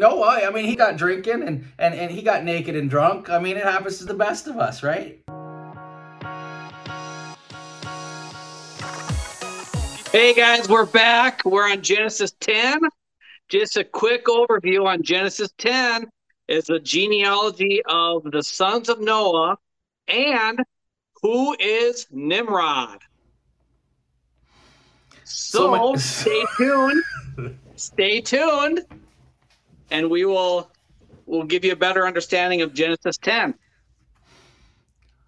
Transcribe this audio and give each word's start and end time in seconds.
Noah, 0.00 0.42
I 0.46 0.50
mean, 0.50 0.66
he 0.66 0.76
got 0.76 0.98
drinking 0.98 1.42
and, 1.42 1.64
and, 1.78 1.94
and 1.94 2.10
he 2.10 2.20
got 2.20 2.44
naked 2.44 2.76
and 2.76 2.90
drunk. 2.90 3.30
I 3.30 3.38
mean, 3.38 3.56
it 3.56 3.62
happens 3.62 3.96
to 3.96 4.04
the 4.04 4.12
best 4.12 4.46
of 4.46 4.58
us, 4.58 4.82
right? 4.82 5.22
Hey 10.12 10.34
guys, 10.34 10.68
we're 10.68 10.84
back. 10.84 11.40
We're 11.46 11.70
on 11.70 11.80
Genesis 11.80 12.32
10. 12.40 12.80
Just 13.48 13.78
a 13.78 13.84
quick 13.84 14.26
overview 14.26 14.84
on 14.84 15.02
Genesis 15.02 15.48
10 15.56 16.06
is 16.46 16.66
the 16.66 16.78
genealogy 16.78 17.80
of 17.88 18.22
the 18.30 18.42
sons 18.42 18.90
of 18.90 19.00
Noah 19.00 19.56
and 20.08 20.58
who 21.22 21.56
is 21.58 22.06
Nimrod. 22.10 22.98
So, 25.24 25.58
So 25.58 25.70
much- 25.94 26.00
stay 26.00 26.44
tuned. 26.58 27.02
stay 27.76 28.20
tuned, 28.20 28.84
and 29.90 30.10
we 30.10 30.24
will 30.24 30.70
will 31.26 31.44
give 31.44 31.64
you 31.64 31.72
a 31.72 31.76
better 31.76 32.06
understanding 32.06 32.62
of 32.62 32.72
Genesis 32.72 33.16
10. 33.18 33.54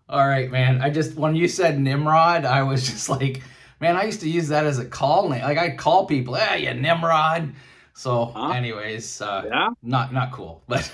All 0.09 0.27
right, 0.27 0.51
man. 0.51 0.81
I 0.81 0.91
just, 0.91 1.17
when 1.17 1.35
you 1.35 1.49
said 1.49 1.79
Nimrod, 1.81 2.45
I 2.45 2.63
was 2.63 2.87
just 2.91 3.09
like, 3.09 3.43
man, 3.81 3.97
I 3.97 4.05
used 4.05 4.21
to 4.21 4.29
use 4.31 4.49
that 4.49 4.65
as 4.65 4.79
a 4.79 4.85
call 4.85 5.29
name. 5.29 5.43
Like, 5.43 5.59
I'd 5.59 5.77
call 5.77 6.07
people, 6.07 6.37
ah, 6.39 6.55
you 6.55 6.73
Nimrod. 6.73 7.53
So, 7.95 8.27
Huh? 8.27 8.51
anyways, 8.53 9.21
uh, 9.21 9.43
Yeah. 9.47 9.69
not 9.83 10.13
not 10.13 10.31
cool, 10.33 10.63
but 10.69 10.91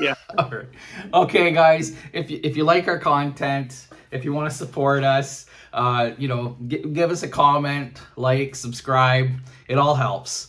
Yeah. 0.00 0.14
All 0.38 0.50
right. 0.50 0.66
Okay, 1.12 1.52
guys. 1.52 1.94
If 2.12 2.30
you, 2.30 2.40
if 2.42 2.56
you 2.56 2.64
like 2.64 2.88
our 2.88 2.98
content, 2.98 3.86
if 4.10 4.24
you 4.24 4.32
want 4.32 4.50
to 4.50 4.56
support 4.56 5.04
us, 5.04 5.46
uh, 5.72 6.10
you 6.18 6.28
know, 6.28 6.56
g- 6.66 6.82
give 6.92 7.10
us 7.10 7.22
a 7.22 7.28
comment, 7.28 8.00
like, 8.16 8.54
subscribe. 8.54 9.30
It 9.68 9.76
all 9.78 9.94
helps. 9.94 10.48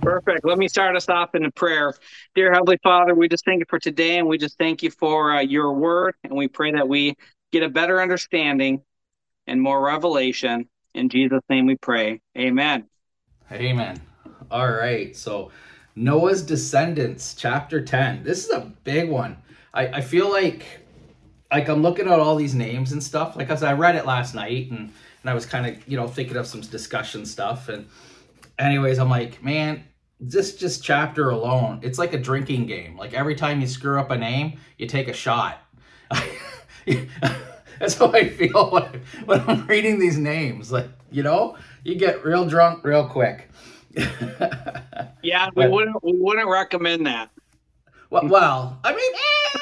Perfect. 0.00 0.44
Let 0.44 0.58
me 0.58 0.68
start 0.68 0.96
us 0.96 1.08
off 1.08 1.34
in 1.34 1.44
a 1.44 1.50
prayer. 1.50 1.94
Dear 2.34 2.52
Heavenly 2.52 2.78
Father, 2.82 3.14
we 3.14 3.28
just 3.28 3.44
thank 3.44 3.60
you 3.60 3.66
for 3.68 3.78
today 3.78 4.18
and 4.18 4.26
we 4.26 4.38
just 4.38 4.58
thank 4.58 4.82
you 4.82 4.90
for 4.90 5.32
uh, 5.32 5.40
your 5.40 5.72
word. 5.72 6.14
And 6.24 6.32
we 6.32 6.48
pray 6.48 6.72
that 6.72 6.88
we 6.88 7.14
get 7.52 7.62
a 7.62 7.68
better 7.68 8.00
understanding 8.00 8.82
and 9.46 9.60
more 9.60 9.84
revelation. 9.84 10.68
In 10.94 11.08
Jesus' 11.08 11.42
name 11.48 11.66
we 11.66 11.76
pray. 11.76 12.20
Amen. 12.36 12.88
Amen. 13.50 14.00
All 14.50 14.70
right. 14.70 15.14
So, 15.16 15.50
Noah's 15.94 16.42
descendants, 16.42 17.34
chapter 17.34 17.84
ten. 17.84 18.24
This 18.24 18.46
is 18.46 18.50
a 18.50 18.72
big 18.84 19.10
one. 19.10 19.36
I, 19.74 19.88
I 19.88 20.00
feel 20.00 20.30
like 20.30 20.64
like 21.50 21.68
I'm 21.68 21.82
looking 21.82 22.06
at 22.06 22.18
all 22.18 22.36
these 22.36 22.54
names 22.54 22.92
and 22.92 23.02
stuff. 23.02 23.36
Like 23.36 23.50
as 23.50 23.62
I 23.62 23.74
read 23.74 23.94
it 23.94 24.06
last 24.06 24.34
night 24.34 24.70
and 24.70 24.92
and 25.22 25.30
I 25.30 25.34
was 25.34 25.46
kind 25.46 25.66
of 25.66 25.88
you 25.88 25.96
know 25.96 26.08
thinking 26.08 26.36
of 26.36 26.46
some 26.46 26.60
discussion 26.60 27.26
stuff 27.26 27.68
and 27.68 27.88
anyways 28.62 28.98
I'm 28.98 29.10
like 29.10 29.42
man 29.42 29.84
this 30.20 30.54
just 30.56 30.82
chapter 30.84 31.30
alone 31.30 31.80
it's 31.82 31.98
like 31.98 32.12
a 32.12 32.18
drinking 32.18 32.66
game 32.66 32.96
like 32.96 33.12
every 33.14 33.34
time 33.34 33.60
you 33.60 33.66
screw 33.66 33.98
up 33.98 34.10
a 34.10 34.16
name 34.18 34.58
you 34.78 34.86
take 34.86 35.08
a 35.08 35.12
shot 35.12 35.58
that's 37.78 37.94
how 37.98 38.12
I 38.12 38.28
feel 38.28 38.70
when, 38.72 39.02
when 39.24 39.40
I'm 39.48 39.66
reading 39.66 39.98
these 39.98 40.18
names 40.18 40.70
like 40.72 40.88
you 41.10 41.22
know 41.22 41.56
you 41.84 41.94
get 41.96 42.24
real 42.24 42.46
drunk 42.46 42.84
real 42.84 43.06
quick 43.08 43.48
Yeah, 45.22 45.50
we 45.54 45.64
But- 45.64 45.70
wouldn't 45.70 46.02
we 46.02 46.14
wouldn't 46.18 46.48
recommend 46.48 47.06
that. 47.06 47.30
Well, 48.10 48.26
well, 48.26 48.78
I 48.82 48.92
mean, 48.94 49.12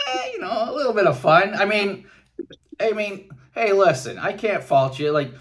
eh, 0.08 0.30
you 0.32 0.40
know, 0.40 0.64
a 0.68 0.72
little 0.72 0.92
bit 0.94 1.06
of 1.06 1.18
fun. 1.18 1.54
I 1.54 1.64
mean, 1.66 2.06
I 2.80 2.92
mean, 2.92 3.28
hey, 3.54 3.72
listen, 3.72 4.18
I 4.18 4.32
can't 4.32 4.62
fault 4.64 4.98
you. 4.98 5.10
Like, 5.12 5.32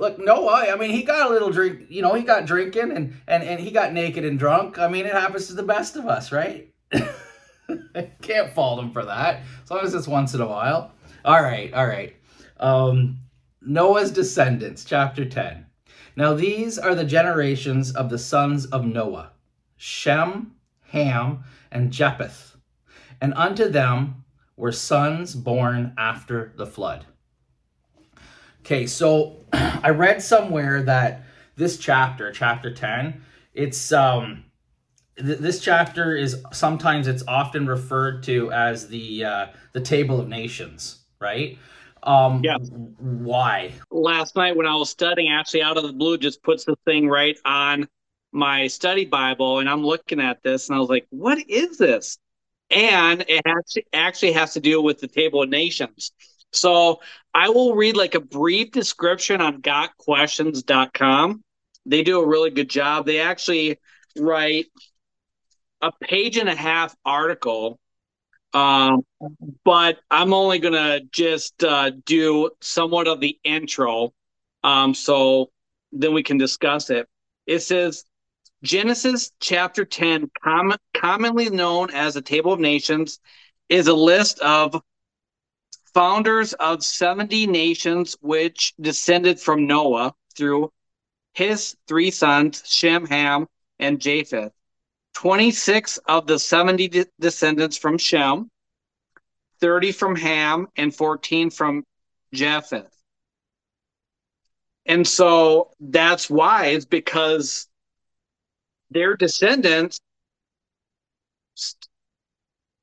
look, 0.00 0.18
Noah, 0.18 0.66
I 0.72 0.76
mean, 0.76 0.90
he 0.90 1.02
got 1.02 1.30
a 1.30 1.32
little 1.32 1.50
drink. 1.50 1.82
You 1.90 2.02
know, 2.02 2.14
he 2.14 2.22
got 2.22 2.46
drinking 2.46 2.90
and 2.90 3.14
and 3.28 3.44
and 3.44 3.60
he 3.60 3.70
got 3.70 3.92
naked 3.92 4.24
and 4.24 4.38
drunk. 4.38 4.78
I 4.78 4.88
mean, 4.88 5.06
it 5.06 5.12
happens 5.12 5.46
to 5.48 5.52
the 5.52 5.62
best 5.62 5.94
of 5.94 6.06
us, 6.06 6.32
right? 6.32 6.72
can't 8.22 8.52
fault 8.52 8.82
him 8.82 8.90
for 8.90 9.04
that, 9.04 9.42
as 9.62 9.70
long 9.70 9.80
as 9.84 9.94
it's 9.94 10.08
once 10.08 10.34
in 10.34 10.40
a 10.40 10.46
while. 10.46 10.92
All 11.24 11.42
right, 11.42 11.72
all 11.72 11.86
right. 11.86 12.16
Um, 12.58 13.18
Noah's 13.60 14.10
descendants, 14.10 14.84
chapter 14.84 15.24
ten. 15.24 15.66
Now 16.16 16.34
these 16.34 16.78
are 16.78 16.94
the 16.94 17.04
generations 17.04 17.92
of 17.92 18.08
the 18.10 18.18
sons 18.18 18.66
of 18.66 18.84
Noah: 18.84 19.32
Shem, 19.76 20.52
Ham, 20.88 21.44
and 21.70 21.92
Japheth. 21.92 22.56
And 23.20 23.34
unto 23.34 23.68
them 23.68 24.24
were 24.56 24.72
sons 24.72 25.34
born 25.34 25.92
after 25.98 26.54
the 26.56 26.66
flood. 26.66 27.04
Okay, 28.60 28.86
so 28.86 29.36
I 29.52 29.90
read 29.90 30.22
somewhere 30.22 30.82
that 30.82 31.22
this 31.56 31.78
chapter, 31.78 32.32
chapter 32.32 32.72
10, 32.72 33.22
it's 33.54 33.92
um 33.92 34.44
th- 35.16 35.38
this 35.38 35.60
chapter 35.60 36.16
is 36.16 36.42
sometimes 36.52 37.08
it's 37.08 37.24
often 37.28 37.66
referred 37.66 38.22
to 38.24 38.52
as 38.52 38.88
the 38.88 39.24
uh, 39.24 39.46
the 39.72 39.80
table 39.80 40.20
of 40.20 40.28
nations, 40.28 41.00
right? 41.20 41.58
Um 42.02 42.42
Yeah. 42.44 42.56
why? 42.98 43.72
Last 43.90 44.36
night 44.36 44.56
when 44.56 44.66
I 44.66 44.76
was 44.76 44.90
studying, 44.90 45.32
actually 45.32 45.62
out 45.62 45.76
of 45.76 45.82
the 45.82 45.92
blue 45.92 46.16
just 46.18 46.42
puts 46.42 46.64
the 46.64 46.76
thing 46.84 47.08
right 47.08 47.36
on 47.44 47.88
my 48.32 48.68
study 48.68 49.04
Bible, 49.04 49.58
and 49.58 49.68
I'm 49.68 49.84
looking 49.84 50.20
at 50.20 50.42
this 50.42 50.68
and 50.68 50.76
I 50.76 50.80
was 50.80 50.88
like, 50.88 51.06
what 51.10 51.38
is 51.48 51.78
this? 51.78 52.18
and 52.70 53.26
it 53.28 53.42
actually 53.46 53.86
actually 53.92 54.32
has 54.32 54.54
to 54.54 54.60
do 54.60 54.82
with 54.82 55.00
the 55.00 55.08
table 55.08 55.42
of 55.42 55.50
nations 55.50 56.12
so 56.52 57.00
i 57.34 57.48
will 57.48 57.74
read 57.74 57.96
like 57.96 58.14
a 58.14 58.20
brief 58.20 58.70
description 58.70 59.40
on 59.40 59.60
gotquestions.com 59.60 61.42
they 61.86 62.02
do 62.02 62.20
a 62.20 62.26
really 62.26 62.50
good 62.50 62.68
job. 62.68 63.06
They 63.06 63.20
actually 63.20 63.78
write 64.18 64.66
a 65.80 65.90
page 66.02 66.36
and 66.36 66.48
a 66.48 66.54
half 66.54 66.94
article 67.04 67.78
um, 68.52 69.02
but 69.64 69.98
i'm 70.10 70.34
only 70.34 70.58
gonna 70.58 71.00
just 71.12 71.62
uh, 71.64 71.90
do 72.04 72.50
somewhat 72.60 73.08
of 73.08 73.20
the 73.20 73.38
intro 73.44 74.12
um, 74.62 74.94
so 74.94 75.50
then 75.92 76.12
we 76.14 76.22
can 76.22 76.38
discuss 76.38 76.90
it. 76.90 77.08
It 77.46 77.60
says 77.60 78.04
Genesis 78.62 79.32
chapter 79.40 79.84
10, 79.84 80.30
com- 80.42 80.76
commonly 80.94 81.50
known 81.50 81.90
as 81.90 82.14
the 82.14 82.22
Table 82.22 82.52
of 82.52 82.60
Nations, 82.60 83.20
is 83.68 83.88
a 83.88 83.94
list 83.94 84.40
of 84.40 84.80
founders 85.94 86.52
of 86.54 86.84
70 86.84 87.46
nations 87.46 88.16
which 88.20 88.74
descended 88.80 89.40
from 89.40 89.66
Noah 89.66 90.14
through 90.36 90.72
his 91.32 91.76
three 91.86 92.10
sons, 92.10 92.62
Shem, 92.66 93.06
Ham, 93.06 93.46
and 93.78 94.00
Japheth. 94.00 94.52
26 95.14 95.98
of 96.06 96.26
the 96.26 96.38
70 96.38 96.88
de- 96.88 97.06
descendants 97.18 97.76
from 97.76 97.98
Shem, 97.98 98.50
30 99.60 99.92
from 99.92 100.16
Ham, 100.16 100.68
and 100.76 100.94
14 100.94 101.50
from 101.50 101.84
Japheth. 102.32 102.90
And 104.86 105.06
so 105.06 105.70
that's 105.80 106.30
why, 106.30 106.66
it's 106.66 106.86
because 106.86 107.68
their 108.90 109.16
descendants 109.16 110.00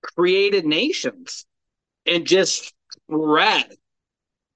created 0.01 0.65
nations 0.65 1.45
and 2.05 2.25
just 2.25 2.73
spread 3.05 3.75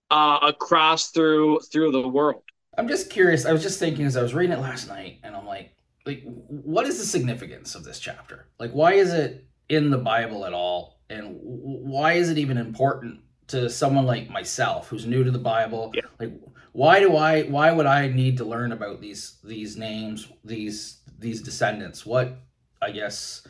uh, 0.09 0.40
across 0.41 1.09
through 1.12 1.59
through 1.72 1.91
the 1.91 2.07
world. 2.07 2.44
I'm 2.78 2.88
just 2.88 3.09
curious. 3.09 3.46
I 3.46 3.52
was 3.52 3.62
just 3.63 3.79
thinking 3.79 4.06
as 4.06 4.16
I 4.16 4.22
was 4.22 4.34
reading 4.34 4.57
it 4.57 4.62
last 4.62 4.88
night, 4.88 5.19
and 5.24 5.35
I'm 5.35 5.46
like, 5.46 5.75
like, 6.06 6.24
what 6.24 6.85
is 6.85 6.97
the 6.97 7.06
significance 7.06 7.75
of 7.75 7.84
this 7.84 8.00
chapter? 8.00 8.47
Like, 8.59 8.72
why 8.72 8.94
is 8.94 9.13
it 9.13 9.46
in 9.69 9.90
the 9.90 9.97
Bible 9.97 10.46
at 10.46 10.53
all? 10.53 11.00
And 11.09 11.38
why 11.41 12.13
is 12.13 12.30
it 12.30 12.38
even 12.38 12.57
important 12.57 13.19
to 13.47 13.69
someone 13.69 14.06
like 14.06 14.30
myself 14.30 14.88
who's 14.88 15.06
new 15.06 15.24
to 15.24 15.31
the 15.31 15.40
Bible? 15.40 15.91
Yeah. 15.94 16.03
Like, 16.19 16.34
why 16.72 17.00
do 17.00 17.16
I? 17.16 17.44
Why 17.44 17.72
would 17.72 17.85
I 17.85 18.07
need 18.07 18.38
to 18.38 18.46
learn 18.46 18.72
about 18.72 19.01
these 19.01 19.38
these 19.44 19.75
names, 19.75 20.31
these 20.44 21.01
these 21.19 21.41
descendants? 21.41 22.06
What 22.06 22.38
I 22.81 22.91
guess, 22.91 23.46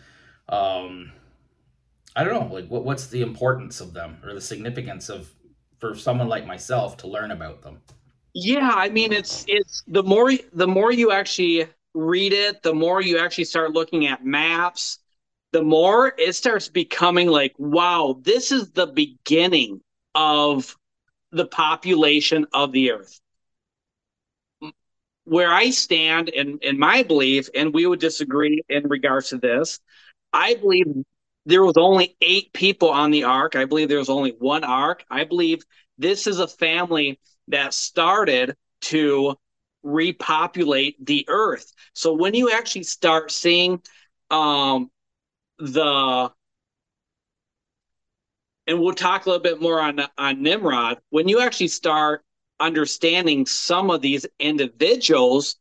um, 0.50 1.12
I 2.16 2.24
don't 2.24 2.34
know. 2.34 2.54
Like, 2.54 2.68
what 2.68 2.84
what's 2.84 3.08
the 3.08 3.22
importance 3.22 3.80
of 3.81 3.94
them 3.94 4.18
or 4.24 4.34
the 4.34 4.42
significance 4.42 5.10
of 5.10 5.34
for 5.80 5.96
someone 5.96 6.28
like 6.28 6.46
myself 6.46 6.98
to 6.98 7.08
learn 7.08 7.31
about 7.31 7.62
them? 7.62 7.81
Yeah, 8.34 8.72
I 8.74 8.90
mean 8.90 9.12
it's 9.12 9.46
it's 9.48 9.84
the 9.88 10.04
more 10.04 10.31
the 10.54 10.68
more 10.68 10.92
you 10.92 11.12
actually 11.12 11.68
read 11.94 12.34
it, 12.34 12.63
the 12.63 12.74
more 12.74 13.02
you 13.02 13.18
actually 13.18 13.46
start 13.46 13.72
looking 13.72 14.08
at 14.08 14.25
maps, 14.25 15.00
the 15.52 15.62
more 15.63 16.13
it 16.18 16.34
starts 16.34 16.69
becoming 16.69 17.28
like, 17.28 17.54
wow, 17.58 18.19
this 18.22 18.52
is 18.52 18.72
the 18.72 18.88
beginning 18.88 19.81
of 20.16 20.78
the 21.31 21.46
population 21.46 22.46
of 22.54 22.72
the 22.72 22.92
earth. 22.92 23.19
Where 25.25 25.52
I 25.52 25.69
stand 25.69 26.30
in 26.30 26.60
in 26.62 26.80
my 26.80 27.04
belief, 27.04 27.50
and 27.56 27.74
we 27.74 27.86
would 27.86 28.00
disagree 28.00 28.62
in 28.69 28.88
regards 28.88 29.30
to 29.30 29.38
this, 29.38 29.80
I 30.34 30.56
believe 30.56 30.88
there 31.46 31.64
was 31.64 31.78
only 31.78 32.16
eight 32.22 32.54
people 32.54 32.90
on 32.90 33.12
the 33.12 33.24
ark. 33.24 33.56
I 33.56 33.66
believe 33.66 33.90
there 33.90 33.98
was 33.98 34.10
only 34.10 34.36
one 34.40 34.64
ark. 34.64 35.04
I 35.10 35.24
believe 35.24 35.64
this 35.98 36.28
is 36.28 36.40
a 36.40 36.48
family 36.48 37.20
that 37.48 37.74
started 37.74 38.56
to 38.82 39.36
repopulate 39.84 41.04
the 41.06 41.26
earth. 41.28 41.72
So 41.94 42.14
when 42.14 42.34
you 42.34 42.52
actually 42.52 42.84
start 42.84 43.32
seeing 43.32 43.82
um, 44.30 44.92
the 45.60 46.32
and 48.68 48.80
we'll 48.80 48.94
talk 48.94 49.26
a 49.26 49.30
little 49.30 49.44
bit 49.44 49.62
more 49.62 49.80
on 49.80 50.00
on 50.18 50.42
Nimrod. 50.42 51.00
When 51.10 51.28
you 51.28 51.42
actually 51.42 51.68
start 51.68 52.24
understanding 52.60 53.46
some 53.46 53.90
of 53.90 54.02
these 54.02 54.26
individuals, 54.40 55.58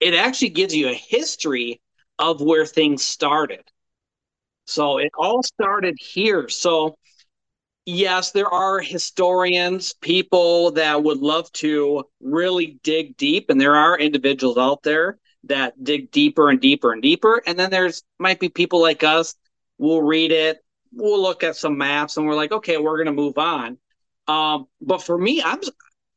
it 0.00 0.14
actually 0.14 0.50
gives 0.50 0.74
you 0.74 0.88
a 0.88 0.94
history 0.94 1.80
of 2.18 2.40
where 2.40 2.66
things 2.66 3.04
started. 3.04 3.62
So 4.66 4.98
it 4.98 5.12
all 5.18 5.42
started 5.42 5.96
here. 5.98 6.48
So 6.48 6.96
yes, 7.86 8.32
there 8.32 8.48
are 8.48 8.80
historians, 8.80 9.94
people 9.94 10.72
that 10.72 11.02
would 11.02 11.18
love 11.18 11.50
to 11.52 12.04
really 12.20 12.78
dig 12.82 13.16
deep, 13.16 13.50
and 13.50 13.60
there 13.60 13.76
are 13.76 13.98
individuals 13.98 14.56
out 14.56 14.82
there 14.82 15.18
that 15.44 15.82
dig 15.82 16.10
deeper 16.10 16.48
and 16.48 16.60
deeper 16.60 16.92
and 16.92 17.02
deeper. 17.02 17.42
And 17.46 17.58
then 17.58 17.70
there's 17.70 18.02
might 18.18 18.40
be 18.40 18.48
people 18.48 18.80
like 18.80 19.02
us. 19.02 19.34
We'll 19.78 20.02
read 20.02 20.32
it, 20.32 20.58
we'll 20.92 21.20
look 21.20 21.42
at 21.42 21.56
some 21.56 21.76
maps, 21.76 22.16
and 22.16 22.26
we're 22.26 22.34
like, 22.34 22.52
okay, 22.52 22.78
we're 22.78 22.98
gonna 22.98 23.12
move 23.12 23.38
on. 23.38 23.78
Um, 24.26 24.66
but 24.80 25.02
for 25.02 25.18
me, 25.18 25.42
I'm 25.42 25.60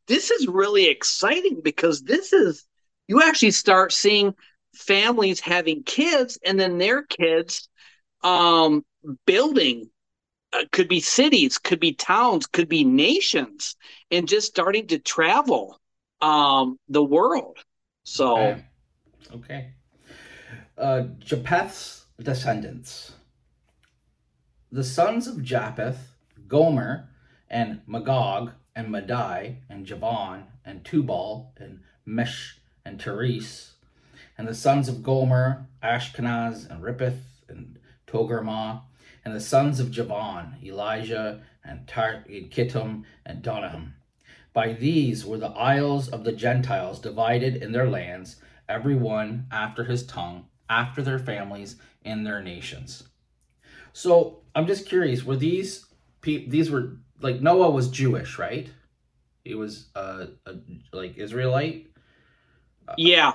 this 0.07 0.31
is 0.31 0.47
really 0.47 0.87
exciting 0.87 1.59
because 1.63 2.01
this 2.03 2.31
is 2.31 2.65
you 3.07 3.21
actually 3.21 3.51
start 3.51 3.91
seeing 3.91 4.33
families 4.73 5.39
having 5.39 5.83
kids 5.83 6.39
and 6.45 6.59
then 6.59 6.77
their 6.77 7.03
kids 7.03 7.67
um, 8.27 8.85
building 9.25 9.89
uh, 10.53 10.63
could 10.71 10.87
be 10.87 10.99
cities 10.99 11.57
could 11.57 11.79
be 11.79 11.93
towns 11.93 12.45
could 12.47 12.69
be 12.69 12.83
nations 12.83 13.75
and 14.11 14.27
just 14.27 14.47
starting 14.47 14.87
to 14.87 14.99
travel 14.99 15.79
um, 16.21 16.79
the 16.89 17.03
world. 17.03 17.57
So 18.03 18.37
okay, 18.37 18.65
okay. 19.33 19.67
Uh, 20.77 21.03
japheth's 21.19 22.05
descendants. 22.21 23.13
The 24.71 24.83
sons 24.83 25.27
of 25.27 25.43
japheth 25.43 26.13
gomer 26.47 27.09
and 27.49 27.81
magog 27.87 28.51
and 28.75 28.89
madai 28.89 29.57
and 29.69 29.85
javan 29.85 30.43
and 30.65 30.83
tubal 30.83 31.53
and 31.57 31.81
mesh 32.05 32.59
and 32.85 32.99
teres. 32.99 33.73
And 34.37 34.47
the 34.47 34.53
sons 34.53 34.87
of 34.87 35.01
gomer 35.01 35.67
ashkenaz 35.81 36.69
and 36.69 36.83
Riphath 36.83 37.21
and 37.49 37.76
togarmah 38.07 38.81
and 39.23 39.35
the 39.35 39.41
sons 39.41 39.79
of 39.79 39.91
Javan, 39.91 40.55
Elishah, 40.63 41.41
and 41.63 41.85
Tar- 41.87 42.23
Kittim, 42.29 43.03
and 43.25 43.43
Donahum. 43.43 43.91
By 44.53 44.73
these 44.73 45.25
were 45.25 45.37
the 45.37 45.47
isles 45.47 46.07
of 46.07 46.23
the 46.23 46.31
Gentiles 46.31 46.99
divided 46.99 47.57
in 47.57 47.73
their 47.73 47.89
lands, 47.89 48.37
every 48.69 48.95
one 48.95 49.47
after 49.51 49.83
his 49.83 50.05
tongue, 50.05 50.45
after 50.69 51.01
their 51.01 51.19
families, 51.19 51.75
in 52.03 52.23
their 52.23 52.41
nations. 52.41 53.03
So 53.91 54.39
I'm 54.55 54.65
just 54.65 54.87
curious, 54.87 55.23
were 55.23 55.35
these 55.35 55.85
people, 56.21 56.49
these 56.49 56.71
were, 56.71 56.97
like 57.21 57.41
Noah 57.41 57.71
was 57.71 57.89
Jewish, 57.89 58.39
right? 58.39 58.69
He 59.43 59.55
was 59.55 59.89
uh, 59.95 60.27
a, 60.45 60.55
like 60.93 61.17
Israelite? 61.17 61.87
Yeah. 62.97 63.33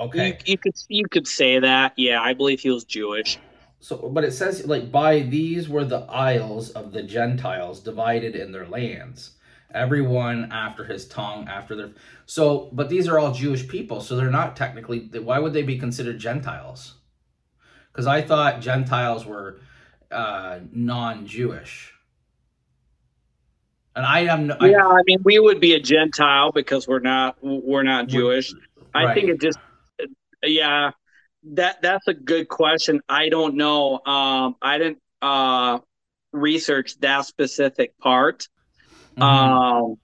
Okay. 0.00 0.28
You, 0.28 0.52
you 0.52 0.58
could 0.58 0.74
you 0.88 1.04
could 1.08 1.26
say 1.26 1.58
that. 1.58 1.92
Yeah, 1.96 2.20
I 2.20 2.34
believe 2.34 2.60
he 2.60 2.70
was 2.70 2.84
Jewish. 2.84 3.38
So, 3.80 4.08
but 4.08 4.24
it 4.24 4.32
says 4.32 4.66
like 4.66 4.90
by 4.90 5.20
these 5.20 5.68
were 5.68 5.84
the 5.84 6.00
isles 6.10 6.70
of 6.70 6.92
the 6.92 7.02
Gentiles 7.02 7.80
divided 7.80 8.34
in 8.34 8.50
their 8.50 8.66
lands, 8.66 9.36
everyone 9.72 10.50
after 10.50 10.84
his 10.84 11.06
tongue, 11.06 11.46
after 11.48 11.76
their. 11.76 11.90
So, 12.26 12.70
but 12.72 12.88
these 12.88 13.06
are 13.06 13.18
all 13.18 13.32
Jewish 13.32 13.68
people, 13.68 14.00
so 14.00 14.16
they're 14.16 14.30
not 14.30 14.56
technically. 14.56 15.08
Why 15.12 15.38
would 15.38 15.52
they 15.52 15.62
be 15.62 15.78
considered 15.78 16.18
Gentiles? 16.18 16.94
Because 17.92 18.06
I 18.06 18.20
thought 18.20 18.60
Gentiles 18.60 19.24
were 19.24 19.60
uh, 20.10 20.58
non-Jewish, 20.72 21.94
and 23.94 24.04
I 24.04 24.20
am. 24.20 24.48
No, 24.48 24.56
yeah, 24.60 24.86
I, 24.88 24.96
I, 24.96 25.02
mean, 25.06 25.20
we 25.22 25.38
would 25.38 25.60
be 25.60 25.74
a 25.74 25.80
Gentile 25.80 26.50
because 26.50 26.88
we're 26.88 26.98
not 26.98 27.36
we're 27.42 27.84
not 27.84 28.08
Jewish. 28.08 28.52
I 28.92 29.14
think 29.14 29.28
it 29.28 29.40
just, 29.40 29.58
yeah 30.42 30.90
that 31.54 31.82
that's 31.82 32.06
a 32.08 32.14
good 32.14 32.48
question. 32.48 33.00
I 33.08 33.28
don't 33.28 33.56
know. 33.56 34.00
Um, 34.04 34.56
I 34.60 34.78
didn't 34.78 34.98
uh, 35.22 35.78
research 36.32 36.98
that 37.00 37.26
specific 37.26 37.98
part. 37.98 38.48
Mm-hmm. 39.16 39.22
Um, 39.22 39.96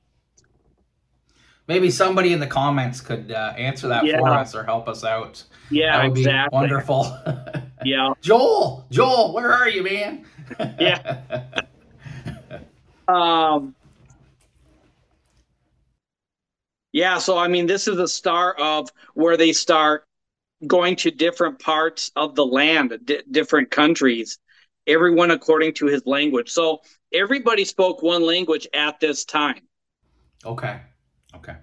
Maybe 1.67 1.91
somebody 1.91 2.35
in 2.35 2.41
the 2.41 2.47
comments 2.47 3.01
could 3.01 3.33
uh, 3.33 3.55
answer 3.57 3.89
that 3.89 4.05
yeah. 4.05 4.19
for 4.19 4.29
us 4.29 4.55
or 4.55 4.65
help 4.65 4.87
us 4.87 5.03
out. 5.03 5.43
Yeah, 5.71 5.97
that 5.97 6.11
would 6.11 6.19
exactly. 6.19 6.51
Be 6.51 6.61
wonderful. 6.61 7.19
yeah. 7.85 8.13
Joel, 8.21 8.87
Joel, 8.91 9.33
where 9.33 9.51
are 9.51 9.69
you, 9.69 9.83
man? 9.83 10.27
yeah. 10.79 11.63
um. 13.09 13.75
Yeah, 16.93 17.19
so 17.19 17.37
I 17.37 17.49
mean, 17.49 17.67
this 17.67 17.89
is 17.89 17.97
the 17.97 18.07
start 18.07 18.61
of 18.61 18.89
where 19.15 19.37
they 19.37 19.53
start 19.53 20.07
going 20.67 20.97
to 20.97 21.11
different 21.11 21.59
parts 21.59 22.11
of 22.17 22.35
the 22.35 22.45
land, 22.45 22.99
d- 23.05 23.23
different 23.31 23.71
countries, 23.71 24.39
everyone 24.87 25.31
according 25.31 25.75
to 25.75 25.87
his 25.87 26.05
language. 26.07 26.51
So 26.51 26.81
everybody 27.13 27.65
spoke 27.65 28.03
one 28.03 28.23
language 28.23 28.67
at 28.75 29.01
this 29.01 29.25
time. 29.25 29.63
Okay. 30.45 30.81
Okay. 31.35 31.57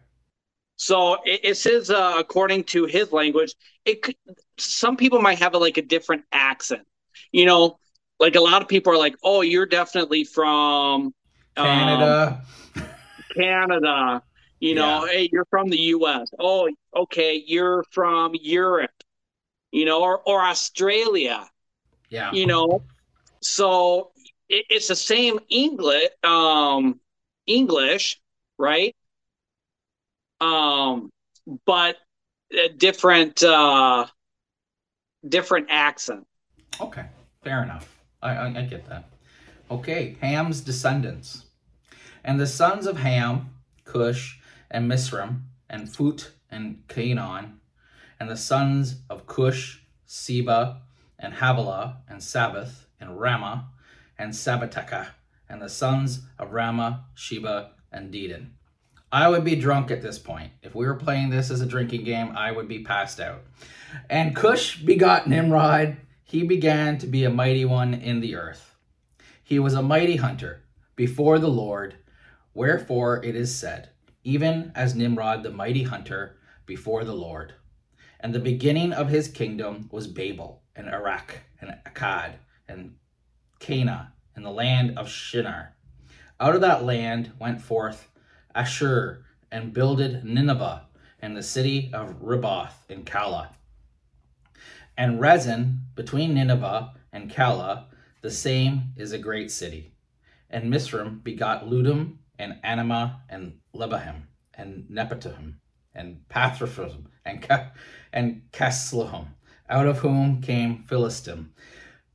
So 0.75 1.15
it, 1.25 1.41
it 1.43 1.57
says 1.57 1.89
uh, 1.89 2.15
according 2.17 2.63
to 2.65 2.85
his 2.85 3.11
language. 3.11 3.53
It 3.85 4.01
could, 4.01 4.15
some 4.57 4.97
people 4.97 5.21
might 5.21 5.39
have 5.39 5.53
a, 5.53 5.57
like 5.57 5.77
a 5.77 5.81
different 5.81 6.23
accent. 6.31 6.83
You 7.31 7.45
know, 7.45 7.77
like 8.19 8.35
a 8.35 8.41
lot 8.41 8.61
of 8.61 8.67
people 8.67 8.93
are 8.93 8.97
like, 8.97 9.15
"Oh, 9.23 9.41
you're 9.41 9.65
definitely 9.65 10.23
from 10.23 11.13
um, 11.57 11.65
Canada." 11.65 12.41
Canada 13.35 14.21
you 14.61 14.75
know, 14.75 15.05
yeah. 15.05 15.11
hey, 15.11 15.29
you're 15.33 15.47
from 15.49 15.69
the 15.69 15.77
U.S. 15.77 16.29
Oh, 16.39 16.69
okay, 16.95 17.43
you're 17.47 17.83
from 17.89 18.33
Europe. 18.39 18.91
You 19.71 19.85
know, 19.85 20.01
or 20.01 20.19
or 20.19 20.41
Australia. 20.41 21.49
Yeah. 22.09 22.31
You 22.31 22.45
know, 22.45 22.83
so 23.41 24.11
it, 24.49 24.65
it's 24.69 24.87
the 24.87 24.95
same 24.95 25.39
English, 25.49 26.09
um, 26.23 26.99
English, 27.47 28.21
right? 28.59 28.95
Um, 30.39 31.09
but 31.65 31.97
a 32.51 32.69
different, 32.69 33.41
uh, 33.43 34.05
different 35.27 35.67
accent. 35.69 36.27
Okay, 36.79 37.05
fair 37.43 37.63
enough. 37.63 37.87
I, 38.21 38.31
I, 38.31 38.45
I 38.59 38.61
get 38.63 38.87
that. 38.89 39.05
Okay, 39.71 40.17
Ham's 40.21 40.61
descendants, 40.61 41.45
and 42.23 42.39
the 42.39 42.47
sons 42.47 42.85
of 42.85 42.97
Ham, 42.97 43.49
Cush 43.85 44.40
and 44.71 44.87
Mizraim, 44.87 45.45
and 45.69 45.93
Phut, 45.93 46.31
and 46.49 46.81
Canaan, 46.87 47.59
and 48.19 48.29
the 48.29 48.37
sons 48.37 49.01
of 49.09 49.27
Cush, 49.27 49.83
Seba, 50.05 50.81
and 51.19 51.35
Havilah, 51.35 51.97
and 52.09 52.23
Sabbath, 52.23 52.87
and 52.99 53.11
Raamah, 53.11 53.65
and 54.17 54.33
Sabteca, 54.33 55.07
and 55.47 55.61
the 55.61 55.69
sons 55.69 56.21
of 56.39 56.51
Raamah, 56.51 57.01
Sheba, 57.13 57.71
and 57.91 58.11
Dedan. 58.11 58.51
I 59.11 59.27
would 59.27 59.43
be 59.43 59.55
drunk 59.55 59.91
at 59.91 60.01
this 60.01 60.17
point. 60.17 60.53
If 60.63 60.73
we 60.73 60.85
were 60.85 60.95
playing 60.95 61.29
this 61.29 61.51
as 61.51 61.59
a 61.59 61.65
drinking 61.65 62.05
game, 62.05 62.31
I 62.35 62.51
would 62.51 62.69
be 62.69 62.83
passed 62.83 63.19
out. 63.19 63.41
And 64.09 64.35
Cush 64.35 64.77
begot 64.77 65.27
Nimrod. 65.27 65.97
He 66.23 66.43
began 66.43 66.97
to 66.99 67.07
be 67.07 67.25
a 67.25 67.29
mighty 67.29 67.65
one 67.65 67.93
in 67.93 68.21
the 68.21 68.35
earth. 68.35 68.73
He 69.43 69.59
was 69.59 69.73
a 69.73 69.81
mighty 69.81 70.15
hunter 70.15 70.63
before 70.95 71.39
the 71.39 71.49
Lord. 71.49 71.95
Wherefore 72.53 73.23
it 73.23 73.35
is 73.35 73.53
said, 73.53 73.89
even 74.23 74.71
as 74.75 74.95
Nimrod 74.95 75.43
the 75.43 75.51
mighty 75.51 75.83
hunter 75.83 76.37
before 76.65 77.03
the 77.03 77.15
Lord. 77.15 77.53
And 78.19 78.33
the 78.33 78.39
beginning 78.39 78.93
of 78.93 79.09
his 79.09 79.27
kingdom 79.27 79.89
was 79.91 80.07
Babel, 80.07 80.61
and 80.75 80.87
Erech, 80.87 81.39
and 81.59 81.75
Akkad, 81.85 82.33
and 82.67 82.95
Cana, 83.59 84.13
and 84.35 84.45
the 84.45 84.51
land 84.51 84.97
of 84.97 85.09
Shinar. 85.09 85.75
Out 86.39 86.55
of 86.55 86.61
that 86.61 86.83
land 86.83 87.31
went 87.39 87.61
forth 87.61 88.09
Ashur, 88.53 89.25
and 89.51 89.73
builded 89.73 90.23
Nineveh, 90.23 90.87
and 91.21 91.35
the 91.35 91.43
city 91.43 91.91
of 91.93 92.15
Ribboth 92.21 92.89
in 92.89 93.03
Calah. 93.03 93.49
And 94.97 95.19
Resen, 95.19 95.79
between 95.95 96.33
Nineveh 96.33 96.93
and 97.11 97.29
Calah, 97.29 97.85
the 98.21 98.31
same 98.31 98.93
is 98.95 99.11
a 99.11 99.17
great 99.17 99.51
city. 99.51 99.93
And 100.49 100.69
Mizraim 100.69 101.21
begot 101.23 101.67
Ludum, 101.67 102.17
and 102.37 102.57
Anima, 102.63 103.21
and 103.29 103.60
Lebahem, 103.75 104.23
and 104.53 104.85
Nephatohim, 104.91 105.55
and 105.93 106.21
Pathraphim, 106.29 107.05
and, 107.25 107.41
Ka- 107.41 107.71
and 108.13 108.41
Casluhim, 108.51 109.27
out 109.69 109.87
of 109.87 109.99
whom 109.99 110.41
came 110.41 110.83
Philistim. 110.87 111.49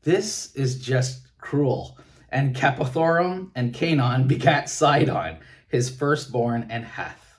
This 0.03 0.55
is 0.55 0.79
just 0.79 1.27
cruel. 1.39 1.99
And 2.29 2.55
Caphtorim 2.55 3.51
and 3.55 3.73
Canaan 3.73 4.27
begat 4.29 4.69
Sidon, 4.69 5.39
his 5.69 5.91
firstborn, 5.91 6.67
and 6.71 6.85
Heth. 6.85 7.39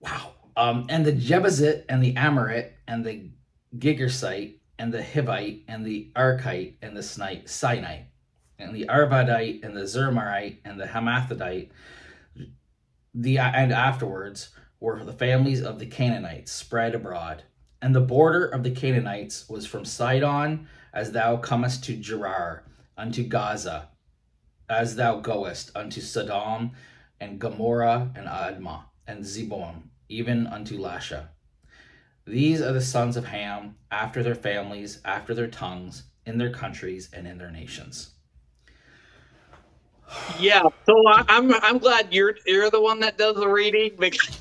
Wow. 0.00 0.32
Um, 0.56 0.86
and 0.88 1.04
the 1.06 1.12
Jebusite 1.12 1.84
and 1.88 2.02
the 2.02 2.16
Amorite 2.16 2.72
and 2.86 3.04
the 3.04 3.30
Girgasite, 3.78 4.58
and 4.78 4.92
the 4.92 5.00
Hivite, 5.00 5.62
and 5.68 5.86
the 5.86 6.10
Arkite, 6.14 6.74
and 6.82 6.96
the 6.96 7.00
Sinite, 7.00 8.04
and 8.58 8.74
the 8.74 8.86
Arvadite, 8.86 9.64
and 9.64 9.76
the 9.76 9.82
Zemarite, 9.82 10.58
and 10.64 10.78
the 10.78 10.86
Hamathite. 10.86 11.70
The 13.14 13.38
and 13.38 13.72
afterwards 13.72 14.50
were 14.80 15.04
the 15.04 15.12
families 15.12 15.62
of 15.62 15.78
the 15.78 15.86
Canaanites 15.86 16.50
spread 16.50 16.94
abroad. 16.94 17.42
And 17.80 17.94
the 17.94 18.00
border 18.00 18.46
of 18.46 18.62
the 18.62 18.70
Canaanites 18.70 19.48
was 19.48 19.66
from 19.66 19.84
Sidon, 19.84 20.66
as 20.92 21.12
thou 21.12 21.36
comest 21.36 21.84
to 21.84 21.96
Gerar, 21.96 22.64
unto 22.96 23.22
Gaza, 23.22 23.88
as 24.68 24.96
thou 24.96 25.20
goest 25.20 25.70
unto 25.74 26.00
Sodom, 26.00 26.72
and 27.20 27.38
Gomorrah, 27.38 28.10
and 28.14 28.26
Admah, 28.26 28.84
and 29.06 29.24
Zeboim, 29.24 29.90
even 30.08 30.46
unto 30.46 30.78
Lasha. 30.78 31.28
These 32.24 32.60
are 32.62 32.72
the 32.72 32.80
sons 32.80 33.16
of 33.16 33.26
Ham, 33.26 33.76
after 33.90 34.22
their 34.22 34.34
families, 34.34 35.00
after 35.04 35.34
their 35.34 35.48
tongues, 35.48 36.04
in 36.24 36.38
their 36.38 36.52
countries, 36.52 37.10
and 37.12 37.26
in 37.26 37.38
their 37.38 37.50
nations. 37.50 38.14
Yeah, 40.38 40.62
so 40.86 41.08
I, 41.08 41.24
I'm 41.28 41.52
I'm 41.54 41.78
glad 41.78 42.12
you're 42.12 42.34
you're 42.46 42.70
the 42.70 42.80
one 42.80 43.00
that 43.00 43.18
does 43.18 43.36
the 43.36 43.48
reading 43.48 43.92
because 43.98 44.38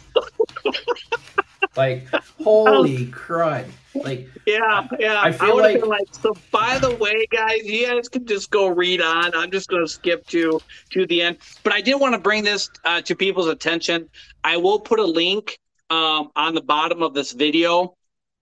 like 1.76 2.08
holy 2.44 3.08
crud. 3.08 3.66
Like 3.94 4.30
yeah 4.46 4.88
yeah 5.00 5.20
i 5.22 5.34
feel 5.34 5.58
I 5.60 5.74
like, 5.74 5.86
like 5.86 6.08
so 6.12 6.34
by 6.50 6.80
the 6.80 6.96
way 6.96 7.26
guys 7.30 7.60
you 7.64 7.88
guys 7.88 8.08
can 8.08 8.26
just 8.26 8.50
go 8.50 8.68
read 8.68 9.02
on. 9.02 9.36
I'm 9.36 9.52
just 9.52 9.70
going 9.70 9.84
to 9.84 9.88
skip 9.88 10.26
to 10.28 10.62
to 10.92 11.06
the 11.06 11.22
end. 11.22 11.38
But 11.64 11.74
i 11.74 11.82
did 11.82 11.96
want 12.00 12.14
to 12.14 12.20
bring 12.20 12.44
this 12.44 12.70
uh, 12.86 13.02
to 13.02 13.16
people's 13.16 13.48
attention. 13.48 14.10
I 14.44 14.58
will 14.58 14.80
put 14.80 15.00
a 15.00 15.06
link 15.06 15.60
um, 15.90 16.32
on 16.38 16.56
the 16.56 16.62
bottom 16.62 17.04
of 17.04 17.14
this 17.14 17.34
video. 17.34 17.96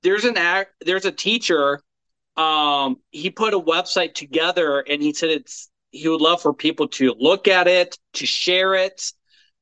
There's 0.03 0.23
an 0.23 0.37
act 0.37 0.73
there's 0.85 1.05
a 1.05 1.11
teacher 1.11 1.81
um, 2.37 2.99
he 3.11 3.29
put 3.29 3.53
a 3.53 3.59
website 3.59 4.13
together 4.13 4.79
and 4.87 5.01
he 5.01 5.13
said 5.13 5.29
it's 5.29 5.69
he 5.91 6.07
would 6.07 6.21
love 6.21 6.41
for 6.41 6.53
people 6.53 6.87
to 6.87 7.15
look 7.17 7.47
at 7.47 7.67
it 7.67 7.97
to 8.13 8.25
share 8.25 8.75
it 8.75 9.11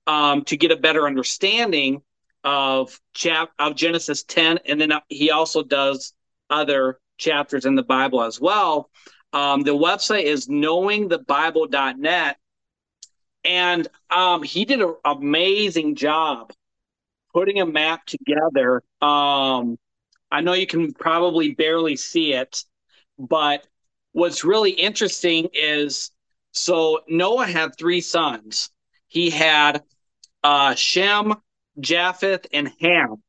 um, 0.06 0.44
to 0.46 0.58
get 0.58 0.72
a 0.72 0.78
better 0.78 1.06
understanding 1.06 2.02
of 2.44 3.00
chap 3.14 3.52
of 3.60 3.76
Genesis 3.76 4.24
10, 4.24 4.60
and 4.66 4.80
then 4.80 4.94
he 5.10 5.32
also 5.32 5.64
does 5.64 6.14
other 6.50 7.00
chapters 7.18 7.66
in 7.66 7.76
the 7.76 7.84
Bible 7.84 8.24
as 8.24 8.40
well. 8.40 8.90
Um, 9.34 9.64
the 9.64 9.76
website 9.76 10.24
is 10.24 10.48
knowingthebible.net, 10.48 12.38
and 13.44 13.88
um, 14.10 14.44
he 14.44 14.66
did 14.66 14.82
an 14.82 14.96
amazing 15.04 15.96
job 15.96 16.54
putting 17.34 17.60
a 17.60 17.66
map 17.66 18.06
together. 18.06 18.78
Um, 19.02 19.78
I 20.32 20.42
know 20.42 20.54
you 20.54 20.68
can 20.68 20.94
probably 20.94 21.54
barely 21.54 21.96
see 21.96 22.34
it, 22.34 22.64
but 23.20 23.68
what's 24.14 24.44
really 24.44 24.72
interesting 24.72 25.50
is 25.54 26.12
so 26.58 27.02
Noah 27.08 27.48
had 27.48 27.78
three 27.78 28.02
sons. 28.02 28.70
He 29.08 29.30
had 29.30 29.84
uh, 30.44 30.76
Shem, 30.76 31.36
Japheth, 31.80 32.48
and 32.52 32.72
Ham. 32.82 33.24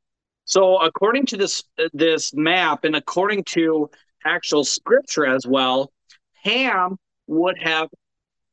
So, 0.44 0.78
according 0.78 1.26
to 1.26 1.36
this 1.36 1.62
this 1.92 2.32
map, 2.34 2.84
and 2.84 2.96
according 2.96 3.44
to 3.44 3.90
actual 4.24 4.64
scripture 4.64 5.26
as 5.26 5.46
well, 5.46 5.92
Ham 6.42 6.96
would 7.26 7.58
have 7.58 7.88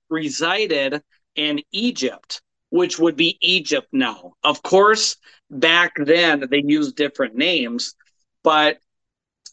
resided 0.10 1.01
in 1.36 1.62
Egypt, 1.72 2.41
which 2.70 3.00
would 3.00 3.15
be 3.15 3.38
Egypt 3.41 3.88
now. 3.91 4.34
Of 4.44 4.62
course, 4.62 5.15
back 5.50 5.94
then 5.98 6.46
they 6.50 6.63
used 6.65 6.96
different 6.96 7.36
names, 7.36 7.96
but 8.44 8.79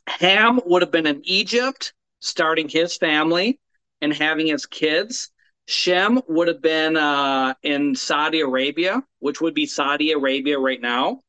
Ham 0.09 0.61
would 0.67 0.83
have 0.83 0.91
been 0.91 1.07
in 1.07 1.23
Egypt, 1.25 1.95
starting 2.21 2.69
his 2.69 2.97
family 2.97 3.61
and 4.03 4.13
having 4.13 4.49
his 4.49 4.67
kids. 4.67 5.31
Shem 5.69 6.21
would 6.27 6.49
have 6.49 6.61
been 6.61 6.97
uh, 6.97 7.55
in 7.63 7.95
Saudi 7.95 8.41
Arabia, 8.41 9.03
which 9.21 9.41
would 9.41 9.55
be 9.55 9.65
Saudi 9.65 10.11
Arabia 10.11 10.59
right 10.59 10.81
now. 10.81 11.21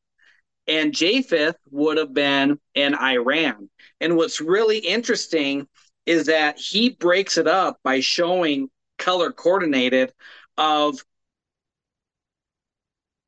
And 0.66 0.92
Japheth 0.92 1.56
would 1.70 1.98
have 1.98 2.12
been 2.12 2.58
in 2.74 2.94
Iran. 2.94 3.70
And 4.00 4.16
what's 4.16 4.40
really 4.40 4.78
interesting 4.78 5.68
is 6.04 6.26
that 6.26 6.58
he 6.58 6.90
breaks 6.90 7.38
it 7.38 7.46
up 7.46 7.78
by 7.84 8.00
showing 8.00 8.68
color 8.98 9.30
coordinated 9.30 10.12
of 10.58 11.02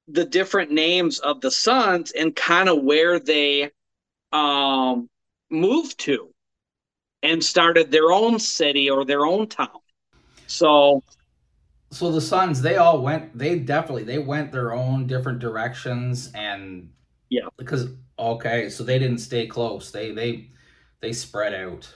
the 0.09 0.25
different 0.25 0.71
names 0.71 1.19
of 1.21 1.41
the 1.41 1.51
sons 1.51 2.11
and 2.13 2.35
kind 2.35 2.69
of 2.69 2.83
where 2.83 3.19
they 3.21 3.71
um, 4.33 5.09
moved 5.51 5.99
to 6.01 6.33
and 7.27 7.43
started 7.43 7.91
their 7.91 8.13
own 8.13 8.39
city 8.39 8.89
or 8.89 9.05
their 9.05 9.27
own 9.27 9.49
town. 9.49 9.81
So 10.47 11.03
so 11.91 12.13
the 12.13 12.21
Sons, 12.21 12.63
they 12.63 12.77
all 12.77 13.03
went 13.03 13.37
they 13.37 13.59
definitely 13.59 14.05
they 14.05 14.19
went 14.19 14.53
their 14.53 14.73
own 14.73 15.07
different 15.07 15.41
directions 15.41 16.31
and 16.35 16.91
yeah. 17.29 17.49
Because 17.57 17.89
okay, 18.19 18.71
so 18.71 18.85
they 18.85 18.99
didn't 18.99 19.19
stay 19.19 19.47
close. 19.47 19.91
They 19.91 20.13
they 20.13 20.51
they 21.01 21.13
spread 21.13 21.53
out. 21.53 21.93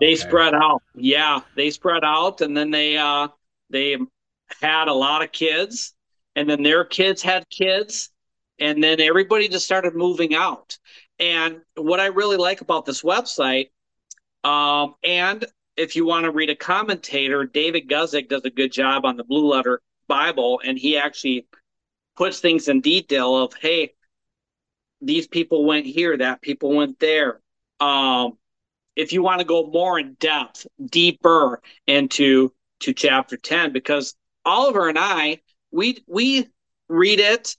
They 0.00 0.14
okay. 0.14 0.16
spread 0.16 0.54
out. 0.54 0.82
Yeah, 0.94 1.40
they 1.54 1.70
spread 1.70 2.04
out 2.04 2.40
and 2.40 2.56
then 2.56 2.70
they 2.70 2.96
uh 2.96 3.28
they 3.70 3.96
had 4.60 4.88
a 4.88 4.92
lot 4.92 5.22
of 5.22 5.30
kids 5.30 5.94
and 6.34 6.50
then 6.50 6.64
their 6.64 6.84
kids 6.84 7.22
had 7.22 7.48
kids 7.48 8.10
and 8.58 8.82
then 8.82 9.00
everybody 9.00 9.48
just 9.48 9.64
started 9.64 9.94
moving 9.94 10.34
out. 10.34 10.76
And 11.20 11.60
what 11.76 12.00
I 12.00 12.06
really 12.06 12.36
like 12.36 12.60
about 12.60 12.84
this 12.84 13.02
website 13.02 13.70
um, 14.44 14.94
and 15.02 15.44
if 15.76 15.96
you 15.96 16.06
want 16.06 16.24
to 16.24 16.30
read 16.30 16.50
a 16.50 16.56
commentator, 16.56 17.44
David 17.44 17.88
Guzik 17.88 18.28
does 18.28 18.42
a 18.44 18.50
good 18.50 18.72
job 18.72 19.04
on 19.04 19.16
the 19.16 19.24
Blue 19.24 19.48
Letter 19.48 19.80
Bible, 20.06 20.60
and 20.64 20.78
he 20.78 20.96
actually 20.96 21.46
puts 22.16 22.40
things 22.40 22.68
in 22.68 22.80
detail 22.80 23.36
of, 23.36 23.54
hey, 23.54 23.92
these 25.00 25.26
people 25.26 25.64
went 25.64 25.86
here, 25.86 26.16
that 26.16 26.42
people 26.42 26.74
went 26.74 26.98
there. 27.00 27.40
Um, 27.80 28.38
if 28.96 29.12
you 29.12 29.22
want 29.22 29.40
to 29.40 29.44
go 29.44 29.66
more 29.66 29.98
in 29.98 30.14
depth, 30.20 30.66
deeper 30.84 31.60
into 31.86 32.52
to 32.80 32.92
chapter 32.92 33.36
10, 33.36 33.72
because 33.72 34.14
Oliver 34.44 34.88
and 34.88 34.98
I, 34.98 35.40
we 35.72 36.04
we 36.06 36.46
read 36.88 37.18
it. 37.18 37.56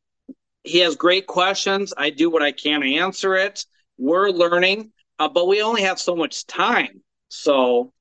He 0.64 0.80
has 0.80 0.96
great 0.96 1.28
questions. 1.28 1.94
I 1.96 2.10
do 2.10 2.30
what 2.30 2.42
I 2.42 2.52
can 2.52 2.82
to 2.82 2.96
answer 2.96 3.36
it. 3.36 3.66
We're 3.98 4.30
learning, 4.30 4.92
uh, 5.20 5.30
but 5.30 5.48
we 5.48 5.62
only 5.62 5.84
have 5.84 6.00
so 6.00 6.16
much 6.16 6.46
time. 6.46 7.02
So 7.30 7.94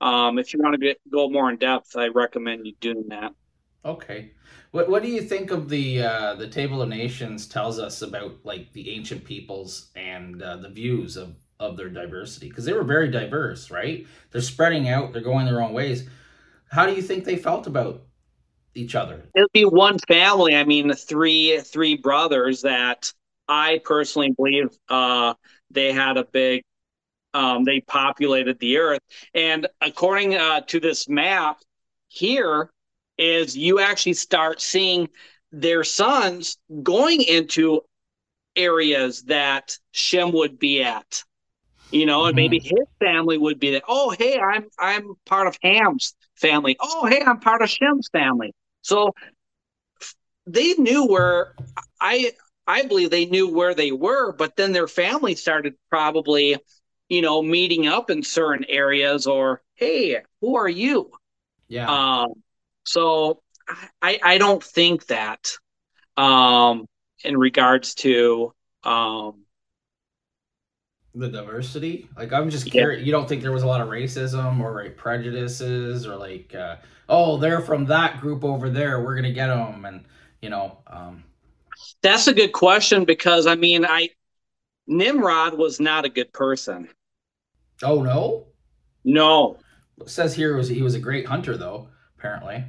um, 0.00 0.38
if 0.38 0.52
you 0.52 0.60
want 0.60 0.74
to 0.74 0.78
get, 0.78 0.98
go 1.12 1.28
more 1.28 1.50
in 1.50 1.56
depth, 1.56 1.96
I 1.96 2.08
recommend 2.08 2.66
you 2.66 2.74
doing 2.80 3.08
that. 3.08 3.32
Okay. 3.84 4.32
What 4.72 4.88
What 4.88 5.02
do 5.02 5.08
you 5.08 5.22
think 5.22 5.50
of 5.50 5.68
the 5.68 6.02
uh, 6.02 6.34
the 6.34 6.48
Table 6.48 6.82
of 6.82 6.88
Nations 6.88 7.46
tells 7.46 7.78
us 7.78 8.02
about 8.02 8.36
like 8.44 8.72
the 8.72 8.90
ancient 8.90 9.24
peoples 9.24 9.90
and 9.96 10.42
uh, 10.42 10.56
the 10.56 10.68
views 10.68 11.16
of 11.16 11.36
of 11.58 11.76
their 11.76 11.88
diversity 11.88 12.48
because 12.48 12.64
they 12.64 12.72
were 12.72 12.84
very 12.84 13.10
diverse, 13.10 13.70
right? 13.70 14.06
They're 14.30 14.40
spreading 14.40 14.88
out. 14.88 15.12
They're 15.12 15.22
going 15.22 15.46
their 15.46 15.62
own 15.62 15.72
ways. 15.72 16.08
How 16.70 16.86
do 16.86 16.94
you 16.94 17.02
think 17.02 17.24
they 17.24 17.36
felt 17.36 17.66
about 17.66 18.02
each 18.74 18.94
other? 18.94 19.24
It'd 19.34 19.52
be 19.52 19.64
one 19.64 19.98
family. 19.98 20.54
I 20.54 20.64
mean, 20.64 20.88
the 20.88 20.94
three 20.94 21.60
three 21.60 21.96
brothers 21.96 22.62
that 22.62 23.12
I 23.48 23.80
personally 23.84 24.30
believe 24.30 24.68
uh, 24.88 25.34
they 25.70 25.92
had 25.92 26.16
a 26.16 26.24
big 26.24 26.62
um, 27.32 27.64
they 27.64 27.80
populated 27.80 28.58
the 28.58 28.78
earth. 28.78 29.00
And 29.34 29.68
according 29.80 30.34
uh, 30.34 30.62
to 30.62 30.80
this 30.80 31.08
map 31.08 31.60
here, 32.08 32.70
is 33.18 33.56
you 33.56 33.78
actually 33.78 34.14
start 34.14 34.60
seeing 34.60 35.08
their 35.52 35.84
sons 35.84 36.56
going 36.82 37.20
into 37.22 37.82
areas 38.56 39.22
that 39.24 39.76
Shem 39.92 40.32
would 40.32 40.58
be 40.58 40.82
at. 40.82 41.22
You 41.92 42.06
know, 42.06 42.26
and 42.26 42.36
maybe 42.36 42.60
mm-hmm. 42.60 42.76
his 42.76 42.86
family 43.00 43.36
would 43.36 43.58
be 43.58 43.72
there. 43.72 43.82
Oh, 43.86 44.10
hey, 44.10 44.38
I'm 44.38 44.66
I'm 44.78 45.14
part 45.26 45.48
of 45.48 45.58
Ham's 45.60 46.14
family. 46.36 46.76
Oh, 46.80 47.06
hey, 47.06 47.20
I'm 47.20 47.40
part 47.40 47.62
of 47.62 47.68
Shem's 47.68 48.08
family. 48.12 48.54
So 48.82 49.12
they 50.46 50.74
knew 50.74 51.06
where 51.06 51.54
I 52.00 52.32
I 52.70 52.86
believe 52.86 53.10
they 53.10 53.26
knew 53.26 53.48
where 53.48 53.74
they 53.74 53.92
were, 53.92 54.32
but 54.32 54.56
then 54.56 54.72
their 54.72 54.88
family 54.88 55.34
started 55.34 55.74
probably 55.88 56.56
you 57.10 57.20
know, 57.20 57.42
meeting 57.42 57.88
up 57.88 58.08
in 58.08 58.22
certain 58.22 58.64
areas 58.68 59.26
or, 59.26 59.60
hey, 59.74 60.18
who 60.40 60.56
are 60.56 60.68
you? 60.68 61.10
Yeah. 61.68 61.90
Um, 61.90 62.34
so 62.84 63.42
I, 64.00 64.20
I 64.22 64.38
don't 64.38 64.62
think 64.62 65.06
that 65.06 65.50
um, 66.16 66.86
in 67.24 67.36
regards 67.36 67.94
to 67.96 68.54
um, 68.84 69.42
the 71.16 71.28
diversity. 71.28 72.08
Like, 72.16 72.32
I'm 72.32 72.48
just 72.48 72.70
curious. 72.70 73.00
Yeah. 73.00 73.06
You 73.06 73.12
don't 73.12 73.28
think 73.28 73.42
there 73.42 73.50
was 73.50 73.64
a 73.64 73.66
lot 73.66 73.80
of 73.80 73.88
racism 73.88 74.60
or 74.60 74.84
like 74.84 74.96
prejudices 74.96 76.06
or 76.06 76.14
like, 76.14 76.54
uh, 76.54 76.76
oh, 77.08 77.38
they're 77.38 77.60
from 77.60 77.86
that 77.86 78.20
group 78.20 78.44
over 78.44 78.70
there. 78.70 79.02
We're 79.02 79.16
gonna 79.16 79.32
get 79.32 79.48
them, 79.48 79.84
and 79.84 80.04
you 80.40 80.48
know. 80.48 80.78
Um... 80.86 81.24
That's 82.02 82.26
a 82.26 82.34
good 82.34 82.52
question 82.52 83.04
because 83.04 83.46
I 83.46 83.54
mean, 83.54 83.84
I 83.84 84.10
Nimrod 84.86 85.58
was 85.58 85.80
not 85.80 86.04
a 86.06 86.10
good 86.10 86.32
person. 86.32 86.88
Oh 87.82 88.02
no. 88.02 88.46
No. 89.04 89.58
It 90.00 90.10
says 90.10 90.34
here 90.34 90.56
was 90.56 90.68
he 90.68 90.82
was 90.82 90.94
a 90.96 90.98
great 90.98 91.26
hunter 91.26 91.56
though. 91.56 91.90
Apparently. 92.18 92.64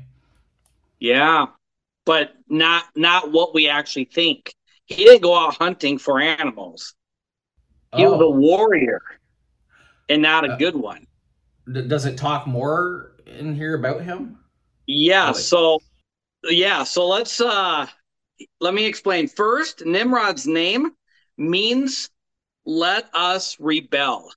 Yeah, 1.00 1.48
but 2.06 2.34
not 2.50 2.86
not 2.96 3.32
what 3.32 3.54
we 3.54 3.70
actually 3.70 4.06
think. 4.06 4.54
He 4.86 5.06
didn't 5.06 5.22
go 5.24 5.36
out 5.38 5.56
hunting 5.58 5.98
for 5.98 6.20
animals. 6.20 6.96
He 7.96 8.06
was 8.06 8.20
a 8.20 8.28
Oh, 8.28 8.30
warrior, 8.30 9.02
and 10.10 10.22
not 10.22 10.46
a 10.46 10.50
Uh, 10.50 10.56
good 10.58 10.76
one. 10.76 11.08
does 11.72 12.06
it 12.06 12.18
talk 12.18 12.48
more 12.48 13.14
in 13.26 13.56
here 13.56 13.76
about 13.76 14.02
him? 14.02 14.38
Yeah. 14.88 15.32
Really? 15.32 15.34
So, 15.34 15.80
yeah. 16.44 16.84
So 16.84 17.08
let's 17.08 17.42
uh, 17.42 17.88
let 18.60 18.74
me 18.74 18.86
explain. 18.86 19.28
First, 19.28 19.86
Nimrod's 19.86 20.48
name 20.48 20.92
means 21.38 22.10
"let 22.66 23.10
us 23.14 23.58
rebel." 23.60 24.32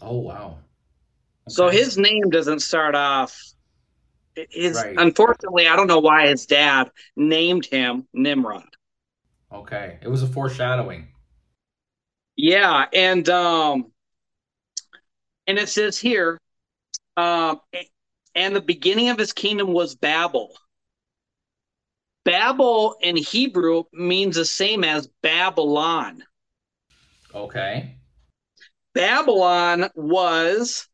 Oh 0.00 0.18
wow. 0.18 0.58
So 1.48 1.68
his 1.68 1.96
name 1.96 2.30
doesn't 2.30 2.60
start 2.60 2.94
off. 2.94 3.40
His 4.50 4.76
Right. 4.76 4.94
unfortunately, 4.98 5.68
I 5.68 5.76
don't 5.76 5.86
know 5.86 6.00
why 6.00 6.28
his 6.28 6.46
dad 6.46 6.90
named 7.16 7.66
him 7.66 8.06
Nimrod. 8.12 8.68
Okay. 9.52 9.98
It 10.02 10.08
was 10.08 10.22
a 10.22 10.26
foreshadowing. 10.26 11.08
Yeah, 12.36 12.84
and 12.92 13.26
um, 13.30 13.92
and 15.46 15.58
it 15.58 15.68
says 15.68 15.96
here, 15.98 16.38
um, 17.16 17.60
and 18.34 18.54
the 18.54 18.60
beginning 18.60 19.08
of 19.08 19.18
his 19.18 19.32
kingdom 19.32 19.72
was 19.72 19.94
Babel. 19.94 20.54
Babel 22.26 22.96
in 23.00 23.16
Hebrew 23.16 23.84
means 23.92 24.34
the 24.34 24.44
same 24.44 24.82
as 24.82 25.08
Babylon. 25.22 26.24
Okay. 27.32 27.94
Babylon 28.94 29.88
was. 29.94 30.88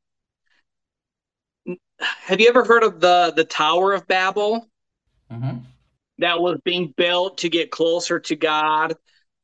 Have 1.98 2.40
you 2.40 2.48
ever 2.48 2.64
heard 2.64 2.82
of 2.84 3.00
the 3.00 3.32
the 3.34 3.44
Tower 3.44 3.94
of 3.94 4.06
Babel? 4.06 4.68
hmm 5.30 5.58
that 6.18 6.40
was 6.40 6.60
being 6.64 6.94
built 6.96 7.38
to 7.38 7.48
get 7.48 7.72
closer 7.72 8.20
to 8.20 8.36
God. 8.36 8.94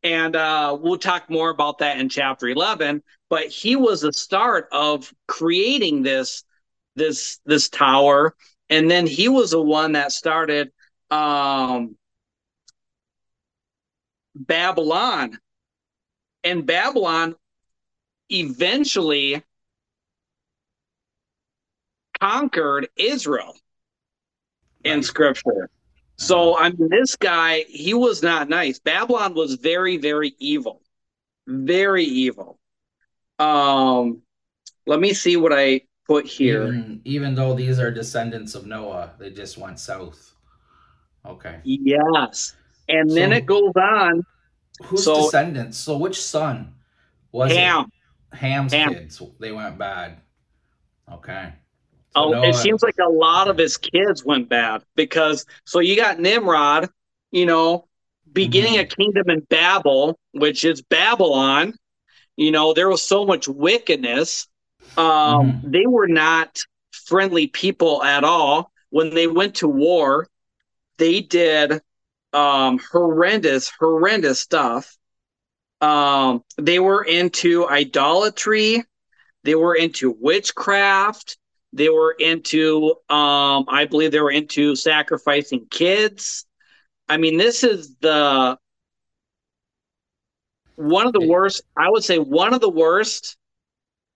And 0.04 0.36
uh, 0.36 0.78
we'll 0.80 0.98
talk 0.98 1.28
more 1.28 1.50
about 1.50 1.78
that 1.78 1.98
in 1.98 2.08
chapter 2.08 2.46
11. 2.46 3.02
But 3.30 3.46
he 3.46 3.74
was 3.74 4.02
the 4.02 4.12
start 4.12 4.68
of 4.70 5.12
creating 5.26 6.02
this 6.02 6.44
this 6.94 7.40
this 7.46 7.68
tower, 7.68 8.34
and 8.70 8.90
then 8.90 9.06
he 9.06 9.28
was 9.28 9.52
the 9.52 9.62
one 9.62 9.92
that 9.92 10.12
started 10.12 10.70
um, 11.10 11.96
Babylon. 14.34 15.38
And 16.44 16.64
Babylon 16.64 17.34
eventually 18.30 19.42
conquered 22.20 22.88
Israel 22.96 23.54
in 24.84 25.02
scripture. 25.02 25.70
So 26.16 26.58
I 26.58 26.70
mean, 26.70 26.88
this 26.90 27.16
guy, 27.16 27.64
he 27.68 27.94
was 27.94 28.22
not 28.22 28.48
nice. 28.48 28.78
Babylon 28.78 29.34
was 29.34 29.54
very, 29.54 29.96
very 29.98 30.34
evil, 30.38 30.82
very 31.46 32.04
evil. 32.04 32.58
Um, 33.38 34.22
let 34.86 35.00
me 35.00 35.12
see 35.12 35.36
what 35.36 35.52
I 35.52 35.82
put 36.06 36.26
here. 36.26 36.66
Even, 36.66 37.00
even 37.04 37.34
though 37.34 37.54
these 37.54 37.78
are 37.78 37.90
descendants 37.90 38.54
of 38.54 38.66
Noah, 38.66 39.12
they 39.18 39.30
just 39.30 39.58
went 39.58 39.78
south. 39.78 40.34
Okay. 41.28 41.60
Yes, 41.64 42.56
and 42.88 43.10
then 43.10 43.32
it 43.32 43.44
goes 43.46 43.72
on. 43.76 44.24
Whose 44.84 45.04
So- 45.04 45.24
descendants? 45.24 45.76
So 45.78 45.96
which 45.98 46.20
son 46.22 46.74
was 47.32 47.52
Ham. 47.52 47.90
it? 48.32 48.36
Ham's 48.36 48.72
Ham. 48.72 48.94
kids. 48.94 49.20
They 49.40 49.52
went 49.52 49.76
bad. 49.78 50.18
Okay. 51.12 51.52
So 52.14 52.24
Oh, 52.24 52.30
Noah- 52.30 52.48
it 52.48 52.54
seems 52.54 52.82
like 52.82 52.96
a 53.04 53.08
lot 53.10 53.48
of 53.48 53.58
his 53.58 53.76
kids 53.76 54.24
went 54.24 54.48
bad 54.48 54.82
because 54.96 55.44
so 55.64 55.80
you 55.80 55.96
got 55.96 56.18
Nimrod, 56.20 56.88
you 57.30 57.44
know, 57.46 57.86
beginning 58.32 58.74
Mhm. 58.74 58.80
a 58.80 58.84
kingdom 58.84 59.30
in 59.30 59.40
Babel, 59.50 60.18
which 60.32 60.64
is 60.64 60.80
Babylon. 60.82 61.74
You 62.36 62.50
know, 62.52 62.72
there 62.72 62.88
was 62.88 63.02
so 63.02 63.26
much 63.26 63.48
wickedness. 63.48 64.46
Um, 64.96 65.04
Mhm. 65.06 65.72
They 65.72 65.86
were 65.86 66.08
not 66.08 66.62
friendly 66.92 67.48
people 67.48 68.02
at 68.02 68.24
all. 68.24 68.70
When 68.90 69.10
they 69.14 69.26
went 69.26 69.56
to 69.56 69.68
war, 69.68 70.28
they 70.98 71.20
did 71.20 71.80
um, 72.32 72.78
horrendous, 72.92 73.70
horrendous 73.78 74.40
stuff. 74.40 74.96
Um, 75.80 76.44
they 76.56 76.78
were 76.78 77.04
into 77.04 77.68
idolatry. 77.68 78.84
They 79.44 79.54
were 79.54 79.74
into 79.74 80.16
witchcraft. 80.20 81.38
They 81.72 81.88
were 81.88 82.12
into, 82.18 82.94
um, 83.08 83.66
I 83.68 83.86
believe 83.88 84.10
they 84.10 84.20
were 84.20 84.30
into 84.30 84.74
sacrificing 84.74 85.66
kids. 85.70 86.46
I 87.08 87.16
mean, 87.16 87.36
this 87.36 87.62
is 87.64 87.96
the 88.00 88.58
one 90.76 91.06
of 91.06 91.12
the 91.12 91.26
worst. 91.26 91.62
I 91.76 91.90
would 91.90 92.04
say 92.04 92.18
one 92.18 92.54
of 92.54 92.60
the 92.60 92.70
worst. 92.70 93.36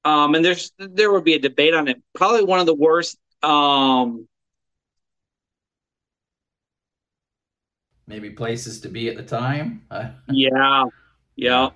Um, 0.04 0.34
and 0.34 0.44
there's 0.44 0.72
there 0.78 1.12
would 1.12 1.24
be 1.24 1.34
a 1.34 1.38
debate 1.38 1.74
on 1.74 1.88
it. 1.88 2.02
Probably 2.14 2.44
one 2.44 2.60
of 2.60 2.66
the 2.66 2.74
worst. 2.74 3.18
Um, 3.42 4.26
maybe 8.12 8.28
places 8.28 8.78
to 8.82 8.88
be 8.90 9.08
at 9.08 9.16
the 9.16 9.22
time. 9.22 9.82
Yeah, 10.28 10.84
yeah. 11.34 11.70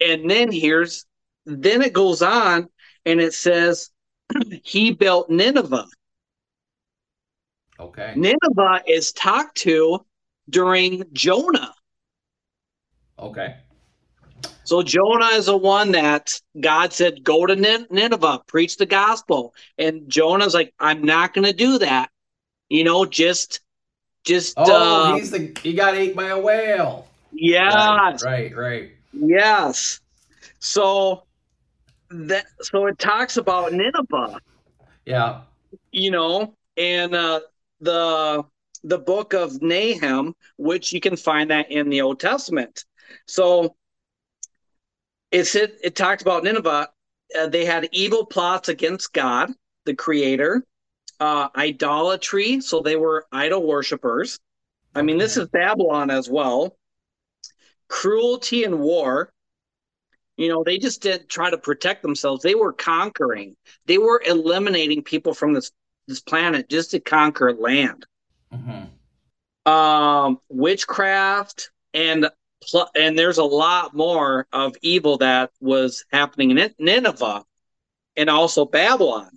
And 0.00 0.30
then 0.30 0.52
here's 0.52 1.06
then 1.46 1.80
it 1.82 1.92
goes 1.94 2.20
on 2.22 2.68
and 3.06 3.20
it 3.20 3.32
says 3.32 3.90
he 4.62 4.92
built 4.92 5.30
Nineveh. 5.30 5.86
okay. 7.80 8.12
Nineveh 8.16 8.82
is 8.86 9.12
talked 9.12 9.56
to 9.58 10.04
during 10.50 11.04
Jonah. 11.12 11.74
Okay. 13.18 13.56
So 14.64 14.82
Jonah 14.82 15.32
is 15.36 15.46
the 15.46 15.56
one 15.56 15.92
that 15.92 16.30
God 16.60 16.92
said, 16.92 17.22
"Go 17.24 17.46
to 17.46 17.56
Nineveh, 17.56 18.40
preach 18.46 18.76
the 18.76 18.86
gospel," 18.86 19.54
and 19.78 20.08
Jonah's 20.08 20.54
like, 20.54 20.74
"I'm 20.78 21.02
not 21.02 21.32
going 21.34 21.46
to 21.46 21.52
do 21.52 21.78
that." 21.78 22.10
You 22.70 22.84
know, 22.84 23.04
just, 23.04 23.60
just, 24.24 24.54
Oh, 24.56 25.12
uh, 25.12 25.16
he's 25.16 25.30
the 25.30 25.52
he 25.62 25.74
got 25.74 25.94
ate 25.94 26.16
by 26.16 26.28
a 26.28 26.38
whale. 26.40 27.06
Yeah. 27.32 28.16
Right, 28.22 28.54
right, 28.56 28.90
yes. 29.12 30.00
So 30.60 31.24
that, 32.10 32.46
so 32.62 32.86
it 32.86 32.98
talks 32.98 33.36
about 33.36 33.72
Nineveh, 33.72 34.40
Yeah. 35.04 35.40
you 35.92 36.10
know, 36.10 36.54
and 36.76 37.14
uh, 37.14 37.40
the 37.80 38.44
the 38.84 38.98
book 38.98 39.32
of 39.32 39.60
Nahum, 39.62 40.34
which 40.58 40.92
you 40.92 41.00
can 41.00 41.16
find 41.16 41.50
that 41.50 41.70
in 41.70 41.88
the 41.88 42.02
Old 42.02 42.20
Testament. 42.20 42.84
So 43.26 43.76
it 45.30 45.44
said 45.44 45.72
it 45.82 45.96
talked 45.96 46.22
about 46.22 46.44
Nineveh. 46.44 46.88
Uh, 47.38 47.46
they 47.48 47.64
had 47.64 47.88
evil 47.92 48.24
plots 48.26 48.68
against 48.68 49.12
God, 49.12 49.50
the 49.86 49.94
Creator, 49.94 50.64
uh, 51.20 51.48
idolatry. 51.56 52.60
So 52.60 52.80
they 52.80 52.96
were 52.96 53.26
idol 53.32 53.66
worshippers. 53.66 54.38
I 54.94 55.02
mean, 55.02 55.18
this 55.18 55.36
is 55.36 55.48
Babylon 55.48 56.10
as 56.10 56.28
well. 56.28 56.76
Cruelty 57.88 58.64
and 58.64 58.80
war. 58.80 59.32
You 60.36 60.48
know, 60.48 60.64
they 60.64 60.78
just 60.78 61.00
didn't 61.02 61.28
try 61.28 61.50
to 61.50 61.58
protect 61.58 62.02
themselves. 62.02 62.42
They 62.42 62.56
were 62.56 62.72
conquering. 62.72 63.56
They 63.86 63.98
were 63.98 64.22
eliminating 64.26 65.02
people 65.02 65.34
from 65.34 65.52
this 65.52 65.70
this 66.06 66.20
planet 66.20 66.68
just 66.68 66.90
to 66.90 67.00
conquer 67.00 67.54
land. 67.54 68.06
hmm 68.52 68.84
Um, 69.64 70.38
witchcraft 70.50 71.70
and 71.94 72.28
pl- 72.62 72.90
and 72.94 73.18
there's 73.18 73.38
a 73.38 73.44
lot 73.44 73.94
more 73.94 74.46
of 74.52 74.76
evil 74.82 75.16
that 75.18 75.50
was 75.60 76.04
happening 76.12 76.50
in 76.50 76.74
Nineveh 76.78 77.44
and 78.16 78.28
also 78.28 78.66
Babylon. 78.66 79.30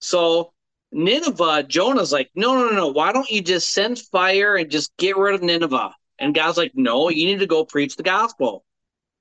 So 0.00 0.53
Nineveh, 0.94 1.64
Jonah's 1.64 2.12
like, 2.12 2.30
no, 2.36 2.54
no, 2.54 2.68
no, 2.68 2.76
no. 2.76 2.88
Why 2.88 3.12
don't 3.12 3.28
you 3.28 3.42
just 3.42 3.72
send 3.72 3.98
fire 3.98 4.54
and 4.54 4.70
just 4.70 4.96
get 4.96 5.16
rid 5.16 5.34
of 5.34 5.42
Nineveh? 5.42 5.92
And 6.20 6.34
God's 6.34 6.56
like, 6.56 6.70
no, 6.74 7.08
you 7.08 7.26
need 7.26 7.40
to 7.40 7.46
go 7.46 7.64
preach 7.64 7.96
the 7.96 8.04
gospel. 8.04 8.64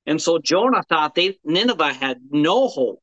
And 0.06 0.22
so 0.22 0.38
Jonah 0.38 0.84
thought 0.84 1.16
they 1.16 1.40
Nineveh 1.44 1.94
had 1.94 2.20
no 2.30 2.68
hope. 2.68 3.02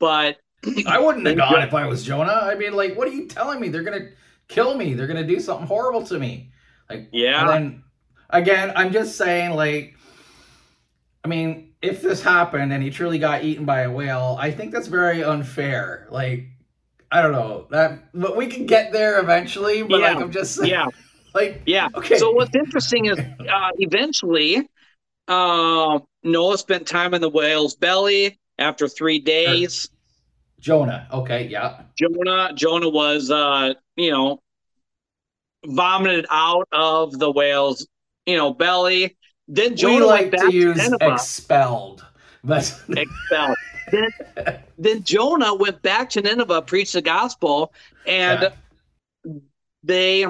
But 0.00 0.38
I 0.86 0.98
wouldn't 0.98 1.24
have 1.26 1.36
gone 1.36 1.62
if 1.62 1.72
I 1.72 1.86
was 1.86 2.02
Jonah. 2.02 2.32
I 2.32 2.56
mean, 2.56 2.72
like, 2.72 2.96
what 2.96 3.06
are 3.06 3.12
you 3.12 3.28
telling 3.28 3.60
me? 3.60 3.68
They're 3.68 3.84
gonna 3.84 4.08
kill 4.48 4.76
me. 4.76 4.94
They're 4.94 5.06
gonna 5.06 5.26
do 5.26 5.38
something 5.38 5.66
horrible 5.66 6.04
to 6.06 6.18
me. 6.18 6.50
Like, 6.90 7.10
yeah, 7.12 7.40
And 7.42 7.48
then 7.48 7.84
again, 8.30 8.72
I'm 8.74 8.92
just 8.92 9.16
saying, 9.16 9.52
like, 9.52 9.94
I 11.24 11.28
mean, 11.28 11.74
if 11.80 12.02
this 12.02 12.22
happened 12.22 12.72
and 12.72 12.82
he 12.82 12.90
truly 12.90 13.20
got 13.20 13.44
eaten 13.44 13.64
by 13.64 13.82
a 13.82 13.90
whale, 13.90 14.36
I 14.40 14.50
think 14.50 14.72
that's 14.72 14.88
very 14.88 15.22
unfair. 15.22 16.08
Like, 16.10 16.48
I 17.12 17.22
don't 17.22 17.32
know 17.32 17.66
that, 17.70 18.10
but 18.14 18.36
we 18.36 18.46
can 18.48 18.66
get 18.66 18.92
there 18.92 19.20
eventually. 19.20 19.82
But 19.82 20.00
like, 20.00 20.18
Yeah. 20.18 20.24
I'm 20.24 20.32
just 20.32 20.56
saying, 20.56 20.70
yeah, 20.70 20.86
like, 21.34 21.62
yeah. 21.66 21.88
okay, 21.96 22.16
So 22.18 22.32
what's 22.32 22.54
interesting 22.56 23.06
is 23.06 23.18
uh, 23.18 23.70
eventually 23.78 24.68
Um, 25.28 26.04
Noah 26.24 26.58
spent 26.58 26.86
time 26.88 27.14
in 27.14 27.20
the 27.22 27.30
whale's 27.30 27.76
belly 27.76 28.40
after 28.58 28.88
three 28.88 29.20
days. 29.20 29.90
Jonah. 30.60 31.08
Okay, 31.12 31.48
yeah. 31.48 31.82
Jonah 31.98 32.52
Jonah 32.54 32.88
was 32.90 33.30
uh, 33.30 33.74
you 33.96 34.10
know, 34.12 34.40
vomited 35.66 36.26
out 36.30 36.68
of 36.72 37.18
the 37.18 37.30
whale's, 37.30 37.86
you 38.26 38.36
know, 38.36 38.52
belly. 38.54 39.16
Then 39.48 39.76
Jonah 39.76 39.94
we 39.96 40.02
like 40.04 40.30
to 40.32 40.52
use 40.52 40.78
expelled, 41.00 42.04
but 42.44 42.80
expelled. 42.90 43.56
then, 43.90 44.10
then 44.78 45.02
Jonah 45.02 45.54
went 45.54 45.80
back 45.82 46.10
to 46.10 46.20
Nineveh, 46.22 46.62
preached 46.62 46.92
the 46.94 47.02
gospel, 47.02 47.72
and 48.06 48.52
they 49.82 50.26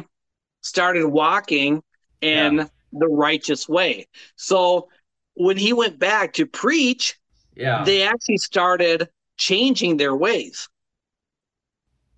started 0.62 1.06
walking 1.06 1.82
in 2.20 2.54
Yeah. 2.56 2.66
the 2.92 3.08
righteous 3.08 3.68
way. 3.68 4.06
So 4.36 4.88
when 5.34 5.56
he 5.56 5.72
went 5.72 5.98
back 5.98 6.32
to 6.34 6.46
preach, 6.46 7.18
yeah, 7.56 7.84
they 7.84 8.02
actually 8.02 8.38
started 8.38 9.08
changing 9.38 9.96
their 9.96 10.14
ways. 10.16 10.68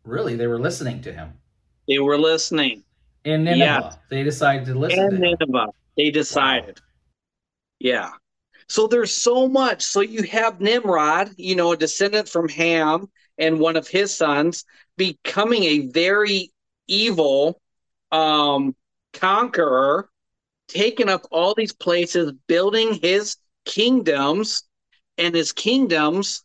really, 0.04 0.36
they 0.36 0.46
were 0.46 0.58
listening 0.58 1.00
to 1.00 1.10
him 1.12 1.32
They 1.88 1.98
were 1.98 2.18
listening. 2.18 2.84
in 3.24 3.44
Nineveh. 3.44 3.58
Yes. 3.90 3.96
They 4.10 4.22
decided 4.22 4.66
to 4.66 4.74
listen 4.74 4.98
And 4.98 5.10
to 5.12 5.16
him. 5.16 5.22
Nineveh, 5.40 5.68
they 5.96 6.10
decided. 6.10 6.78
Yeah. 7.78 8.10
So 8.68 8.86
there's 8.86 9.12
so 9.12 9.48
much. 9.48 9.82
So 9.82 10.00
you 10.00 10.22
have 10.24 10.60
Nimrod, 10.60 11.30
you 11.36 11.54
know, 11.56 11.72
a 11.72 11.76
descendant 11.76 12.28
from 12.28 12.48
Ham 12.48 13.10
and 13.38 13.60
one 13.60 13.76
of 13.76 13.88
his 13.88 14.14
sons, 14.16 14.64
becoming 14.96 15.64
a 15.64 15.86
very 15.88 16.52
evil 16.86 17.60
um, 18.12 18.74
conqueror, 19.12 20.08
taking 20.68 21.08
up 21.08 21.26
all 21.30 21.54
these 21.54 21.72
places, 21.72 22.32
building 22.46 22.94
his 22.94 23.36
kingdoms, 23.64 24.64
and 25.18 25.34
his 25.34 25.52
kingdoms 25.52 26.42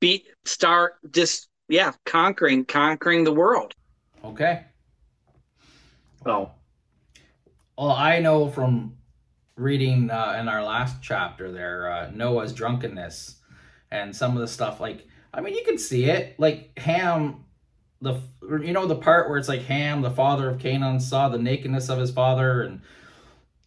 be 0.00 0.24
start 0.44 0.94
just 1.10 1.48
yeah 1.68 1.92
conquering 2.04 2.64
conquering 2.64 3.24
the 3.24 3.32
world. 3.32 3.74
Okay. 4.24 4.64
So 6.24 6.50
Well, 7.78 7.92
I 7.92 8.18
know 8.18 8.48
from 8.48 8.96
reading 9.56 10.10
uh, 10.10 10.36
in 10.38 10.48
our 10.48 10.62
last 10.62 10.96
chapter 11.02 11.50
there 11.50 11.90
uh, 11.90 12.10
Noah's 12.10 12.52
drunkenness 12.52 13.36
and 13.90 14.14
some 14.14 14.36
of 14.36 14.40
the 14.40 14.48
stuff. 14.48 14.80
Like, 14.80 15.06
I 15.32 15.40
mean, 15.40 15.54
you 15.54 15.64
can 15.64 15.78
see 15.78 16.04
it. 16.06 16.38
Like 16.38 16.78
Ham, 16.78 17.44
the 18.00 18.20
you 18.42 18.72
know 18.72 18.86
the 18.86 18.96
part 18.96 19.28
where 19.28 19.38
it's 19.38 19.48
like 19.48 19.62
Ham, 19.62 20.02
the 20.02 20.10
father 20.10 20.50
of 20.50 20.58
Canaan, 20.58 21.00
saw 21.00 21.28
the 21.28 21.38
nakedness 21.38 21.88
of 21.88 21.98
his 21.98 22.10
father 22.10 22.62
and 22.62 22.82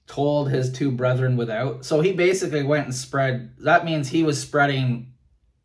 told 0.07 0.49
his 0.49 0.71
two 0.71 0.91
brethren 0.91 1.37
without. 1.37 1.85
So 1.85 2.01
he 2.01 2.13
basically 2.13 2.63
went 2.63 2.85
and 2.85 2.95
spread. 2.95 3.51
That 3.59 3.85
means 3.85 4.09
he 4.09 4.23
was 4.23 4.41
spreading 4.41 5.13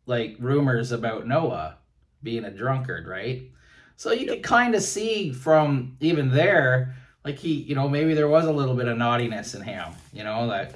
like 0.05 0.35
rumors 0.39 0.91
about 0.91 1.27
Noah 1.27 1.77
being 2.21 2.45
a 2.45 2.51
drunkard, 2.51 3.07
right? 3.07 3.43
So 3.95 4.11
you 4.11 4.27
could 4.27 4.43
kind 4.43 4.75
of 4.75 4.81
see 4.81 5.31
from 5.31 5.97
even 5.99 6.31
there 6.31 6.95
like 7.25 7.37
he 7.37 7.53
you 7.53 7.75
know 7.75 7.89
maybe 7.89 8.13
there 8.13 8.29
was 8.29 8.45
a 8.45 8.51
little 8.51 8.75
bit 8.75 8.87
of 8.87 8.97
naughtiness 8.97 9.55
in 9.55 9.61
him 9.61 9.91
you 10.13 10.23
know 10.23 10.47
that 10.47 10.75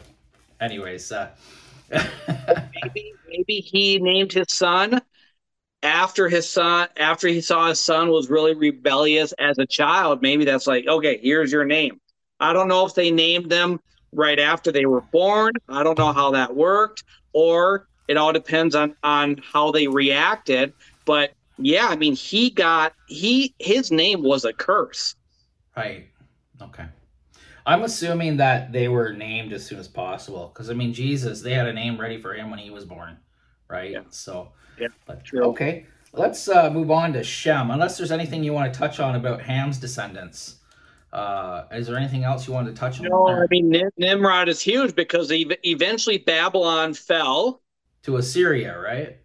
anyways 0.59 1.11
uh 1.11 1.29
maybe 2.83 3.13
maybe 3.27 3.59
he 3.61 3.99
named 3.99 4.31
his 4.31 4.47
son 4.49 5.01
after 5.81 6.27
his 6.27 6.49
son 6.49 6.87
after 6.97 7.27
he 7.27 7.41
saw 7.41 7.67
his 7.69 7.79
son 7.79 8.09
was 8.09 8.29
really 8.29 8.53
rebellious 8.53 9.31
as 9.39 9.57
a 9.57 9.65
child. 9.65 10.21
Maybe 10.21 10.45
that's 10.45 10.67
like 10.67 10.87
okay 10.87 11.19
here's 11.21 11.51
your 11.51 11.65
name. 11.65 11.99
I 12.39 12.53
don't 12.53 12.67
know 12.67 12.85
if 12.85 12.95
they 12.95 13.11
named 13.11 13.49
them 13.49 13.79
right 14.11 14.39
after 14.39 14.71
they 14.71 14.85
were 14.85 15.01
born. 15.01 15.53
I 15.67 15.83
don't 15.83 15.97
know 15.97 16.13
how 16.13 16.31
that 16.31 16.55
worked. 16.55 17.03
Or 17.33 17.87
it 18.07 18.17
all 18.17 18.33
depends 18.33 18.75
on 18.75 18.95
on 19.03 19.41
how 19.51 19.71
they 19.71 19.87
reacted. 19.87 20.73
But 21.05 21.31
yeah 21.61 21.87
i 21.87 21.95
mean 21.97 22.15
he 22.15 22.49
got 22.49 22.93
he 23.07 23.53
his 23.59 23.91
name 23.91 24.21
was 24.23 24.45
a 24.45 24.53
curse. 24.53 25.15
Right 25.75 26.07
okay. 26.61 26.85
I'm 27.65 27.83
assuming 27.83 28.37
that 28.37 28.71
they 28.71 28.87
were 28.87 29.13
named 29.13 29.53
as 29.53 29.65
soon 29.65 29.79
as 29.79 29.87
possible 29.87 30.49
because 30.53 30.69
i 30.69 30.73
mean 30.73 30.91
jesus 30.93 31.41
they 31.41 31.53
had 31.53 31.67
a 31.67 31.73
name 31.73 31.99
ready 31.99 32.19
for 32.19 32.33
him 32.33 32.49
when 32.49 32.57
he 32.59 32.69
was 32.71 32.85
born 32.85 33.17
right? 33.67 33.91
Yeah. 33.91 34.01
so 34.09 34.51
Yeah, 34.79 34.87
but, 35.05 35.23
true. 35.23 35.43
okay. 35.51 35.85
Let's 36.13 36.47
uh 36.49 36.71
move 36.71 36.89
on 36.89 37.13
to 37.13 37.23
shem. 37.23 37.69
Unless 37.69 37.97
there's 37.99 38.11
anything 38.11 38.43
you 38.43 38.51
want 38.53 38.73
to 38.73 38.79
touch 38.79 38.99
on 38.99 39.15
about 39.15 39.41
ham's 39.43 39.77
descendants. 39.77 40.55
Uh 41.13 41.65
is 41.71 41.85
there 41.85 41.97
anything 41.97 42.23
else 42.23 42.47
you 42.47 42.53
wanted 42.53 42.73
to 42.75 42.79
touch 42.79 42.99
on? 42.99 43.05
No 43.09 43.27
i 43.27 43.45
mean 43.51 43.69
Nim- 43.69 43.91
nimrod 43.97 44.49
is 44.49 44.59
huge 44.61 44.95
because 44.95 45.31
ev- 45.31 45.57
eventually 45.63 46.17
babylon 46.17 46.95
fell. 46.95 47.61
To 48.03 48.17
assyria 48.17 48.79
right? 48.79 49.17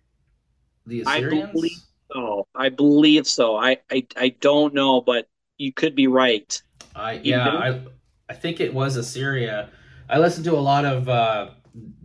The 0.86 1.04
I 1.06 1.16
assyrians? 1.16 1.52
believe- 1.52 1.78
Oh, 2.14 2.46
I 2.54 2.68
believe 2.68 3.26
so. 3.26 3.56
I, 3.56 3.78
I 3.90 4.06
I 4.16 4.28
don't 4.40 4.72
know, 4.74 5.00
but 5.00 5.26
you 5.56 5.72
could 5.72 5.94
be 5.96 6.06
right. 6.06 6.62
I 6.94 7.12
yeah? 7.24 7.48
I 7.48 7.80
I 8.28 8.34
think 8.34 8.60
it 8.60 8.72
was 8.74 8.96
Assyria. 8.96 9.70
I 10.08 10.18
listened 10.18 10.44
to 10.46 10.56
a 10.56 10.60
lot 10.60 10.84
of 10.84 11.08
uh, 11.08 11.50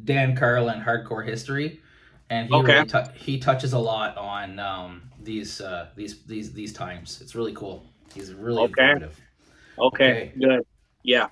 Dan 0.03 0.35
Carlin 0.35 0.81
hardcore 0.81 1.25
history, 1.25 1.81
and 2.29 2.49
he 2.49 2.59
Okay. 2.59 2.83
really 2.83 2.87
he 3.15 3.39
touches 3.39 3.73
a 3.73 3.79
lot 3.79 4.17
on 4.17 4.59
um, 4.59 5.11
these 5.21 5.61
uh, 5.61 5.89
these 5.95 6.23
these 6.25 6.53
these 6.53 6.73
times. 6.73 7.21
It's 7.21 7.35
really 7.35 7.53
cool. 7.53 7.85
He's 8.13 8.33
really 8.33 8.63
Okay. 8.63 8.65
informative. 8.65 9.19
Okay, 9.77 10.17
Okay. 10.17 10.33
good. 10.39 10.65
Yeah. 11.03 11.29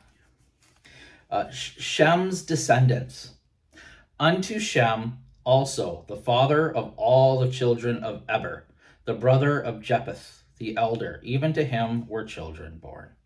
Uh, 1.32 1.50
Shem's 1.52 2.42
descendants. 2.44 3.36
Unto 4.20 4.60
Shem 4.60 5.20
also, 5.46 6.06
the 6.08 6.18
father 6.18 6.74
of 6.74 6.94
all 6.98 7.40
the 7.40 7.52
children 7.52 8.04
of 8.04 8.24
Eber, 8.30 8.68
the 9.06 9.16
brother 9.16 9.60
of 9.60 9.82
Japheth, 9.82 10.44
the 10.58 10.78
elder, 10.78 11.22
even 11.24 11.54
to 11.54 11.66
him 11.66 12.08
were 12.08 12.26
children 12.26 12.80
born. 12.80 13.17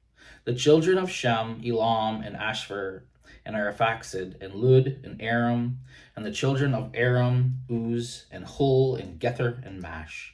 The 0.43 0.55
children 0.55 0.97
of 0.97 1.11
Shem, 1.11 1.61
Elam, 1.63 2.23
and 2.23 2.35
Ashphar, 2.35 3.05
and 3.45 3.55
Arphaxad, 3.55 4.41
and 4.41 4.55
Lud, 4.55 4.99
and 5.03 5.21
Aram, 5.21 5.81
and 6.15 6.25
the 6.25 6.31
children 6.31 6.73
of 6.73 6.89
Aram, 6.95 7.59
Uz, 7.69 8.25
and 8.31 8.45
Hul, 8.45 8.95
and 8.95 9.19
Gether, 9.19 9.61
and 9.63 9.79
Mash. 9.79 10.33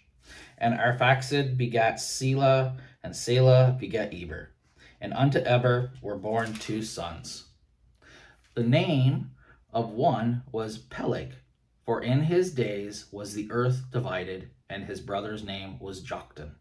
And 0.58 0.80
Arphaxad 0.80 1.58
begat 1.58 2.00
Selah, 2.00 2.78
and 3.04 3.14
Selah 3.14 3.76
begat 3.78 4.14
Eber. 4.14 4.54
And 5.02 5.14
unto 5.14 5.40
Eber 5.40 5.92
were 6.02 6.18
born 6.18 6.54
two 6.54 6.84
sons. 6.84 7.50
The 8.56 8.64
name 8.64 9.32
of 9.74 9.90
one 9.90 10.44
was 10.54 10.78
Peleg, 10.78 11.34
for 11.86 12.02
in 12.02 12.22
his 12.22 12.54
days 12.54 13.08
was 13.12 13.34
the 13.34 13.50
earth 13.52 13.92
divided, 13.92 14.52
and 14.70 14.86
his 14.86 15.02
brother's 15.02 15.44
name 15.44 15.80
was 15.80 16.02
Joktan. 16.02 16.52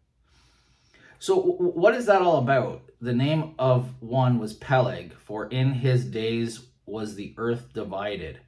So, 1.19 1.35
what 1.39 1.95
is 1.95 2.05
that 2.05 2.21
all 2.21 2.37
about? 2.37 2.81
The 3.01 3.13
name 3.13 3.53
of 3.59 3.89
one 4.01 4.39
was 4.39 4.53
Peleg, 4.53 5.13
for 5.13 5.45
in 5.47 5.71
his 5.73 6.05
days 6.05 6.61
was 6.85 7.15
the 7.15 7.33
earth 7.37 7.73
divided. 7.73 8.39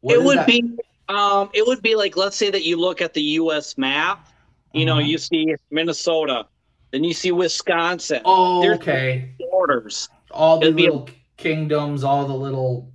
What 0.00 0.14
it 0.16 0.22
would 0.22 0.38
that? 0.38 0.46
be 0.46 0.78
um 1.08 1.50
it 1.54 1.66
would 1.66 1.82
be 1.82 1.94
like 1.94 2.16
let's 2.16 2.36
say 2.36 2.50
that 2.50 2.64
you 2.64 2.76
look 2.76 3.00
at 3.00 3.14
the 3.14 3.22
US 3.22 3.78
map, 3.78 4.28
you 4.72 4.84
know, 4.84 4.96
Mhm. 4.96 5.06
you 5.08 5.18
see 5.18 5.54
Minnesota, 5.70 6.46
then 6.90 7.02
you 7.02 7.14
see 7.14 7.32
Wisconsin. 7.32 8.20
Oh, 8.24 8.60
There's 8.60 8.78
okay. 8.78 9.30
borders. 9.38 10.08
All 10.30 10.58
the 10.58 10.66
it'd 10.66 10.76
be 10.76 10.84
little 10.84 11.08
kingdoms, 11.36 12.04
all 12.04 12.26
the 12.26 12.34
little 12.34 12.92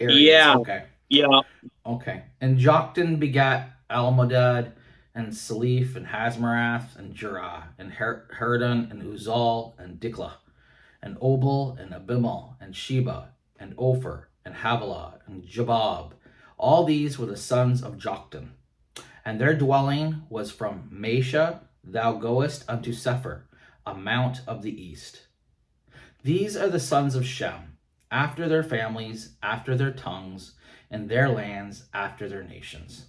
areas. 0.00 0.20
Yeah. 0.20 0.56
Okay. 0.58 0.82
Yeah. 1.08 1.40
Okay. 1.86 2.22
And 2.40 2.58
Joktan 2.58 3.18
begat 3.18 3.70
Almodad 3.90 4.72
and 5.14 5.28
Salif 5.28 5.94
and 5.94 6.06
Hasmarath 6.06 6.96
and 6.96 7.14
Jurah 7.14 7.64
and 7.78 7.92
Her- 7.92 8.28
Herdan 8.38 8.90
and 8.90 9.02
Uzal 9.02 9.78
and 9.78 10.00
Diklah 10.00 10.34
and 11.02 11.16
Obal 11.16 11.78
and 11.78 11.92
Abimael 11.92 12.56
and 12.60 12.74
Sheba 12.74 13.32
and 13.58 13.74
Ophir 13.76 14.28
and 14.44 14.54
Havilah 14.54 15.20
and 15.26 15.44
Jobab. 15.44 16.12
All 16.58 16.84
these 16.84 17.18
were 17.18 17.26
the 17.26 17.36
sons 17.36 17.82
of 17.82 17.96
Joktan. 17.96 18.50
And 19.24 19.40
their 19.40 19.54
dwelling 19.54 20.22
was 20.28 20.50
from 20.50 20.90
Mesha, 20.92 21.60
thou 21.84 22.12
goest 22.12 22.64
unto 22.68 22.92
Sephar, 22.92 23.44
a 23.86 23.94
mount 23.94 24.40
of 24.46 24.62
the 24.62 24.82
east. 24.82 25.26
These 26.22 26.56
are 26.56 26.68
the 26.68 26.80
sons 26.80 27.14
of 27.14 27.26
Shem, 27.26 27.78
after 28.10 28.48
their 28.48 28.62
families, 28.62 29.36
after 29.42 29.76
their 29.76 29.92
tongues, 29.92 30.54
and 30.90 31.08
their 31.08 31.28
lands 31.28 31.84
after 31.92 32.28
their 32.28 32.44
nations. 32.44 33.06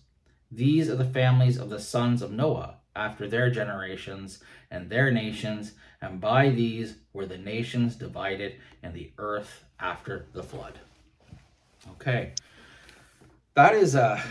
These 0.55 0.89
are 0.89 0.95
the 0.95 1.05
families 1.05 1.57
of 1.57 1.69
the 1.69 1.79
sons 1.79 2.21
of 2.21 2.31
Noah 2.31 2.75
after 2.95 3.27
their 3.27 3.49
generations 3.49 4.39
and 4.69 4.89
their 4.89 5.11
nations, 5.11 5.73
and 6.01 6.21
by 6.21 6.49
these 6.49 6.95
were 7.13 7.25
the 7.25 7.37
nations 7.37 7.95
divided 7.95 8.55
and 8.81 8.93
the 8.93 9.11
earth 9.17 9.63
after 9.79 10.27
the 10.33 10.43
flood. 10.43 10.79
Okay. 11.91 12.33
That 13.55 13.73
is 13.73 13.95
a, 13.95 14.21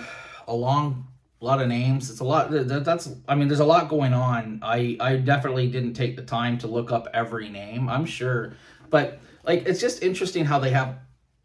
a 0.47 0.55
long 0.55 1.09
lot 1.41 1.61
of 1.61 1.69
names. 1.69 2.11
It's 2.11 2.21
a 2.21 2.25
lot 2.25 2.51
that, 2.51 2.85
that's 2.85 3.11
I 3.29 3.35
mean 3.35 3.49
there's 3.49 3.61
a 3.61 3.65
lot 3.65 3.89
going 3.89 4.13
on. 4.13 4.61
I 4.63 4.97
I 5.01 5.17
definitely 5.17 5.69
didn't 5.69 5.95
take 5.95 6.17
the 6.17 6.23
time 6.23 6.59
to 6.59 6.67
look 6.69 6.93
up 6.93 7.09
every 7.13 7.49
name. 7.49 7.89
I'm 7.89 8.05
sure 8.05 8.55
but 8.93 9.19
like 9.43 9.67
it's 9.67 9.81
just 9.81 10.05
interesting 10.05 10.45
how 10.45 10.61
they 10.61 10.71
have 10.71 10.99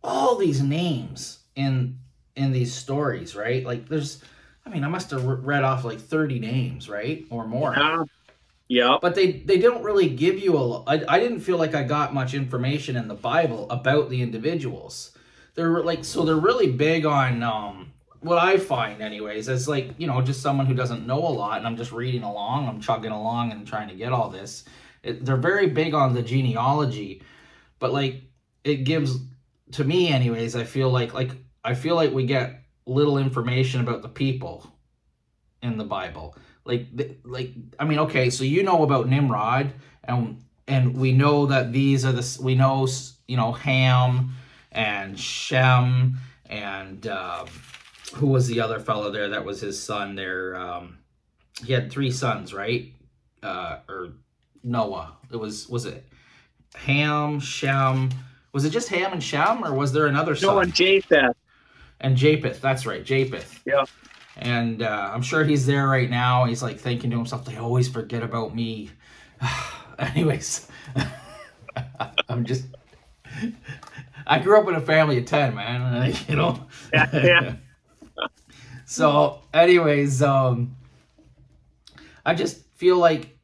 all 0.03 0.35
these 0.35 0.61
names 0.61 1.39
in 1.55 1.97
in 2.35 2.51
these 2.51 2.71
stories, 2.71 3.35
right? 3.35 3.65
Like 3.65 3.89
there's, 3.89 4.21
I 4.67 4.69
mean, 4.69 4.83
I 4.83 4.89
must 4.89 5.11
have 5.11 5.23
read 5.23 5.63
off 5.63 5.85
like 5.85 5.99
30 5.99 6.39
names, 6.39 6.89
right, 6.89 7.25
or 7.29 7.47
more. 7.47 7.73
Yeah. 7.75 8.03
Yeah. 8.67 8.97
But 9.01 9.15
they 9.15 9.31
they 9.31 9.59
don't 9.59 9.81
really 9.81 10.09
give 10.09 10.37
you 10.39 10.57
a. 10.57 10.83
I, 10.83 11.15
I 11.15 11.19
didn't 11.19 11.39
feel 11.39 11.57
like 11.57 11.73
I 11.73 11.83
got 11.83 12.13
much 12.13 12.33
information 12.33 12.97
in 12.97 13.07
the 13.07 13.15
Bible 13.15 13.69
about 13.69 14.09
the 14.09 14.21
individuals. 14.21 15.17
They're 15.55 15.81
like 15.83 16.03
so 16.03 16.25
they're 16.25 16.35
really 16.35 16.69
big 16.69 17.05
on 17.05 17.43
um 17.43 17.93
what 18.19 18.37
I 18.37 18.57
find 18.57 19.01
anyways 19.01 19.47
as 19.47 19.69
like 19.69 19.91
you 19.97 20.05
know 20.05 20.21
just 20.21 20.41
someone 20.41 20.65
who 20.65 20.73
doesn't 20.73 21.07
know 21.07 21.19
a 21.19 21.29
lot 21.29 21.59
and 21.59 21.65
I'm 21.65 21.77
just 21.77 21.93
reading 21.93 22.23
along 22.23 22.67
I'm 22.67 22.81
chugging 22.81 23.11
along 23.11 23.53
and 23.53 23.65
trying 23.65 23.87
to 23.87 23.95
get 23.95 24.11
all 24.11 24.29
this. 24.29 24.65
It, 25.01 25.23
they're 25.23 25.37
very 25.37 25.67
big 25.67 25.93
on 25.93 26.13
the 26.13 26.21
genealogy, 26.21 27.21
but 27.79 27.93
like 27.93 28.23
it 28.65 28.83
gives 28.83 29.17
to 29.71 29.85
me 29.85 30.09
anyways 30.09 30.57
I 30.57 30.65
feel 30.65 30.89
like 30.89 31.13
like 31.13 31.31
I 31.63 31.73
feel 31.73 31.95
like 31.95 32.11
we 32.11 32.25
get 32.25 32.63
little 32.87 33.17
information 33.17 33.81
about 33.81 34.01
the 34.01 34.09
people 34.09 34.71
in 35.61 35.77
the 35.77 35.83
Bible. 35.83 36.35
Like, 36.65 36.87
like 37.23 37.51
I 37.79 37.85
mean, 37.85 37.99
okay, 37.99 38.29
so 38.29 38.43
you 38.43 38.63
know 38.63 38.83
about 38.83 39.07
Nimrod, 39.07 39.71
and 40.03 40.43
and 40.67 40.97
we 40.97 41.11
know 41.11 41.45
that 41.45 41.71
these 41.71 42.05
are 42.05 42.11
the 42.11 42.39
we 42.41 42.55
know 42.55 42.87
you 43.27 43.37
know 43.37 43.51
Ham 43.51 44.31
and 44.71 45.17
Shem 45.17 46.17
and 46.49 47.07
uh, 47.07 47.45
who 48.15 48.27
was 48.27 48.47
the 48.47 48.59
other 48.59 48.79
fellow 48.79 49.11
there 49.11 49.29
that 49.29 49.45
was 49.45 49.61
his 49.61 49.81
son 49.81 50.15
there. 50.15 50.55
Um, 50.55 50.97
he 51.65 51.73
had 51.73 51.91
three 51.91 52.11
sons, 52.11 52.53
right? 52.53 52.93
Uh, 53.41 53.79
or 53.87 54.13
Noah. 54.63 55.15
It 55.31 55.37
was 55.37 55.69
was 55.69 55.85
it 55.85 56.05
Ham, 56.75 57.39
Shem? 57.39 58.09
Was 58.51 58.65
it 58.65 58.71
just 58.71 58.89
Ham 58.89 59.13
and 59.13 59.23
Shem, 59.23 59.63
or 59.63 59.73
was 59.73 59.93
there 59.93 60.07
another 60.07 60.35
son? 60.35 60.55
No, 60.55 60.59
and 60.59 60.73
Japheth 60.73 61.36
and 61.99 62.15
Japheth. 62.15 62.61
That's 62.61 62.85
right, 62.85 63.03
Japheth. 63.03 63.61
Yeah. 63.65 63.85
And 64.37 64.83
uh, 64.83 65.11
I'm 65.13 65.21
sure 65.21 65.43
he's 65.43 65.65
there 65.65 65.87
right 65.87 66.09
now. 66.09 66.45
He's 66.45 66.61
like 66.61 66.79
thinking 66.79 67.09
to 67.11 67.17
himself, 67.17 67.45
"They 67.45 67.57
always 67.57 67.87
forget 67.87 68.23
about 68.23 68.55
me." 68.55 68.91
Anyways, 69.99 70.67
I'm 72.29 72.45
just. 72.45 72.65
I 74.27 74.39
grew 74.39 74.59
up 74.59 74.67
in 74.67 74.75
a 74.75 74.81
family 74.81 75.17
of 75.17 75.25
ten, 75.25 75.55
man. 75.55 76.13
You 76.27 76.35
know. 76.35 76.65
Yeah. 76.93 77.09
yeah. 77.13 77.55
so, 78.85 79.41
anyways, 79.53 80.21
um, 80.21 80.75
I 82.25 82.35
just 82.35 82.63
feel 82.75 82.97
like 82.97 83.37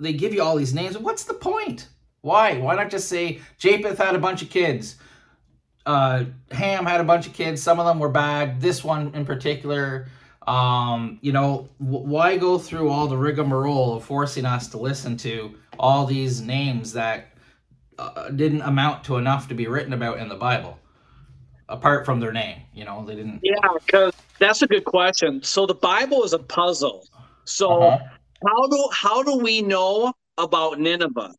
they 0.00 0.12
give 0.12 0.34
you 0.34 0.42
all 0.42 0.56
these 0.56 0.74
names. 0.74 0.98
What's 0.98 1.24
the 1.24 1.34
point? 1.34 1.88
Why? 2.22 2.58
Why 2.58 2.74
not 2.74 2.90
just 2.90 3.08
say 3.08 3.40
Japheth 3.58 3.98
had 3.98 4.14
a 4.14 4.18
bunch 4.18 4.42
of 4.42 4.50
kids? 4.50 4.96
Uh, 5.86 6.24
Ham 6.50 6.84
had 6.84 7.00
a 7.00 7.04
bunch 7.04 7.26
of 7.26 7.32
kids. 7.32 7.62
Some 7.62 7.80
of 7.80 7.86
them 7.86 7.98
were 7.98 8.08
bad. 8.08 8.60
This 8.60 8.84
one 8.84 9.14
in 9.14 9.24
particular, 9.24 10.08
um, 10.46 11.18
you 11.22 11.32
know, 11.32 11.68
w- 11.82 12.06
why 12.06 12.36
go 12.36 12.58
through 12.58 12.88
all 12.90 13.06
the 13.06 13.16
rigmarole 13.16 13.96
of 13.96 14.04
forcing 14.04 14.44
us 14.44 14.68
to 14.68 14.78
listen 14.78 15.16
to 15.18 15.54
all 15.78 16.06
these 16.06 16.40
names 16.40 16.92
that 16.92 17.28
uh, 17.98 18.30
didn't 18.30 18.62
amount 18.62 19.04
to 19.04 19.16
enough 19.16 19.48
to 19.48 19.54
be 19.54 19.66
written 19.66 19.92
about 19.92 20.18
in 20.18 20.28
the 20.28 20.36
Bible? 20.36 20.78
Apart 21.68 22.04
from 22.04 22.18
their 22.18 22.32
name, 22.32 22.62
you 22.74 22.84
know, 22.84 23.04
they 23.06 23.14
didn't. 23.14 23.40
Yeah, 23.44 23.54
because 23.86 24.12
that's 24.40 24.60
a 24.62 24.66
good 24.66 24.84
question. 24.84 25.40
So 25.44 25.66
the 25.66 25.74
Bible 25.74 26.24
is 26.24 26.32
a 26.32 26.38
puzzle. 26.38 27.06
So 27.44 27.82
uh-huh. 27.82 28.04
how 28.44 28.66
do 28.66 28.88
how 28.92 29.22
do 29.22 29.38
we 29.38 29.62
know 29.62 30.12
about 30.36 30.80
Nineveh? 30.80 31.32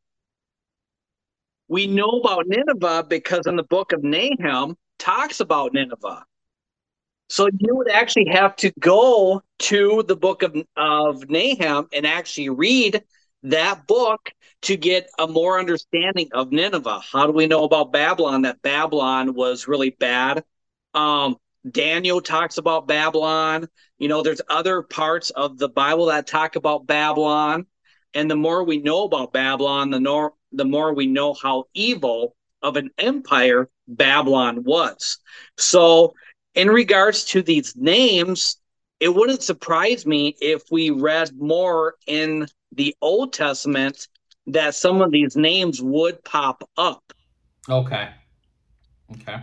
We 1.71 1.87
know 1.87 2.19
about 2.19 2.47
Nineveh 2.47 3.05
because 3.07 3.47
in 3.47 3.55
the 3.55 3.63
book 3.63 3.93
of 3.93 4.03
Nahum 4.03 4.75
talks 4.99 5.39
about 5.39 5.71
Nineveh. 5.73 6.25
So 7.29 7.47
you 7.47 7.77
would 7.77 7.89
actually 7.89 8.27
have 8.27 8.57
to 8.57 8.73
go 8.77 9.41
to 9.59 10.03
the 10.05 10.17
book 10.17 10.43
of, 10.43 10.53
of 10.75 11.29
Nahum 11.29 11.87
and 11.93 12.05
actually 12.05 12.49
read 12.49 13.01
that 13.43 13.87
book 13.87 14.31
to 14.63 14.75
get 14.75 15.09
a 15.17 15.27
more 15.27 15.59
understanding 15.59 16.27
of 16.33 16.51
Nineveh. 16.51 17.03
How 17.09 17.25
do 17.25 17.31
we 17.31 17.47
know 17.47 17.63
about 17.63 17.93
Babylon? 17.93 18.41
That 18.41 18.61
Babylon 18.61 19.33
was 19.33 19.69
really 19.69 19.91
bad. 19.91 20.43
Um, 20.93 21.37
Daniel 21.65 22.19
talks 22.19 22.57
about 22.57 22.89
Babylon. 22.89 23.69
You 23.97 24.09
know, 24.09 24.23
there's 24.23 24.41
other 24.49 24.81
parts 24.81 25.29
of 25.29 25.57
the 25.57 25.69
Bible 25.69 26.07
that 26.07 26.27
talk 26.27 26.57
about 26.57 26.85
Babylon. 26.85 27.65
And 28.13 28.29
the 28.29 28.35
more 28.35 28.61
we 28.65 28.79
know 28.79 29.05
about 29.05 29.31
Babylon, 29.31 29.89
the 29.89 30.01
more 30.01 30.33
the 30.51 30.65
more 30.65 30.93
we 30.93 31.07
know 31.07 31.33
how 31.33 31.65
evil 31.73 32.35
of 32.61 32.77
an 32.77 32.91
empire 32.97 33.69
Babylon 33.87 34.63
was. 34.63 35.17
So, 35.57 36.13
in 36.53 36.69
regards 36.69 37.23
to 37.25 37.41
these 37.41 37.75
names, 37.75 38.57
it 38.99 39.13
wouldn't 39.13 39.41
surprise 39.41 40.05
me 40.05 40.35
if 40.41 40.63
we 40.69 40.89
read 40.89 41.31
more 41.39 41.95
in 42.07 42.47
the 42.73 42.95
Old 43.01 43.33
Testament 43.33 44.07
that 44.47 44.75
some 44.75 45.01
of 45.01 45.11
these 45.11 45.35
names 45.35 45.81
would 45.81 46.23
pop 46.23 46.67
up. 46.77 47.13
Okay. 47.69 48.09
Okay. 49.13 49.41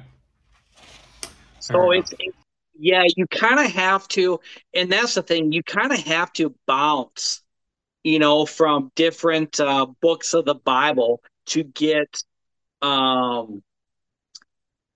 so 1.61 1.91
it's, 1.91 2.13
it's 2.19 2.37
yeah, 2.79 3.03
you 3.17 3.27
kind 3.27 3.59
of 3.59 3.67
have 3.73 4.07
to, 4.09 4.41
and 4.73 4.91
that's 4.91 5.15
the 5.15 5.23
thing, 5.23 5.53
you 5.53 5.63
kind 5.63 5.93
of 5.93 5.99
have 5.99 6.33
to 6.35 6.55
bounce 6.67 7.43
you 8.09 8.19
know, 8.19 8.47
from 8.47 8.91
different 8.95 9.61
uh, 9.61 9.87
books 10.01 10.33
of 10.35 10.45
the 10.47 10.55
Bible 10.55 11.23
to 11.47 11.63
get 11.63 12.23
um, 12.81 13.63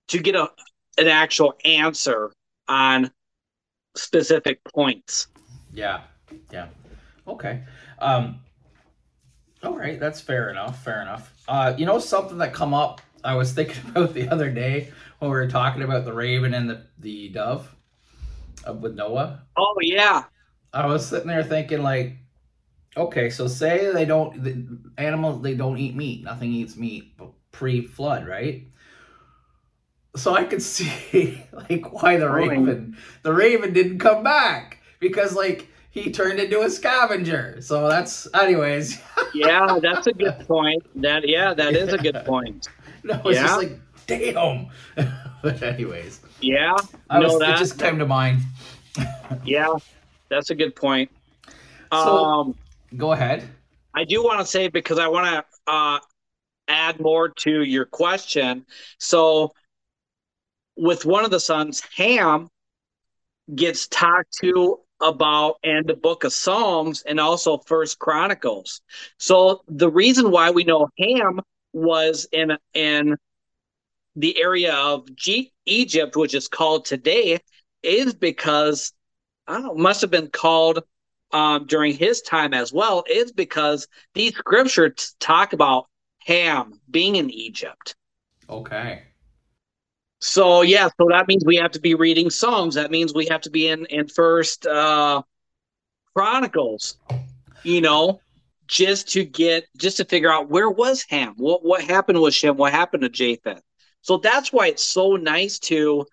to 0.07 0.19
get 0.19 0.35
a 0.35 0.49
an 0.97 1.07
actual 1.07 1.55
answer 1.63 2.31
on 2.67 3.11
specific 3.95 4.59
points. 4.73 5.27
Yeah, 5.73 6.01
yeah, 6.51 6.67
okay. 7.27 7.63
Um, 7.99 8.39
all 9.63 9.77
right, 9.77 9.99
that's 9.99 10.19
fair 10.19 10.49
enough. 10.49 10.83
Fair 10.83 11.01
enough. 11.01 11.33
Uh, 11.47 11.73
you 11.77 11.85
know 11.85 11.99
something 11.99 12.39
that 12.39 12.53
come 12.53 12.73
up 12.73 13.01
I 13.23 13.35
was 13.35 13.53
thinking 13.53 13.89
about 13.91 14.13
the 14.13 14.27
other 14.29 14.49
day 14.49 14.91
when 15.19 15.31
we 15.31 15.37
were 15.37 15.47
talking 15.47 15.83
about 15.83 16.05
the 16.05 16.13
raven 16.13 16.53
and 16.53 16.69
the 16.69 16.83
the 16.99 17.29
dove 17.29 17.73
uh, 18.67 18.73
with 18.73 18.95
Noah. 18.95 19.43
Oh 19.55 19.77
yeah. 19.81 20.23
I 20.73 20.87
was 20.87 21.07
sitting 21.07 21.27
there 21.27 21.43
thinking 21.43 21.83
like 21.83 22.17
Okay, 22.95 23.29
so 23.29 23.47
say 23.47 23.91
they 23.91 24.05
don't 24.05 24.43
the 24.43 24.65
animals 24.97 25.41
they 25.41 25.55
don't 25.55 25.77
eat 25.77 25.95
meat. 25.95 26.23
Nothing 26.23 26.51
eats 26.51 26.75
meat 26.75 27.19
pre-flood, 27.51 28.27
right? 28.27 28.67
So 30.15 30.35
I 30.35 30.43
could 30.43 30.61
see 30.61 31.43
like 31.51 31.91
why 31.91 32.17
the 32.17 32.29
raven 32.29 32.97
the 33.23 33.33
raven 33.33 33.73
didn't 33.73 33.99
come 33.99 34.23
back 34.23 34.79
because 34.99 35.35
like 35.35 35.67
he 35.89 36.11
turned 36.11 36.39
into 36.39 36.61
a 36.61 36.69
scavenger. 36.69 37.61
So 37.61 37.87
that's 37.87 38.27
anyways. 38.35 38.99
yeah, 39.33 39.79
that's 39.81 40.07
a 40.07 40.13
good 40.13 40.39
point. 40.47 40.83
That 41.01 41.27
yeah, 41.27 41.53
that 41.55 41.75
is 41.75 41.93
a 41.93 41.97
good 41.97 42.23
point. 42.25 42.67
No, 43.05 43.15
it's 43.25 43.35
yeah. 43.35 43.47
just 43.47 43.57
like 43.57 43.79
damn. 44.07 44.67
but 45.41 45.61
anyways. 45.61 46.21
Yeah. 46.39 46.77
I 47.09 47.19
was, 47.19 47.37
that, 47.39 47.55
it 47.55 47.57
just 47.57 47.77
came 47.77 47.99
to 47.99 48.05
mind. 48.05 48.39
yeah, 49.43 49.75
that's 50.29 50.51
a 50.51 50.55
good 50.55 50.73
point. 50.73 51.11
So, 51.91 51.99
um 51.99 52.55
Go 52.95 53.11
ahead. 53.11 53.47
I 53.95 54.03
do 54.05 54.23
want 54.23 54.39
to 54.39 54.45
say 54.45 54.67
because 54.67 54.99
I 54.99 55.07
want 55.07 55.27
to 55.27 55.71
uh, 55.71 55.99
add 56.67 56.99
more 56.99 57.29
to 57.29 57.63
your 57.63 57.85
question. 57.85 58.65
So, 58.99 59.53
with 60.75 61.05
one 61.05 61.23
of 61.23 61.31
the 61.31 61.39
sons, 61.39 61.81
Ham 61.95 62.49
gets 63.53 63.87
talked 63.87 64.33
to 64.41 64.79
about 65.01 65.57
in 65.63 65.85
the 65.85 65.95
book 65.95 66.23
of 66.23 66.33
Psalms 66.33 67.03
and 67.05 67.19
also 67.19 67.57
First 67.57 67.99
Chronicles. 67.99 68.81
So 69.17 69.63
the 69.67 69.91
reason 69.91 70.31
why 70.31 70.51
we 70.51 70.63
know 70.63 70.87
Ham 70.97 71.41
was 71.73 72.27
in 72.31 72.57
in 72.73 73.17
the 74.15 74.39
area 74.39 74.73
of 74.73 75.13
G- 75.15 75.51
Egypt, 75.65 76.15
which 76.15 76.33
is 76.33 76.47
called 76.47 76.85
today, 76.85 77.39
is 77.81 78.13
because 78.13 78.93
I 79.47 79.53
don't 79.53 79.63
know, 79.63 79.75
must 79.75 80.01
have 80.01 80.11
been 80.11 80.29
called 80.29 80.83
um, 81.33 81.65
during 81.65 81.93
his 81.93 82.21
time 82.21 82.53
as 82.53 82.71
well 82.71 83.03
is 83.09 83.31
because 83.31 83.87
these 84.13 84.35
scriptures 84.35 85.15
talk 85.19 85.53
about 85.53 85.87
Ham 86.25 86.79
being 86.89 87.15
in 87.17 87.29
Egypt. 87.29 87.95
Okay. 88.49 89.03
So 90.21 90.61
yeah, 90.61 90.87
so 90.97 91.07
that 91.09 91.27
means 91.27 91.43
we 91.45 91.57
have 91.57 91.71
to 91.71 91.81
be 91.81 91.95
reading 91.95 92.29
Psalms. 92.29 92.75
That 92.75 92.91
means 92.91 93.13
we 93.13 93.25
have 93.25 93.41
to 93.41 93.49
be 93.49 93.67
in 93.67 93.85
in 93.87 94.07
First 94.07 94.65
uh, 94.65 95.21
Chronicles. 96.15 96.97
You 97.63 97.81
know, 97.81 98.21
just 98.67 99.09
to 99.13 99.25
get 99.25 99.65
just 99.77 99.97
to 99.97 100.05
figure 100.05 100.31
out 100.31 100.49
where 100.49 100.69
was 100.69 101.03
Ham, 101.09 101.33
what 101.35 101.65
what 101.65 101.83
happened 101.83 102.21
with 102.21 102.33
Shem, 102.33 102.55
what 102.55 102.71
happened 102.71 103.03
to 103.03 103.09
Japheth. 103.09 103.61
So 104.01 104.17
that's 104.17 104.53
why 104.53 104.67
it's 104.67 104.83
so 104.83 105.15
nice 105.15 105.59
to 105.59 106.05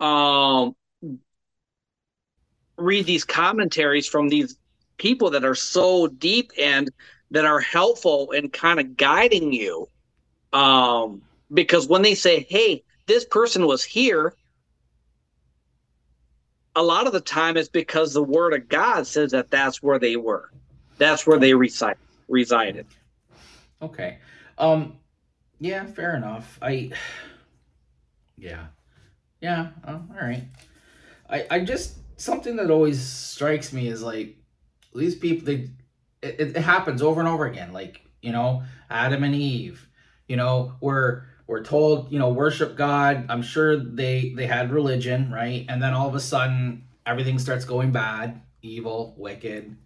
um, 0.00 0.74
read 2.76 3.06
these 3.06 3.24
commentaries 3.24 4.06
from 4.06 4.28
these 4.28 4.56
people 5.04 5.28
that 5.28 5.44
are 5.44 5.54
so 5.54 6.06
deep 6.06 6.50
and 6.58 6.90
that 7.30 7.44
are 7.44 7.60
helpful 7.60 8.30
in 8.30 8.48
kind 8.48 8.80
of 8.80 8.96
guiding 8.96 9.52
you 9.52 9.86
um 10.54 11.20
because 11.52 11.86
when 11.86 12.00
they 12.00 12.14
say, 12.14 12.46
"Hey, 12.48 12.82
this 13.06 13.26
person 13.26 13.66
was 13.66 13.84
here," 13.84 14.34
a 16.74 16.82
lot 16.82 17.06
of 17.06 17.12
the 17.12 17.20
time 17.20 17.58
it's 17.58 17.68
because 17.68 18.14
the 18.14 18.22
Word 18.22 18.54
of 18.54 18.66
God 18.66 19.06
says 19.06 19.32
that 19.32 19.50
that's 19.50 19.82
where 19.82 19.98
they 19.98 20.16
were, 20.16 20.50
that's 20.96 21.26
where 21.26 21.38
they 21.38 21.52
reside, 21.52 21.98
resided. 22.26 22.86
Okay, 23.82 24.16
um, 24.56 24.96
yeah, 25.60 25.84
fair 25.84 26.16
enough. 26.16 26.58
I, 26.62 26.92
yeah, 28.38 28.68
yeah, 29.42 29.68
uh, 29.86 29.98
all 30.10 30.26
right. 30.26 30.44
I 31.28 31.46
I 31.50 31.60
just 31.60 31.98
something 32.16 32.56
that 32.56 32.70
always 32.70 32.98
strikes 33.02 33.70
me 33.70 33.88
is 33.88 34.02
like 34.02 34.38
these 34.94 35.14
people 35.14 35.44
they 35.46 35.70
it, 36.22 36.56
it 36.56 36.56
happens 36.56 37.02
over 37.02 37.20
and 37.20 37.28
over 37.28 37.46
again 37.46 37.72
like 37.72 38.02
you 38.22 38.32
know 38.32 38.62
adam 38.90 39.24
and 39.24 39.34
eve 39.34 39.88
you 40.28 40.36
know 40.36 40.74
we're 40.80 41.24
we're 41.46 41.62
told 41.62 42.10
you 42.10 42.18
know 42.18 42.30
worship 42.30 42.76
god 42.76 43.26
i'm 43.28 43.42
sure 43.42 43.76
they 43.76 44.32
they 44.36 44.46
had 44.46 44.70
religion 44.70 45.30
right? 45.30 45.66
And 45.68 45.82
then 45.82 45.94
all 45.94 46.08
of 46.08 46.14
a 46.14 46.20
sudden 46.20 46.84
everything 47.06 47.38
starts 47.38 47.64
going 47.64 47.92
bad 47.92 48.40
evil 48.62 49.14
wicked. 49.18 49.76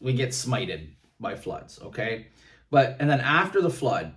We 0.00 0.12
get 0.14 0.30
smited 0.30 0.88
by 1.20 1.36
floods 1.36 1.78
okay? 1.80 2.26
But 2.70 2.96
and 2.98 3.08
then 3.08 3.20
after 3.20 3.60
the 3.60 3.70
flood 3.70 4.12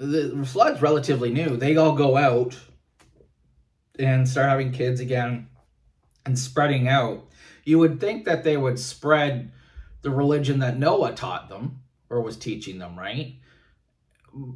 the, 0.00 0.32
the 0.34 0.46
flood's 0.46 0.80
relatively 0.80 1.30
new. 1.30 1.56
They 1.56 1.76
all 1.76 1.94
go 1.94 2.16
out 2.16 2.58
and 3.98 4.26
start 4.26 4.48
having 4.48 4.72
kids 4.72 5.00
again 5.00 5.48
and 6.24 6.38
spreading 6.38 6.88
out, 6.88 7.28
you 7.64 7.78
would 7.78 8.00
think 8.00 8.24
that 8.24 8.44
they 8.44 8.56
would 8.56 8.78
spread 8.78 9.52
the 10.02 10.10
religion 10.10 10.58
that 10.60 10.78
Noah 10.78 11.12
taught 11.12 11.48
them 11.48 11.80
or 12.08 12.20
was 12.20 12.36
teaching 12.36 12.78
them, 12.78 12.98
right? 12.98 13.36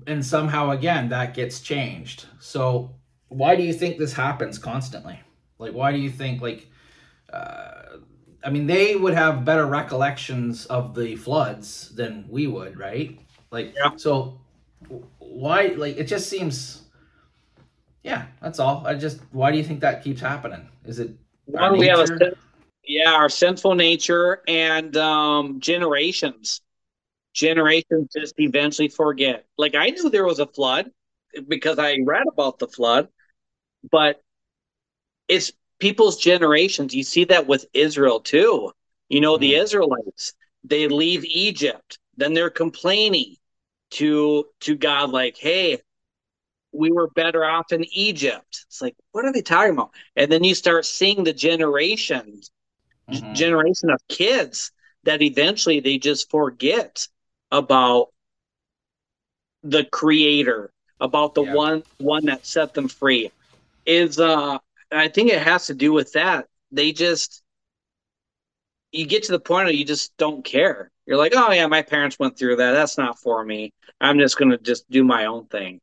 And 0.07 0.25
somehow, 0.25 0.71
again, 0.71 1.09
that 1.11 1.35
gets 1.35 1.61
changed. 1.61 2.27
So, 2.41 2.95
why 3.29 3.57
do 3.57 3.63
you 3.63 3.73
think 3.73 3.99
this 3.99 4.13
happens 4.13 4.59
constantly? 4.59 5.19
Like, 5.59 5.73
why 5.73 5.93
do 5.93 5.99
you 5.99 6.11
think, 6.11 6.41
like, 6.41 6.69
uh, 7.33 7.99
I 8.45 8.51
mean, 8.51 8.67
they 8.67 8.95
would 8.95 9.15
have 9.15 9.45
better 9.45 9.67
recollections 9.67 10.67
of 10.67 10.95
the 10.95 11.17
floods 11.17 11.95
than 11.95 12.27
we 12.29 12.47
would, 12.47 12.79
right? 12.79 13.19
Like, 13.51 13.75
yeah. 13.77 13.91
so 13.97 14.39
why, 15.19 15.75
like, 15.77 15.97
it 15.97 16.05
just 16.05 16.29
seems, 16.29 16.83
yeah, 18.03 18.27
that's 18.41 18.59
all. 18.59 18.87
I 18.87 18.95
just, 18.95 19.21
why 19.33 19.51
do 19.51 19.59
you 19.59 19.65
think 19.65 19.81
that 19.81 20.05
keeps 20.05 20.21
happening? 20.21 20.69
Is 20.85 21.01
it 21.01 21.11
one, 21.47 21.79
we 21.79 21.87
have 21.89 22.01
a 22.01 22.33
yeah, 22.87 23.13
our 23.13 23.29
sinful 23.29 23.75
nature 23.75 24.43
and 24.47 24.97
um, 24.97 25.61
generations. 25.61 26.61
Generations 27.33 28.11
just 28.17 28.35
eventually 28.39 28.89
forget. 28.89 29.47
Like 29.59 29.75
I 29.75 29.91
knew 29.91 30.11
there 30.11 30.25
was 30.25 30.39
a 30.39 30.47
flood 30.47 30.91
because 31.49 31.79
I 31.79 31.99
read 32.05 32.27
about 32.33 32.59
the 32.59 32.69
flood, 32.69 33.09
but 33.91 34.23
it's 35.29 35.53
people's 35.81 36.17
generations. 36.17 36.95
You 36.95 37.03
see 37.03 37.25
that 37.25 37.47
with 37.47 37.67
Israel 37.75 38.21
too. 38.21 38.73
You 39.09 39.21
know, 39.21 39.35
mm-hmm. 39.35 39.41
the 39.41 39.55
Israelites, 39.57 40.35
they 40.63 40.87
leave 40.89 41.25
Egypt, 41.25 41.99
then 42.17 42.35
they're 42.35 42.51
complaining 42.51 43.37
to 43.93 44.47
to 44.61 44.77
God 44.77 45.11
like, 45.11 45.37
"Hey, 45.37 45.81
we 46.75 46.91
were 46.91 47.09
better 47.09 47.45
off 47.45 47.73
in 47.73 47.85
Egypt. 47.93 48.65
It's 48.67 48.83
like, 48.83 48.97
what 49.13 49.25
are 49.25 49.33
they 49.33 49.43
talking 49.43 49.73
about? 49.73 49.93
And 50.17 50.31
then 50.31 50.45
you 50.45 50.55
start 50.55 50.85
seeing 50.85 51.25
the 51.25 51.33
generations, 51.33 52.51
mm-hmm. 53.11 53.35
generation 53.35 53.91
of 53.91 54.01
kids 54.09 54.73
that 55.05 55.23
eventually 55.23 55.81
they 55.81 55.99
just 55.99 56.31
forget 56.31 57.07
about 57.51 58.09
the 59.63 59.85
creator, 59.85 60.73
about 61.01 61.35
the 61.35 61.45
yeah. 61.45 61.55
one 61.55 61.83
one 61.99 62.27
that 62.27 62.47
set 62.47 62.75
them 62.75 62.89
free. 62.89 63.31
Is 63.87 64.19
uh 64.19 64.59
I 64.91 65.09
think 65.09 65.31
it 65.31 65.43
has 65.43 65.67
to 65.67 65.75
do 65.75 65.93
with 65.93 66.13
that. 66.13 66.47
They 66.73 66.93
just 66.93 67.43
you 68.93 69.07
get 69.07 69.25
to 69.25 69.33
the 69.33 69.41
point 69.41 69.67
where 69.67 69.75
you 69.75 69.85
just 69.85 70.17
don't 70.17 70.45
care. 70.45 70.91
You're 71.07 71.19
like, 71.19 71.33
oh 71.37 71.53
yeah, 71.53 71.67
my 71.67 71.83
parents 71.83 72.19
went 72.19 72.39
through 72.39 72.57
that. 72.57 72.73
That's 72.73 72.97
not 72.97 73.19
for 73.19 73.45
me. 73.45 73.73
I'm 74.01 74.19
just 74.19 74.39
gonna 74.39 74.59
just 74.59 74.89
do 74.91 75.05
my 75.05 75.27
own 75.27 75.47
thing. 75.47 75.81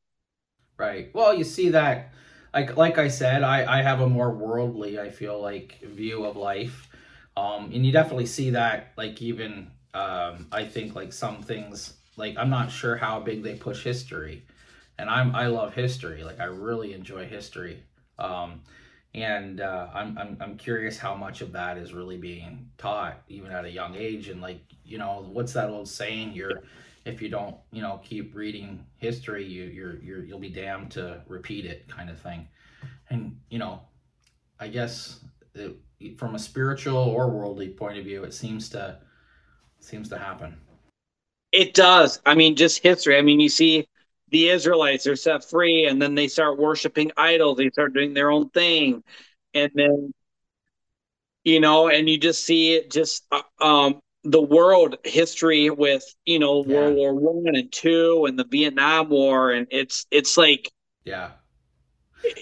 Right. 0.78 1.14
Well, 1.14 1.36
you 1.36 1.44
see 1.44 1.70
that, 1.70 2.12
like 2.54 2.78
like 2.78 2.98
I 2.98 3.08
said, 3.08 3.44
I 3.44 3.80
I 3.80 3.82
have 3.82 4.02
a 4.02 4.08
more 4.08 4.32
worldly, 4.32 5.00
I 5.00 5.10
feel 5.10 5.40
like, 5.40 5.80
view 5.84 6.26
of 6.26 6.38
life, 6.38 6.90
um, 7.42 7.72
and 7.74 7.84
you 7.84 7.92
definitely 7.92 8.28
see 8.28 8.52
that, 8.52 8.94
like 8.98 9.20
even 9.22 9.72
um, 9.96 10.48
I 10.52 10.66
think 10.66 10.96
like 10.96 11.12
some 11.12 11.42
things, 11.42 11.94
like 12.16 12.36
I'm 12.38 12.52
not 12.52 12.70
sure 12.70 12.96
how 12.96 13.20
big 13.20 13.42
they 13.42 13.56
push 13.56 13.84
history, 13.84 14.46
and 15.00 15.10
I'm 15.10 15.36
I 15.36 15.48
love 15.48 15.74
history, 15.74 16.24
like 16.24 16.40
I 16.40 16.46
really 16.46 16.94
enjoy 16.94 17.26
history, 17.26 17.84
um, 18.20 18.62
and 19.16 19.60
uh, 19.60 19.88
I'm, 19.92 20.18
I'm 20.20 20.38
I'm 20.40 20.58
curious 20.58 21.00
how 21.00 21.16
much 21.16 21.42
of 21.42 21.52
that 21.54 21.78
is 21.78 21.94
really 21.94 22.18
being 22.18 22.70
taught 22.78 23.24
even 23.28 23.52
at 23.52 23.66
a 23.66 23.72
young 23.72 23.96
age, 23.96 24.30
and 24.30 24.40
like 24.40 24.62
you 24.86 25.00
know 25.00 25.26
what's 25.32 25.54
that 25.54 25.70
old 25.70 25.88
saying? 25.88 26.34
You're 26.34 26.62
if 27.06 27.24
you 27.24 27.30
don't, 27.30 27.56
you 27.72 27.82
know, 27.82 28.00
keep 28.04 28.36
reading 28.36 28.86
history, 28.98 29.44
you, 29.44 29.64
you're 29.64 29.98
you're 30.04 30.24
you'll 30.24 30.40
be 30.40 30.50
damned 30.50 30.92
to 30.92 31.24
repeat 31.28 31.66
it, 31.66 31.88
kind 31.90 32.12
of 32.12 32.20
thing. 32.20 32.48
And 33.10 33.40
you 33.50 33.58
know, 33.58 33.82
I 34.60 34.68
guess 34.68 35.22
it, 35.56 35.76
from 36.18 36.36
a 36.36 36.40
spiritual 36.40 36.98
or 36.98 37.30
worldly 37.30 37.70
point 37.70 37.98
of 37.98 38.06
view, 38.06 38.24
it 38.24 38.34
seems 38.34 38.70
to 38.70 39.00
seems 39.80 40.10
to 40.10 40.18
happen. 40.18 40.58
It 41.52 41.74
does. 41.74 42.22
I 42.26 42.36
mean, 42.36 42.56
just 42.56 42.82
history. 42.82 43.18
I 43.18 43.22
mean, 43.22 43.40
you 43.40 43.50
see 43.50 43.88
the 44.30 44.50
Israelites 44.50 45.08
are 45.08 45.16
set 45.16 45.44
free, 45.44 45.86
and 45.86 46.02
then 46.02 46.16
they 46.16 46.28
start 46.28 46.58
worshiping 46.58 47.12
idols. 47.18 47.58
They 47.58 47.70
start 47.70 47.94
doing 47.94 48.14
their 48.14 48.32
own 48.32 48.50
thing, 48.50 49.04
and 49.54 49.72
then 49.76 50.14
you 51.44 51.60
know, 51.60 51.90
and 51.90 52.10
you 52.10 52.18
just 52.18 52.46
see 52.46 52.76
it 52.76 52.92
just 52.92 53.26
uh, 53.32 53.42
um, 53.60 54.00
the 54.24 54.42
world 54.42 54.98
history 55.04 55.70
with 55.70 56.04
you 56.26 56.40
know 56.40 56.64
yeah. 56.66 56.76
World 56.76 56.96
War 56.96 57.14
One 57.16 57.56
and 57.56 57.72
two 57.72 58.26
and 58.28 58.38
the 58.38 58.46
Vietnam 58.46 59.10
War, 59.10 59.52
and 59.52 59.68
it's 59.72 60.06
it's 60.12 60.38
like 60.38 60.72
yeah. 61.04 61.32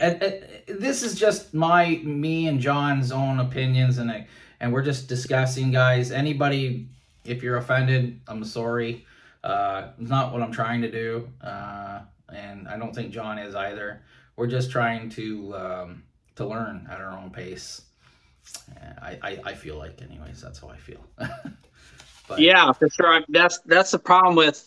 And, 0.01 0.21
and, 0.21 0.43
this 0.67 1.03
is 1.03 1.15
just 1.15 1.53
my 1.53 2.01
me 2.03 2.47
and 2.47 2.59
John's 2.59 3.11
own 3.11 3.39
opinions, 3.39 3.97
and 3.97 4.11
I, 4.11 4.27
and 4.59 4.71
we're 4.73 4.83
just 4.83 5.07
discussing, 5.07 5.71
guys. 5.71 6.11
Anybody, 6.11 6.87
if 7.25 7.43
you're 7.43 7.57
offended, 7.57 8.19
I'm 8.27 8.43
sorry. 8.43 9.05
Uh, 9.43 9.89
it's 9.99 10.09
not 10.09 10.33
what 10.33 10.41
I'm 10.41 10.51
trying 10.51 10.81
to 10.81 10.91
do, 10.91 11.29
uh, 11.41 12.01
and 12.33 12.67
I 12.67 12.77
don't 12.77 12.93
think 12.93 13.11
John 13.11 13.39
is 13.39 13.55
either. 13.55 14.01
We're 14.35 14.47
just 14.47 14.71
trying 14.71 15.09
to 15.11 15.55
um, 15.55 16.03
to 16.35 16.45
learn 16.45 16.87
at 16.91 16.99
our 16.99 17.17
own 17.17 17.29
pace. 17.29 17.81
I, 19.01 19.17
I, 19.21 19.39
I 19.45 19.53
feel 19.53 19.77
like, 19.77 20.01
anyways, 20.01 20.41
that's 20.41 20.59
how 20.59 20.69
I 20.69 20.77
feel. 20.77 21.05
But 22.29 22.39
yeah, 22.39 22.71
for 22.71 22.87
sure. 22.89 23.21
That's 23.27 23.59
that's 23.65 23.91
the 23.91 23.99
problem 23.99 24.35
with 24.35 24.63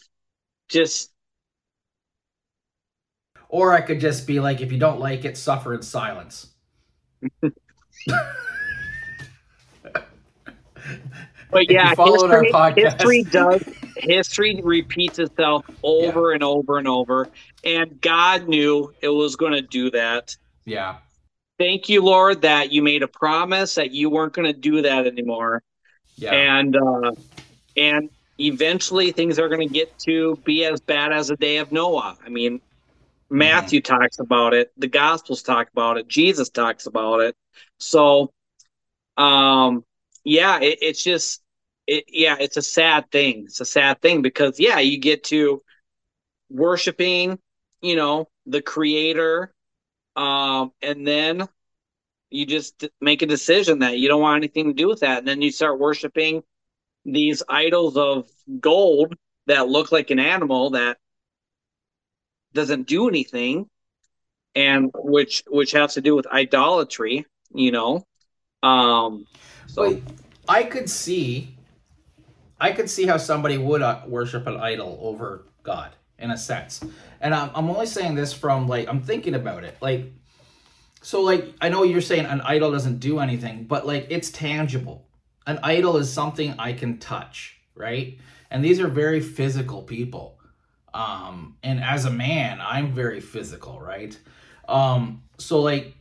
just. 0.68 1.11
Or 3.52 3.74
I 3.74 3.82
could 3.82 4.00
just 4.00 4.26
be 4.26 4.40
like, 4.40 4.62
if 4.62 4.72
you 4.72 4.78
don't 4.78 4.98
like 4.98 5.26
it, 5.26 5.36
suffer 5.36 5.74
in 5.74 5.82
silence. 5.82 6.48
but 7.40 7.52
yeah, 11.70 11.94
history, 11.94 12.50
history 12.74 13.22
does 13.24 13.62
history 13.96 14.60
repeats 14.64 15.18
itself 15.18 15.66
over 15.82 16.30
yeah. 16.30 16.34
and 16.34 16.42
over 16.42 16.78
and 16.78 16.88
over, 16.88 17.28
and 17.62 18.00
God 18.00 18.48
knew 18.48 18.92
it 19.02 19.08
was 19.08 19.36
going 19.36 19.52
to 19.52 19.62
do 19.62 19.90
that. 19.90 20.36
Yeah. 20.64 20.96
Thank 21.58 21.88
you, 21.88 22.02
Lord, 22.02 22.42
that 22.42 22.72
you 22.72 22.82
made 22.82 23.02
a 23.02 23.08
promise 23.08 23.74
that 23.76 23.92
you 23.92 24.10
weren't 24.10 24.32
going 24.32 24.52
to 24.52 24.58
do 24.58 24.82
that 24.82 25.06
anymore. 25.06 25.62
Yeah. 26.16 26.32
And 26.32 26.76
uh, 26.76 27.12
and 27.76 28.10
eventually 28.40 29.12
things 29.12 29.38
are 29.38 29.48
going 29.48 29.66
to 29.66 29.72
get 29.72 29.96
to 30.00 30.36
be 30.44 30.64
as 30.64 30.80
bad 30.80 31.12
as 31.12 31.28
the 31.28 31.36
day 31.36 31.58
of 31.58 31.70
Noah. 31.70 32.16
I 32.24 32.28
mean, 32.28 32.60
Matthew 33.32 33.80
mm-hmm. 33.80 33.94
talks 33.94 34.18
about 34.18 34.52
it, 34.52 34.70
the 34.76 34.88
Gospels 34.88 35.42
talk 35.42 35.68
about 35.72 35.96
it, 35.96 36.06
Jesus 36.06 36.50
talks 36.50 36.86
about 36.86 37.20
it. 37.20 37.34
So, 37.78 38.30
um, 39.16 39.84
yeah, 40.22 40.60
it, 40.60 40.78
it's 40.82 41.02
just, 41.02 41.42
it, 41.86 42.04
yeah, 42.08 42.36
it's 42.38 42.58
a 42.58 42.62
sad 42.62 43.10
thing. 43.10 43.44
It's 43.46 43.60
a 43.60 43.64
sad 43.64 44.02
thing 44.02 44.20
because, 44.20 44.60
yeah, 44.60 44.78
you 44.80 44.98
get 44.98 45.24
to 45.24 45.62
worshiping, 46.50 47.38
you 47.80 47.96
know, 47.96 48.28
the 48.44 48.60
Creator, 48.60 49.52
um, 50.14 50.72
and 50.82 51.06
then 51.06 51.48
you 52.28 52.44
just 52.44 52.86
make 53.00 53.22
a 53.22 53.26
decision 53.26 53.78
that 53.78 53.98
you 53.98 54.08
don't 54.08 54.20
want 54.20 54.36
anything 54.36 54.66
to 54.66 54.74
do 54.74 54.88
with 54.88 55.00
that, 55.00 55.20
and 55.20 55.28
then 55.28 55.40
you 55.40 55.50
start 55.50 55.80
worshiping 55.80 56.42
these 57.06 57.42
idols 57.48 57.96
of 57.96 58.28
gold 58.60 59.14
that 59.46 59.68
look 59.68 59.90
like 59.90 60.10
an 60.10 60.18
animal 60.18 60.70
that 60.70 60.98
doesn't 62.54 62.86
do 62.86 63.08
anything 63.08 63.68
and 64.54 64.90
which 64.94 65.42
which 65.48 65.72
has 65.72 65.94
to 65.94 66.00
do 66.00 66.14
with 66.14 66.26
idolatry 66.26 67.26
you 67.54 67.72
know 67.72 68.04
um 68.62 69.26
so 69.66 70.00
i 70.48 70.62
could 70.62 70.88
see 70.88 71.56
i 72.60 72.70
could 72.70 72.88
see 72.88 73.06
how 73.06 73.16
somebody 73.16 73.58
would 73.58 73.82
uh, 73.82 74.00
worship 74.06 74.46
an 74.46 74.56
idol 74.58 74.98
over 75.00 75.46
god 75.62 75.92
in 76.22 76.30
a 76.30 76.38
sense. 76.38 76.82
And 77.20 77.34
I'm, 77.34 77.50
I'm 77.54 77.68
only 77.68 77.86
saying 77.86 78.14
this 78.14 78.32
from 78.32 78.68
like, 78.68 78.88
I'm 78.88 79.02
thinking 79.02 79.34
about 79.34 79.64
it. 79.64 79.76
Like, 79.80 80.12
so 81.02 81.20
like, 81.20 81.52
I 81.60 81.68
know 81.68 81.82
you're 81.82 82.00
saying 82.00 82.24
an 82.26 82.40
idol 82.42 82.70
doesn't 82.70 83.00
do 83.00 83.18
anything, 83.18 83.64
but 83.64 83.86
like, 83.86 84.06
it's 84.08 84.30
tangible. 84.30 85.06
An 85.46 85.58
idol 85.62 85.96
is 85.96 86.10
something 86.10 86.54
I 86.58 86.72
can 86.72 86.98
touch, 86.98 87.58
right? 87.74 88.18
And 88.50 88.64
these 88.64 88.80
are 88.80 88.88
very 88.88 89.20
physical 89.20 89.82
people. 89.82 90.38
Um, 90.94 91.56
and 91.62 91.82
as 91.82 92.04
a 92.04 92.10
man, 92.10 92.60
I'm 92.60 92.92
very 92.92 93.20
physical, 93.20 93.80
right? 93.80 94.18
Um, 94.68 95.22
so 95.38 95.60
like, 95.60 95.94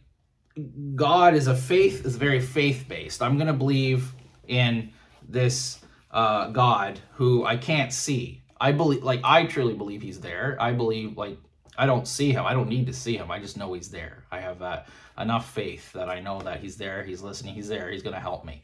God 0.96 1.34
is 1.34 1.48
a 1.48 1.56
faith 1.56 2.06
is 2.06 2.18
very 2.18 2.42
faith 2.42 2.86
based. 2.88 3.22
I'm 3.22 3.38
gonna 3.38 3.54
believe 3.54 4.14
in 4.48 4.92
this 5.28 5.80
uh, 6.12 6.50
God 6.50 7.00
who 7.14 7.46
I 7.46 7.58
can't 7.58 7.92
see. 7.94 8.42
I 8.60 8.72
believe, 8.72 9.04
like, 9.04 9.22
I 9.24 9.46
truly 9.46 9.74
believe 9.74 10.02
He's 10.02 10.20
there. 10.20 10.56
I 10.60 10.74
believe, 10.74 11.18
like, 11.18 11.38
I 11.78 11.86
don't 11.86 12.08
see 12.08 12.32
Him. 12.32 12.46
I 12.46 12.54
don't 12.54 12.70
need 12.70 12.86
to 12.88 12.94
see 12.94 13.18
Him. 13.18 13.32
I 13.32 13.40
just 13.40 13.58
know 13.58 13.74
He's 13.74 13.90
there. 13.90 14.24
I 14.32 14.40
have 14.40 14.62
uh, 14.62 14.84
enough 15.18 15.52
faith 15.52 15.92
that 15.94 16.10
I 16.10 16.20
know 16.20 16.42
that 16.42 16.60
He's 16.60 16.78
there. 16.78 17.04
He's 17.04 17.22
listening. 17.22 17.56
He's 17.56 17.70
there. 17.70 17.90
He's 17.90 18.04
gonna 18.04 18.20
help 18.20 18.46
me. 18.46 18.62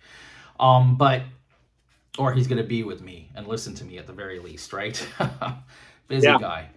Um, 0.60 0.98
but 0.98 1.24
or 2.20 2.34
He's 2.34 2.48
gonna 2.48 2.64
be 2.64 2.84
with 2.84 3.02
me 3.02 3.32
and 3.36 3.48
listen 3.48 3.74
to 3.76 3.86
me 3.86 3.98
at 3.98 4.06
the 4.08 4.14
very 4.14 4.40
least, 4.40 4.74
right? 4.74 5.08
Busy 6.08 6.28
Yeah. 6.28 6.38
guy. 6.38 6.70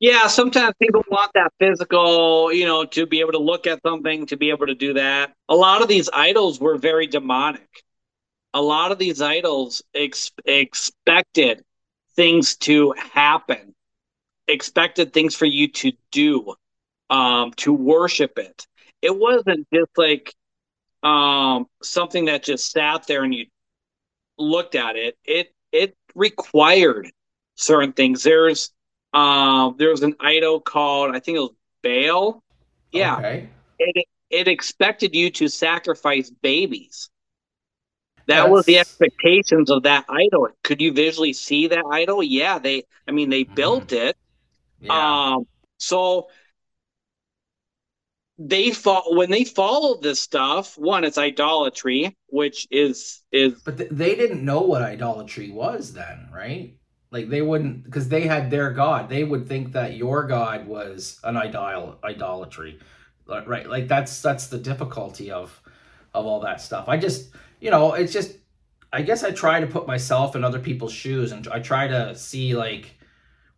Yeah, 0.00 0.28
sometimes 0.28 0.74
people 0.80 1.02
want 1.10 1.32
that 1.34 1.52
physical, 1.58 2.52
you 2.52 2.66
know, 2.66 2.84
to 2.86 3.06
be 3.06 3.20
able 3.20 3.32
to 3.32 3.38
look 3.38 3.66
at 3.66 3.80
something, 3.82 4.26
to 4.26 4.36
be 4.36 4.50
able 4.50 4.66
to 4.66 4.74
do 4.74 4.94
that. 4.94 5.32
A 5.48 5.56
lot 5.56 5.82
of 5.82 5.88
these 5.88 6.08
idols 6.12 6.60
were 6.60 6.76
very 6.76 7.06
demonic. 7.06 7.68
A 8.54 8.62
lot 8.62 8.92
of 8.92 8.98
these 8.98 9.20
idols 9.20 9.82
ex- 9.94 10.30
expected 10.44 11.62
things 12.16 12.56
to 12.58 12.92
happen, 13.12 13.74
expected 14.48 15.12
things 15.12 15.34
for 15.34 15.46
you 15.46 15.68
to 15.68 15.92
do, 16.12 16.54
um, 17.10 17.52
to 17.56 17.72
worship 17.72 18.38
it. 18.38 18.66
It 19.02 19.16
wasn't 19.16 19.66
just 19.72 19.90
like 19.96 20.34
um, 21.02 21.66
something 21.82 22.26
that 22.26 22.44
just 22.44 22.70
sat 22.72 23.06
there 23.06 23.24
and 23.24 23.34
you 23.34 23.46
looked 24.38 24.74
at 24.74 24.96
it. 24.96 25.16
It 25.24 25.52
it 25.72 25.96
required 26.14 27.10
certain 27.58 27.92
things. 27.94 28.24
There's 28.24 28.72
um, 29.14 29.76
there 29.78 29.90
was 29.90 30.04
an 30.04 30.16
idol 30.20 30.60
called 30.60 31.16
I 31.16 31.20
think 31.20 31.38
it 31.38 31.42
was 31.42 31.54
Baal. 31.84 32.44
Yeah, 32.92 33.20
Okay. 33.20 33.50
it 33.78 34.06
it 34.30 34.48
expected 34.48 35.14
you 35.14 35.30
to 35.32 35.48
sacrifice 35.48 36.30
babies. 36.30 37.10
That 38.26 38.50
was 38.50 38.64
the 38.66 38.78
expectations 38.78 39.70
of 39.70 39.84
that 39.84 40.04
idol. 40.08 40.48
Could 40.62 40.82
you 40.82 40.92
visually 40.92 41.32
see 41.32 41.68
that 41.68 41.84
idol? 41.90 42.22
Yeah, 42.22 42.58
they. 42.58 42.84
I 43.06 43.12
mean, 43.12 43.30
they 43.30 43.44
Mhm. 43.44 43.54
built 43.54 43.92
it. 43.92 44.16
Yeah. 44.80 44.92
Um, 44.94 45.46
so 45.78 46.28
they 48.38 48.70
fo- 48.70 49.14
when 49.16 49.30
they 49.30 49.44
followed 49.44 50.02
this 50.02 50.20
stuff. 50.20 50.78
One, 50.78 51.04
it's 51.04 51.18
idolatry, 51.18 52.16
which 52.28 52.66
is 52.70 53.22
is 53.32 53.62
But 53.64 53.78
th- 53.78 53.90
they 53.90 54.14
didn't 54.14 54.44
know 54.44 54.62
what 54.62 54.82
idolatry 54.82 55.50
was 55.50 55.92
then, 55.92 56.28
right? 56.32 56.77
Like 57.10 57.28
they 57.28 57.42
wouldn't, 57.42 57.84
because 57.84 58.08
they 58.08 58.22
had 58.22 58.50
their 58.50 58.70
god. 58.70 59.08
They 59.08 59.24
would 59.24 59.48
think 59.48 59.72
that 59.72 59.96
your 59.96 60.26
god 60.26 60.66
was 60.66 61.20
an 61.24 61.36
idol 61.36 61.98
idolatry, 62.04 62.78
right? 63.26 63.68
Like 63.68 63.88
that's 63.88 64.20
that's 64.20 64.48
the 64.48 64.58
difficulty 64.58 65.30
of 65.30 65.60
of 66.14 66.26
all 66.26 66.40
that 66.40 66.60
stuff. 66.60 66.88
I 66.88 66.96
just, 66.96 67.30
you 67.60 67.70
know, 67.70 67.94
it's 67.94 68.12
just. 68.12 68.36
I 68.90 69.02
guess 69.02 69.22
I 69.22 69.32
try 69.32 69.60
to 69.60 69.66
put 69.66 69.86
myself 69.86 70.34
in 70.34 70.44
other 70.44 70.58
people's 70.58 70.94
shoes, 70.94 71.32
and 71.32 71.46
I 71.48 71.60
try 71.60 71.88
to 71.88 72.14
see 72.14 72.56
like, 72.56 72.94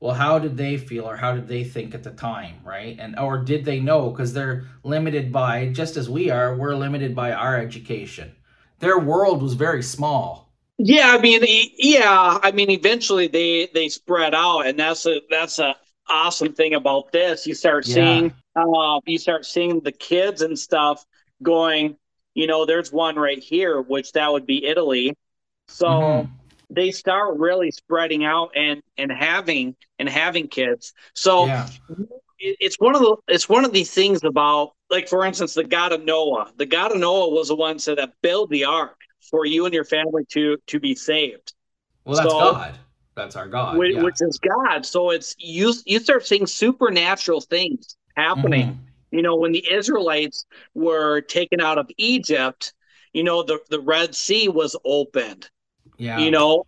well, 0.00 0.12
how 0.12 0.40
did 0.40 0.56
they 0.56 0.76
feel, 0.76 1.08
or 1.08 1.16
how 1.16 1.34
did 1.34 1.46
they 1.46 1.62
think 1.62 1.94
at 1.94 2.02
the 2.02 2.10
time, 2.10 2.56
right? 2.64 2.96
And 2.98 3.16
or 3.16 3.38
did 3.38 3.64
they 3.64 3.78
know? 3.78 4.10
Because 4.10 4.32
they're 4.32 4.64
limited 4.82 5.30
by, 5.32 5.68
just 5.68 5.96
as 5.96 6.10
we 6.10 6.30
are, 6.30 6.56
we're 6.56 6.74
limited 6.74 7.14
by 7.14 7.30
our 7.30 7.56
education 7.56 8.32
their 8.80 8.98
world 8.98 9.42
was 9.42 9.54
very 9.54 9.82
small. 9.82 10.49
Yeah, 10.82 11.14
I 11.16 11.20
mean, 11.20 11.42
yeah, 11.78 12.38
I 12.42 12.52
mean, 12.52 12.70
eventually 12.70 13.26
they 13.26 13.68
they 13.74 13.88
spread 13.88 14.34
out, 14.34 14.66
and 14.66 14.78
that's 14.78 15.04
a 15.06 15.20
that's 15.30 15.58
a 15.58 15.76
awesome 16.08 16.54
thing 16.54 16.74
about 16.74 17.12
this. 17.12 17.46
You 17.46 17.54
start 17.54 17.84
Yeah. 17.84 17.86
seeing, 17.86 18.32
uh, 18.56 19.00
you 19.06 19.18
start 19.18 19.44
seeing 19.44 19.80
the 19.80 19.92
kids 19.92 20.42
and 20.42 20.58
stuff 20.58 21.04
going. 21.42 21.96
You 22.34 22.46
know, 22.46 22.64
there's 22.64 22.92
one 22.92 23.16
right 23.16 23.38
here, 23.38 23.80
which 23.82 24.12
that 24.12 24.32
would 24.32 24.46
be 24.46 24.64
Italy. 24.64 25.14
So 25.68 26.28
Mhm. 26.28 26.30
they 26.70 26.92
start 26.92 27.38
really 27.38 27.70
spreading 27.70 28.24
out 28.24 28.52
and 28.56 28.82
and 28.96 29.12
having 29.12 29.76
and 29.98 30.08
having 30.08 30.48
kids. 30.48 30.94
So 31.14 31.54
yeah, 31.54 31.68
it- 32.38 32.56
it's 32.60 32.76
one 32.80 32.94
of 32.94 33.02
the 33.02 33.16
it's 33.28 33.48
one 33.48 33.64
of 33.64 33.72
these 33.72 33.92
things 33.92 34.24
about 34.24 34.72
like 34.90 35.08
for 35.08 35.24
instance 35.26 35.54
the 35.54 35.64
god 35.64 35.92
of 35.92 36.04
noah 36.04 36.52
the 36.56 36.66
god 36.66 36.92
of 36.92 36.98
noah 36.98 37.28
was 37.30 37.48
the 37.48 37.56
one 37.56 37.78
said 37.78 37.98
that 37.98 38.12
build 38.22 38.50
the 38.50 38.64
ark 38.64 38.96
for 39.20 39.44
you 39.44 39.64
and 39.64 39.74
your 39.74 39.84
family 39.84 40.24
to 40.32 40.56
to 40.66 40.80
be 40.80 40.94
saved. 40.94 41.52
Well, 42.04 42.16
that's 42.16 42.30
So- 42.30 42.38
God. 42.38 42.78
That's 43.16 43.36
our 43.36 43.48
God. 43.48 43.76
which, 43.76 43.96
yeah. 43.96 44.02
which 44.02 44.16
is 44.20 44.38
god. 44.38 44.86
So 44.86 45.10
it's 45.10 45.34
you 45.38 45.74
you 45.84 45.98
start 46.00 46.26
seeing 46.26 46.46
supernatural 46.46 47.40
things 47.40 47.96
happening. 48.16 48.66
Mhm. 48.68 48.78
you 49.10 49.22
know 49.22 49.34
when 49.36 49.52
the 49.52 49.64
israelites 49.70 50.46
were 50.74 51.20
taken 51.20 51.60
out 51.60 51.78
of 51.78 51.90
egypt 51.98 52.72
you 53.12 53.24
know 53.24 53.42
the 53.42 53.58
the 53.68 53.80
red 53.80 54.14
sea 54.14 54.48
was 54.48 54.76
opened. 54.84 55.50
Yeah, 55.98 56.18
you 56.18 56.30
know 56.30 56.64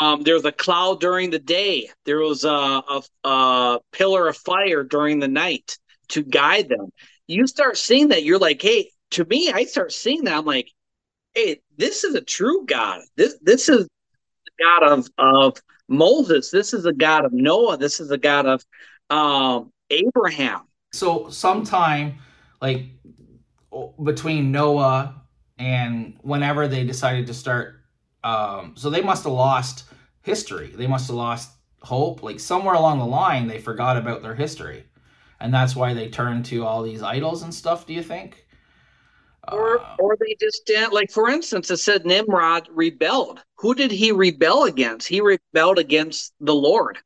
um, 0.00 0.22
there 0.22 0.34
was 0.34 0.44
a 0.44 0.52
cloud 0.52 1.00
during 1.00 1.30
the 1.30 1.38
day. 1.38 1.90
There 2.04 2.18
was 2.18 2.44
a, 2.44 2.48
a, 2.50 3.02
a 3.24 3.80
pillar 3.92 4.28
of 4.28 4.36
fire 4.36 4.82
during 4.84 5.18
the 5.18 5.28
night 5.28 5.78
to 6.08 6.22
guide 6.22 6.68
them. 6.68 6.90
You 7.26 7.46
start 7.46 7.76
seeing 7.78 8.08
that. 8.08 8.22
You're 8.24 8.38
like 8.38 8.62
hey 8.62 8.90
to 9.12 9.24
me 9.24 9.50
i 9.52 9.64
start 9.64 9.92
seeing 9.92 10.24
that. 10.24 10.36
I'm 10.36 10.44
like 10.44 10.70
hey 11.36 11.60
this 11.76 12.02
is 12.02 12.14
a 12.16 12.20
true 12.20 12.64
god 12.66 13.02
this 13.16 13.36
this 13.42 13.68
is 13.68 13.86
the 13.86 14.64
god 14.64 14.82
of 14.82 15.06
of 15.18 15.56
moses 15.88 16.50
this 16.50 16.74
is 16.74 16.82
the 16.84 16.92
god 16.92 17.24
of 17.24 17.32
noah 17.32 17.76
this 17.76 18.00
is 18.00 18.08
the 18.08 18.18
god 18.18 18.46
of 18.46 18.64
um 19.10 19.70
abraham 19.90 20.62
So 20.92 21.28
sometime 21.30 22.18
like 22.60 22.86
between 24.02 24.50
Noah 24.50 25.22
and 25.58 26.16
whenever 26.22 26.68
they 26.68 26.84
decided 26.84 27.26
to 27.26 27.34
start, 27.34 27.82
um, 28.24 28.72
so 28.76 28.90
they 28.90 29.02
must 29.02 29.24
have 29.24 29.32
lost 29.32 29.84
history. 30.22 30.72
They 30.74 30.86
must 30.86 31.08
have 31.08 31.16
lost 31.16 31.50
hope. 31.82 32.22
Like 32.22 32.40
somewhere 32.40 32.74
along 32.74 32.98
the 32.98 33.06
line, 33.06 33.46
they 33.46 33.58
forgot 33.58 33.96
about 33.96 34.22
their 34.22 34.34
history, 34.34 34.84
and 35.40 35.52
that's 35.52 35.76
why 35.76 35.94
they 35.94 36.08
turned 36.08 36.46
to 36.46 36.64
all 36.64 36.82
these 36.82 37.02
idols 37.02 37.42
and 37.42 37.54
stuff. 37.54 37.86
Do 37.86 37.92
you 37.94 38.02
think? 38.02 38.45
Or 39.52 39.80
Uh, 39.80 39.96
or 39.98 40.16
they 40.18 40.36
just 40.40 40.66
didn't 40.66 40.92
like 40.92 41.10
for 41.10 41.28
instance 41.28 41.70
it 41.70 41.76
said 41.76 42.04
nimrod 42.04 42.68
rebelled 42.72 43.42
who 43.56 43.74
did 43.74 43.90
he 43.90 44.12
rebel 44.12 44.64
against 44.64 45.06
he 45.06 45.20
rebelled 45.20 45.78
against 45.78 46.32
the 46.40 46.54
lord 46.54 46.98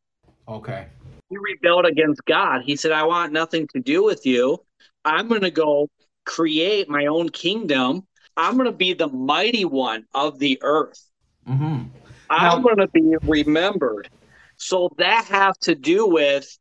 okay. 0.49 0.87
he 1.31 1.37
rebelled 1.39 1.87
against 1.87 2.25
God. 2.25 2.63
He 2.63 2.77
said, 2.77 2.93
I 2.93 3.05
want 3.05 3.33
nothing 3.33 3.69
to 3.75 3.81
do 3.81 4.03
with 4.03 4.27
you. 4.27 4.59
I'm 5.05 5.29
going 5.29 5.43
to 5.43 5.51
go 5.51 5.89
create 6.27 6.89
my 6.89 7.07
own 7.07 7.29
kingdom. 7.29 8.07
I'm 8.37 8.57
going 8.57 8.67
to 8.67 8.77
be 8.77 8.93
the 8.95 9.09
mighty 9.09 9.65
one 9.65 10.07
of 10.13 10.39
the 10.39 10.59
earth. 10.63 11.01
Mm-hmm. 11.49 11.85
I'm 12.29 12.63
going 12.63 12.79
to 12.79 12.89
be 12.89 13.17
remembered. 13.23 14.09
So 14.57 14.91
that 14.99 15.27
has 15.27 15.57
to 15.63 15.75
do 15.75 16.07
with 16.07 16.59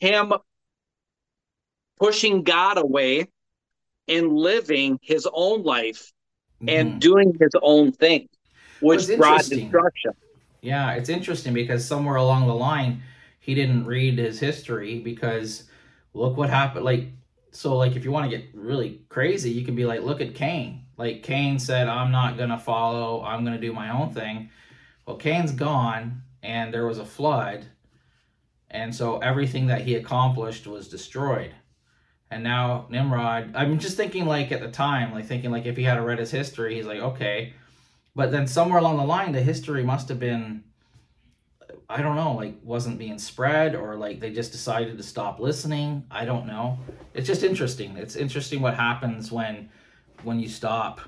him 0.00 0.32
pushing 1.98 2.42
God 2.42 2.78
away 2.78 3.28
and 4.08 4.32
living 4.32 4.98
his 5.02 5.28
own 5.32 5.62
life 5.62 6.12
and 6.66 7.00
doing 7.00 7.36
his 7.38 7.52
own 7.62 7.92
thing, 7.92 8.28
which 8.80 9.02
Mm-hmm. 9.02 9.20
Brought 9.20 9.44
destruction. 9.44 10.12
Yeah, 10.62 10.92
it's 10.92 11.08
interesting 11.08 11.54
because 11.54 11.86
somewhere 11.86 12.16
along 12.16 12.46
the 12.46 12.54
line, 12.54 13.02
he 13.40 13.54
didn't 13.54 13.86
read 13.86 14.18
his 14.18 14.40
history 14.40 14.98
because 14.98 15.64
look 16.14 16.36
what 16.36 16.50
happened. 16.50 16.84
Like, 16.84 17.08
so, 17.52 17.76
like, 17.76 17.96
if 17.96 18.04
you 18.04 18.10
want 18.10 18.30
to 18.30 18.36
get 18.36 18.48
really 18.54 19.00
crazy, 19.08 19.50
you 19.50 19.64
can 19.64 19.74
be 19.74 19.86
like, 19.86 20.02
look 20.02 20.20
at 20.20 20.34
Cain. 20.34 20.82
Like, 20.98 21.22
Cain 21.22 21.58
said, 21.58 21.88
I'm 21.88 22.10
not 22.10 22.36
going 22.36 22.50
to 22.50 22.58
follow, 22.58 23.22
I'm 23.22 23.44
going 23.44 23.58
to 23.58 23.66
do 23.66 23.72
my 23.72 23.90
own 23.90 24.12
thing. 24.12 24.50
Well, 25.06 25.16
Cain's 25.16 25.52
gone, 25.52 26.22
and 26.42 26.74
there 26.74 26.86
was 26.86 26.98
a 26.98 27.04
flood. 27.04 27.64
And 28.70 28.94
so 28.94 29.18
everything 29.18 29.68
that 29.68 29.82
he 29.82 29.94
accomplished 29.94 30.66
was 30.66 30.88
destroyed. 30.88 31.54
And 32.30 32.42
now 32.42 32.86
Nimrod, 32.90 33.52
I'm 33.54 33.78
just 33.78 33.96
thinking, 33.96 34.26
like, 34.26 34.50
at 34.50 34.60
the 34.60 34.70
time, 34.70 35.12
like, 35.12 35.26
thinking, 35.26 35.50
like, 35.50 35.64
if 35.64 35.76
he 35.76 35.84
had 35.84 36.00
read 36.04 36.18
his 36.18 36.30
history, 36.30 36.74
he's 36.74 36.86
like, 36.86 36.98
okay. 36.98 37.54
But 38.16 38.32
then 38.32 38.46
somewhere 38.46 38.78
along 38.80 38.96
the 38.96 39.04
line, 39.04 39.32
the 39.32 39.42
history 39.42 39.84
must 39.84 40.08
have 40.08 40.18
been 40.18 40.64
I 41.88 42.02
don't 42.02 42.16
know, 42.16 42.32
like 42.32 42.56
wasn't 42.64 42.98
being 42.98 43.18
spread 43.18 43.76
or 43.76 43.94
like 43.94 44.18
they 44.18 44.32
just 44.32 44.50
decided 44.50 44.96
to 44.96 45.04
stop 45.04 45.38
listening. 45.38 46.04
I 46.10 46.24
don't 46.24 46.46
know. 46.46 46.78
It's 47.14 47.26
just 47.26 47.44
interesting. 47.44 47.96
It's 47.96 48.16
interesting 48.16 48.60
what 48.60 48.74
happens 48.74 49.30
when 49.30 49.68
when 50.24 50.40
you 50.40 50.48
stop 50.48 51.00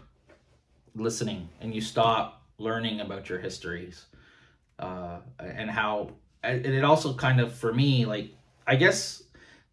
listening 0.94 1.48
and 1.60 1.74
you 1.74 1.80
stop 1.80 2.42
learning 2.58 3.00
about 3.00 3.28
your 3.28 3.38
histories. 3.38 4.06
Uh, 4.78 5.18
and 5.40 5.68
how 5.68 6.10
and 6.44 6.64
it 6.64 6.84
also 6.84 7.12
kind 7.12 7.40
of 7.40 7.52
for 7.52 7.72
me 7.74 8.06
like 8.06 8.30
I 8.64 8.76
guess 8.76 9.24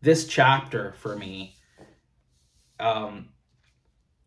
this 0.02 0.28
chapter 0.28 0.94
for 1.00 1.16
me 1.16 1.56
um 2.80 3.30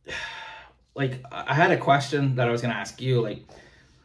like 0.95 1.23
I 1.31 1.55
had 1.55 1.71
a 1.71 1.77
question 1.77 2.35
that 2.37 2.49
I 2.49 2.51
was 2.51 2.61
going 2.61 2.73
to 2.73 2.81
ask 2.81 3.01
you 3.01 3.21
like 3.21 3.45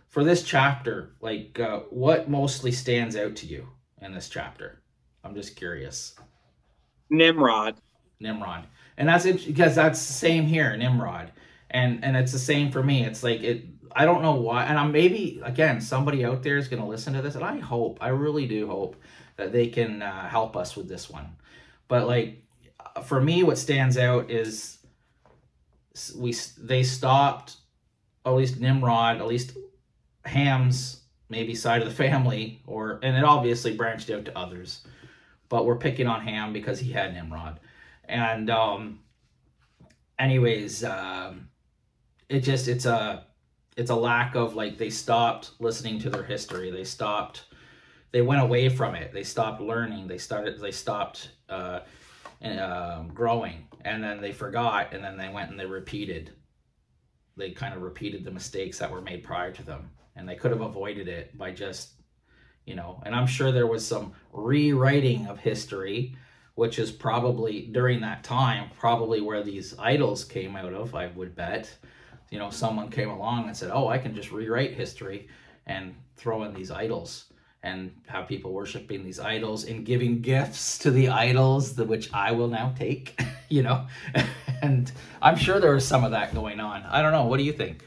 for 0.10 0.24
this 0.24 0.44
chapter 0.44 1.16
like 1.22 1.60
uh, 1.60 1.80
what 1.90 2.30
mostly 2.30 2.72
stands 2.72 3.16
out 3.16 3.36
to 3.38 3.48
you 3.48 3.68
in 4.02 4.14
this 4.14 4.30
chapter? 4.30 4.84
I'm 5.24 5.34
just 5.34 5.56
curious. 5.56 6.16
Nimrod. 7.10 7.76
Nimrod. 8.20 8.68
And 8.98 9.10
that's 9.10 9.26
it 9.26 9.46
because 9.46 9.76
that's 9.76 10.06
the 10.06 10.14
same 10.14 10.46
here 10.46 10.76
Nimrod. 10.78 11.32
And 11.72 12.04
and 12.06 12.16
it's 12.16 12.32
the 12.32 12.40
same 12.40 12.72
for 12.72 12.84
me. 12.84 13.04
It's 13.06 13.24
like 13.24 13.42
it 13.42 13.66
I 13.96 14.06
don't 14.06 14.22
know 14.22 14.36
why 14.36 14.66
and 14.66 14.78
I'm 14.78 14.92
maybe 14.92 15.42
again 15.44 15.82
somebody 15.82 16.24
out 16.26 16.44
there 16.44 16.58
is 16.58 16.68
going 16.68 16.82
to 16.82 16.88
listen 16.88 17.14
to 17.14 17.22
this 17.22 17.36
and 17.36 17.44
I 17.44 17.58
hope 17.58 17.98
I 18.02 18.10
really 18.10 18.46
do 18.46 18.68
hope 18.68 18.96
that 19.38 19.52
they 19.52 19.68
can 19.68 20.04
uh, 20.04 20.30
help 20.30 20.56
us 20.56 20.76
with 20.76 20.88
this 20.88 21.10
one 21.10 21.28
but 21.94 22.08
like 22.08 22.44
for 23.04 23.22
me 23.22 23.44
what 23.44 23.56
stands 23.56 24.00
out 24.00 24.32
is 24.32 24.80
we 26.18 26.34
they 26.58 26.82
stopped 26.82 27.58
at 28.26 28.32
least 28.32 28.60
Nimrod 28.60 29.18
at 29.18 29.28
least 29.28 29.56
Ham's 30.26 31.04
maybe 31.30 31.54
side 31.54 31.84
of 31.84 31.88
the 31.88 31.94
family 32.08 32.64
or 32.66 33.00
and 33.04 33.16
it 33.16 33.24
obviously 33.24 33.76
branched 33.76 34.10
out 34.10 34.26
to 34.26 34.36
others 34.36 34.82
but 35.50 35.68
we're 35.68 35.78
picking 35.78 36.08
on 36.08 36.22
Ham 36.22 36.52
because 36.52 36.80
he 36.80 36.92
had 36.92 37.14
Nimrod. 37.14 37.60
And 38.06 38.50
um 38.50 39.02
anyways 40.18 40.84
um 40.84 41.48
it 42.28 42.40
just 42.40 42.68
it's 42.68 42.88
a 42.88 43.28
it's 43.78 43.92
a 43.92 43.96
lack 43.96 44.34
of 44.34 44.56
like 44.56 44.80
they 44.80 44.90
stopped 44.90 45.52
listening 45.60 46.00
to 46.00 46.10
their 46.10 46.24
history. 46.24 46.72
They 46.72 46.86
stopped 46.86 47.44
they 48.14 48.24
went 48.24 48.42
away 48.42 48.70
from 48.70 48.96
it. 48.96 49.12
They 49.12 49.24
stopped 49.24 49.62
learning. 49.62 50.08
They 50.08 50.18
started 50.18 50.60
they 50.60 50.72
stopped 50.72 51.30
uh, 51.54 52.48
uh, 52.48 53.04
growing. 53.14 53.68
And 53.86 54.04
then 54.04 54.22
they 54.22 54.32
forgot 54.32 54.94
and 54.94 55.04
then 55.04 55.18
they 55.18 55.30
went 55.30 55.52
and 55.52 55.60
they 55.60 55.66
repeated. 55.66 56.32
They 57.38 57.52
kind 57.52 57.74
of 57.74 57.82
repeated 57.82 58.24
the 58.24 58.32
mistakes 58.32 58.80
that 58.80 58.92
were 58.92 59.02
made 59.02 59.24
prior 59.24 59.52
to 59.52 59.64
them. 59.64 59.90
And 60.16 60.28
they 60.28 60.36
could 60.36 60.52
have 60.52 60.62
avoided 60.62 61.08
it 61.08 61.38
by 61.38 61.52
just 61.52 61.94
you 62.66 62.76
know 62.76 63.02
and 63.06 63.16
i'm 63.16 63.28
sure 63.28 63.52
there 63.52 63.68
was 63.68 63.86
some 63.86 64.14
rewriting 64.32 65.28
of 65.28 65.40
history 65.40 66.16
which 66.56 66.80
is 66.80 66.92
probably 66.92 67.68
during 67.72 68.02
that 68.02 68.24
time 68.24 68.70
probably 68.78 69.22
where 69.22 69.44
these 69.44 69.78
idols 69.80 70.24
came 70.24 70.56
out 70.56 70.74
of 70.74 70.96
i 70.96 71.08
would 71.08 71.36
bet. 71.36 71.74
You 72.32 72.40
know 72.40 72.50
someone 72.50 72.90
came 72.90 73.10
along 73.10 73.48
and 73.48 73.56
said 73.56 73.72
oh 73.72 73.90
i 73.90 73.98
can 73.98 74.16
just 74.16 74.32
rewrite 74.32 74.74
history 74.74 75.28
and 75.68 75.94
throw 76.16 76.44
in 76.44 76.54
these 76.54 76.72
idols 76.72 77.33
and 77.64 77.92
have 78.08 78.28
people 78.28 78.52
worshiping 78.52 79.04
these 79.04 79.20
idols 79.20 79.64
and 79.64 79.86
giving 79.86 80.22
gifts 80.22 80.78
to 80.78 80.92
the 80.92 81.08
idols 81.10 81.76
the 81.76 81.86
which 81.86 82.12
i 82.14 82.32
will 82.32 82.50
now 82.50 82.74
take 82.78 83.20
you 83.50 83.64
know? 83.64 83.88
And 84.62 84.90
i'm 85.22 85.36
sure 85.36 85.60
there 85.60 85.74
was 85.74 85.86
some 85.86 86.06
of 86.06 86.12
that 86.12 86.34
going 86.34 86.62
on. 86.62 86.84
I 86.84 87.02
don't 87.02 87.12
know. 87.12 87.26
What 87.26 87.36
do 87.36 87.44
you 87.44 87.52
think? 87.52 87.86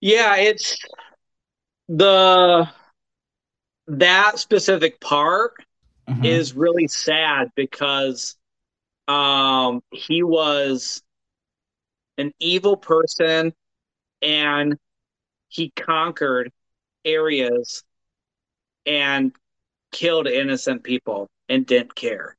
Yeah 0.00 0.36
it's 0.36 0.78
the 1.88 2.68
that 3.86 4.38
specific 4.38 4.98
part 5.00 5.54
mm-hmm. 6.08 6.24
is 6.24 6.54
really 6.54 6.88
sad 6.88 7.50
because 7.54 8.36
um 9.08 9.82
he 9.90 10.22
was 10.22 11.02
an 12.16 12.32
evil 12.38 12.76
person 12.76 13.52
and 14.22 14.78
he 15.48 15.70
conquered 15.76 16.50
areas 17.04 17.82
and 18.86 19.32
killed 19.92 20.26
innocent 20.26 20.82
people 20.82 21.28
and 21.48 21.66
didn't 21.66 21.94
care. 21.94 22.36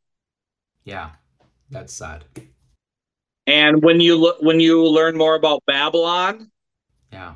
Yeah, 0.84 1.12
that's 1.70 1.94
sad. 1.94 2.26
And 3.48 3.82
when 3.82 4.00
you 4.00 4.16
look 4.16 4.42
when 4.42 4.60
you 4.60 4.86
learn 4.86 5.18
more 5.18 5.36
about 5.36 5.64
Babylon, 5.66 6.52
yeah. 7.12 7.36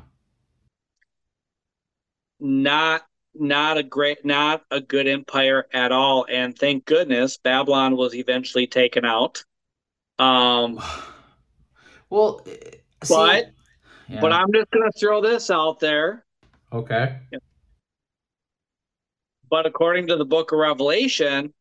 Not 2.40 3.02
not 3.34 3.78
a 3.78 3.82
great 3.82 4.24
not 4.24 4.62
a 4.70 4.80
good 4.80 5.08
empire 5.08 5.66
at 5.72 5.90
all 5.90 6.26
and 6.30 6.56
thank 6.56 6.84
goodness 6.84 7.36
Babylon 7.36 7.96
was 7.96 8.14
eventually 8.14 8.66
taken 8.66 9.04
out. 9.04 9.44
Um 10.18 10.80
Well, 12.10 12.44
see, 12.44 12.78
but 13.08 13.50
yeah. 14.08 14.20
but 14.20 14.32
I'm 14.32 14.52
just 14.52 14.70
gonna 14.70 14.92
throw 14.96 15.20
this 15.20 15.50
out 15.50 15.80
there. 15.80 16.23
Okay. 16.74 17.16
But 19.48 19.66
according 19.66 20.08
to 20.08 20.16
the 20.16 20.24
Book 20.24 20.50
of 20.50 20.58
Revelation, 20.58 21.54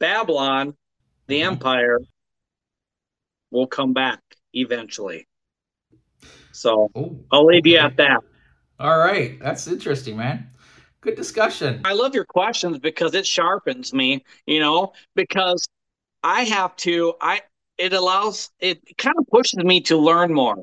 Babylon, 0.00 0.74
the 1.28 1.40
mm-hmm. 1.40 1.52
empire, 1.52 2.00
will 3.52 3.68
come 3.68 3.92
back 3.92 4.20
eventually. 4.52 5.28
So 6.50 6.90
Ooh, 6.98 7.24
I'll 7.30 7.46
leave 7.46 7.62
okay. 7.62 7.70
you 7.70 7.78
at 7.78 7.96
that. 7.98 8.20
All 8.80 8.98
right, 8.98 9.38
that's 9.40 9.68
interesting, 9.68 10.16
man. 10.16 10.50
Good 11.00 11.14
discussion. 11.14 11.80
I 11.84 11.92
love 11.92 12.14
your 12.14 12.24
questions 12.24 12.80
because 12.80 13.14
it 13.14 13.26
sharpens 13.26 13.94
me, 13.94 14.24
you 14.46 14.58
know, 14.58 14.92
because 15.14 15.64
I 16.24 16.42
have 16.44 16.74
to 16.76 17.14
I 17.20 17.42
it 17.78 17.92
allows 17.92 18.50
it 18.58 18.80
kind 18.98 19.14
of 19.18 19.26
pushes 19.28 19.62
me 19.62 19.80
to 19.82 19.96
learn 19.96 20.32
more. 20.34 20.60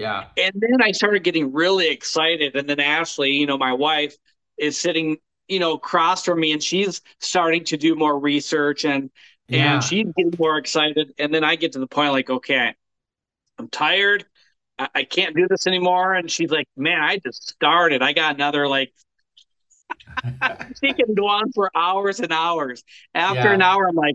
Yeah. 0.00 0.24
And 0.38 0.54
then 0.54 0.80
I 0.80 0.92
started 0.92 1.22
getting 1.24 1.52
really 1.52 1.88
excited. 1.88 2.56
And 2.56 2.66
then 2.66 2.80
Ashley, 2.80 3.32
you 3.32 3.46
know, 3.46 3.58
my 3.58 3.74
wife 3.74 4.16
is 4.56 4.78
sitting, 4.78 5.18
you 5.46 5.58
know, 5.58 5.74
across 5.74 6.24
from 6.24 6.40
me 6.40 6.52
and 6.52 6.62
she's 6.62 7.02
starting 7.18 7.64
to 7.64 7.76
do 7.76 7.94
more 7.94 8.18
research 8.18 8.86
and 8.86 9.10
yeah. 9.48 9.74
and 9.74 9.84
she's 9.84 10.06
getting 10.16 10.32
more 10.38 10.56
excited. 10.56 11.12
And 11.18 11.34
then 11.34 11.44
I 11.44 11.56
get 11.56 11.72
to 11.72 11.80
the 11.80 11.86
point 11.86 12.12
like, 12.12 12.30
okay, 12.30 12.74
I'm 13.58 13.68
tired. 13.68 14.24
I, 14.78 14.88
I 14.94 15.04
can't 15.04 15.36
do 15.36 15.46
this 15.48 15.66
anymore. 15.66 16.14
And 16.14 16.30
she's 16.30 16.50
like, 16.50 16.66
man, 16.78 17.02
I 17.02 17.18
just 17.18 17.50
started. 17.50 18.00
I 18.00 18.14
got 18.14 18.36
another 18.36 18.66
like 18.66 18.94
she 20.82 20.94
can 20.94 21.14
go 21.14 21.28
on 21.28 21.52
for 21.52 21.70
hours 21.74 22.20
and 22.20 22.32
hours. 22.32 22.82
After 23.14 23.48
yeah. 23.48 23.52
an 23.52 23.60
hour, 23.60 23.86
I'm 23.86 23.96
like, 23.96 24.14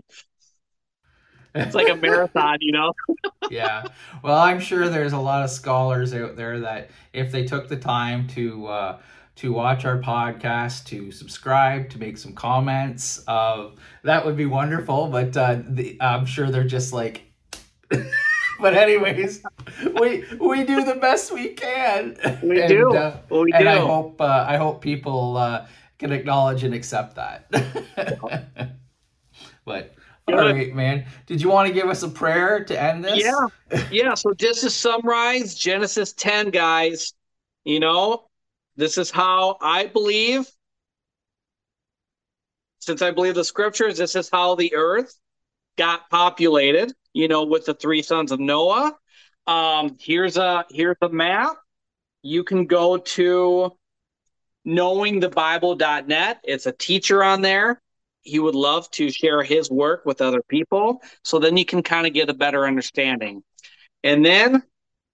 it's 1.56 1.74
like 1.74 1.88
a 1.88 1.96
marathon, 1.96 2.58
you 2.60 2.72
know? 2.72 2.92
yeah. 3.50 3.86
Well, 4.22 4.38
I'm 4.38 4.60
sure 4.60 4.88
there's 4.88 5.12
a 5.12 5.18
lot 5.18 5.42
of 5.42 5.50
scholars 5.50 6.14
out 6.14 6.36
there 6.36 6.60
that 6.60 6.90
if 7.12 7.32
they 7.32 7.44
took 7.44 7.68
the 7.68 7.76
time 7.76 8.28
to 8.28 8.66
uh, 8.66 8.98
to 9.36 9.52
watch 9.52 9.84
our 9.84 9.98
podcast, 9.98 10.84
to 10.86 11.10
subscribe, 11.12 11.90
to 11.90 11.98
make 11.98 12.16
some 12.18 12.32
comments, 12.32 13.22
uh, 13.28 13.70
that 14.02 14.24
would 14.24 14.36
be 14.36 14.46
wonderful. 14.46 15.08
But 15.08 15.36
uh, 15.36 15.60
the, 15.68 15.96
I'm 16.00 16.26
sure 16.26 16.50
they're 16.50 16.64
just 16.64 16.92
like. 16.92 17.22
but 18.60 18.74
anyways, 18.74 19.42
we 20.00 20.24
we 20.40 20.64
do 20.64 20.84
the 20.84 20.96
best 21.00 21.32
we 21.32 21.48
can. 21.48 22.16
We 22.42 22.60
and, 22.62 22.68
do. 22.68 22.94
Uh, 22.94 23.18
we 23.30 23.52
and 23.52 23.64
do. 23.64 23.68
I 23.68 23.78
hope 23.78 24.20
uh, 24.20 24.44
I 24.48 24.56
hope 24.56 24.80
people 24.80 25.36
uh, 25.36 25.66
can 25.98 26.12
acknowledge 26.12 26.64
and 26.64 26.74
accept 26.74 27.16
that. 27.16 27.50
but 29.64 29.94
all 30.28 30.34
right, 30.34 30.74
man. 30.74 31.06
Did 31.26 31.40
you 31.40 31.48
want 31.48 31.68
to 31.68 31.74
give 31.74 31.88
us 31.88 32.02
a 32.02 32.08
prayer 32.08 32.64
to 32.64 32.80
end 32.80 33.04
this? 33.04 33.22
Yeah. 33.22 33.46
Yeah. 33.90 34.14
So 34.14 34.32
just 34.32 34.60
to 34.62 34.70
summarize 34.70 35.54
Genesis 35.54 36.12
10, 36.12 36.50
guys, 36.50 37.12
you 37.64 37.80
know, 37.80 38.28
this 38.76 38.98
is 38.98 39.10
how 39.10 39.56
I 39.60 39.86
believe. 39.86 40.46
Since 42.78 43.02
I 43.02 43.10
believe 43.10 43.34
the 43.34 43.44
scriptures, 43.44 43.98
this 43.98 44.14
is 44.14 44.30
how 44.30 44.54
the 44.54 44.74
earth 44.74 45.14
got 45.76 46.08
populated, 46.10 46.92
you 47.12 47.26
know, 47.26 47.44
with 47.44 47.66
the 47.66 47.74
three 47.74 48.02
sons 48.02 48.30
of 48.30 48.38
Noah. 48.38 48.96
Um, 49.46 49.96
here's 49.98 50.36
a 50.36 50.64
here's 50.70 50.96
a 51.02 51.08
map. 51.08 51.56
You 52.22 52.44
can 52.44 52.66
go 52.66 52.98
to 52.98 53.72
knowingthebible.net. 54.66 56.40
It's 56.44 56.66
a 56.66 56.72
teacher 56.72 57.22
on 57.22 57.42
there 57.42 57.80
he 58.26 58.38
would 58.38 58.54
love 58.54 58.90
to 58.90 59.10
share 59.10 59.42
his 59.42 59.70
work 59.70 60.04
with 60.04 60.20
other 60.20 60.42
people 60.48 61.00
so 61.22 61.38
then 61.38 61.56
you 61.56 61.64
can 61.64 61.82
kind 61.82 62.06
of 62.06 62.12
get 62.12 62.28
a 62.28 62.34
better 62.34 62.66
understanding. 62.66 63.42
And 64.02 64.24
then 64.24 64.62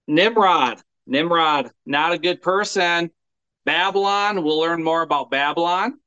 nimrod. 0.08 0.80
Nimrod 1.06 1.70
not 1.84 2.12
a 2.12 2.18
good 2.18 2.42
person. 2.42 3.10
Babylon 3.64 4.42
we'll 4.42 4.58
learn 4.58 4.82
more 4.82 5.02
about 5.02 5.30
babylon. 5.30 5.98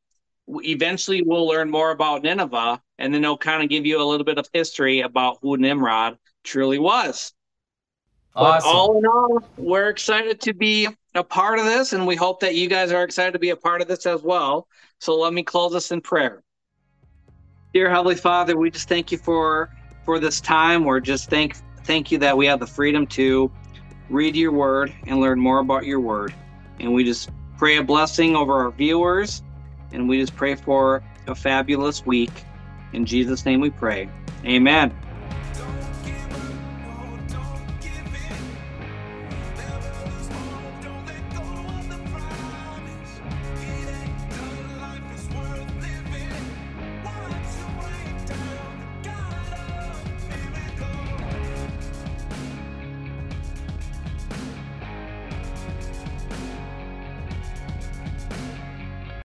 Eventually 0.47 1.21
we'll 1.25 1.47
learn 1.47 1.69
more 1.69 1.91
about 1.91 2.23
nineveh 2.23 2.81
and 2.97 3.13
then 3.13 3.23
it'll 3.23 3.37
kind 3.37 3.63
of 3.63 3.69
give 3.69 3.85
you 3.85 4.01
a 4.01 4.03
little 4.03 4.25
bit 4.25 4.37
of 4.37 4.47
history 4.53 5.01
about 5.01 5.37
who 5.41 5.57
nimrod 5.57 6.17
truly 6.43 6.79
was. 6.79 7.33
Awesome. 8.35 8.69
but 8.69 8.75
all 8.75 8.97
in 8.97 9.05
all 9.05 9.39
we're 9.57 9.89
excited 9.89 10.41
to 10.41 10.53
be 10.53 10.89
a 11.13 11.23
part 11.23 11.57
of 11.57 11.65
this 11.65 11.93
and 11.93 12.05
we 12.05 12.15
hope 12.15 12.41
that 12.41 12.55
you 12.55 12.67
guys 12.67 12.91
are 12.91 13.03
excited 13.03 13.31
to 13.31 13.39
be 13.39 13.51
a 13.51 13.55
part 13.55 13.81
of 13.81 13.87
this 13.87 14.05
as 14.05 14.21
well. 14.23 14.67
So 14.99 15.15
let 15.17 15.33
me 15.33 15.43
close 15.43 15.73
us 15.75 15.91
in 15.91 16.01
prayer 16.01 16.43
Dear 17.75 17.89
Heavenly 17.89 18.15
Father, 18.15 18.57
we 18.57 18.71
just 18.71 18.87
thank 18.87 19.11
you 19.11 19.17
for 19.17 19.69
for 20.05 20.17
this 20.17 20.39
time. 20.39 20.85
We're 20.85 21.01
just 21.01 21.29
thank 21.29 21.57
thank 21.83 22.09
you 22.09 22.17
that 22.19 22.37
we 22.37 22.45
have 22.45 22.61
the 22.61 22.67
freedom 22.67 23.05
to 23.07 23.51
read 24.09 24.37
your 24.37 24.53
word 24.53 24.95
and 25.07 25.19
learn 25.19 25.41
more 25.41 25.59
about 25.59 25.85
your 25.85 25.99
word. 25.99 26.33
And 26.79 26.93
we 26.93 27.03
just 27.03 27.29
pray 27.57 27.75
a 27.75 27.83
blessing 27.83 28.33
over 28.33 28.53
our 28.53 28.71
viewers 28.71 29.43
And 29.91 30.07
we 30.07 30.21
just 30.21 30.37
pray 30.37 30.55
for 30.55 31.03
a 31.27 31.35
fabulous 31.35 32.05
week. 32.05 32.45
In 32.93 33.05
Jesus' 33.05 33.45
name 33.45 33.59
we 33.59 33.71
pray. 33.71 34.09
Amen. 34.45 34.97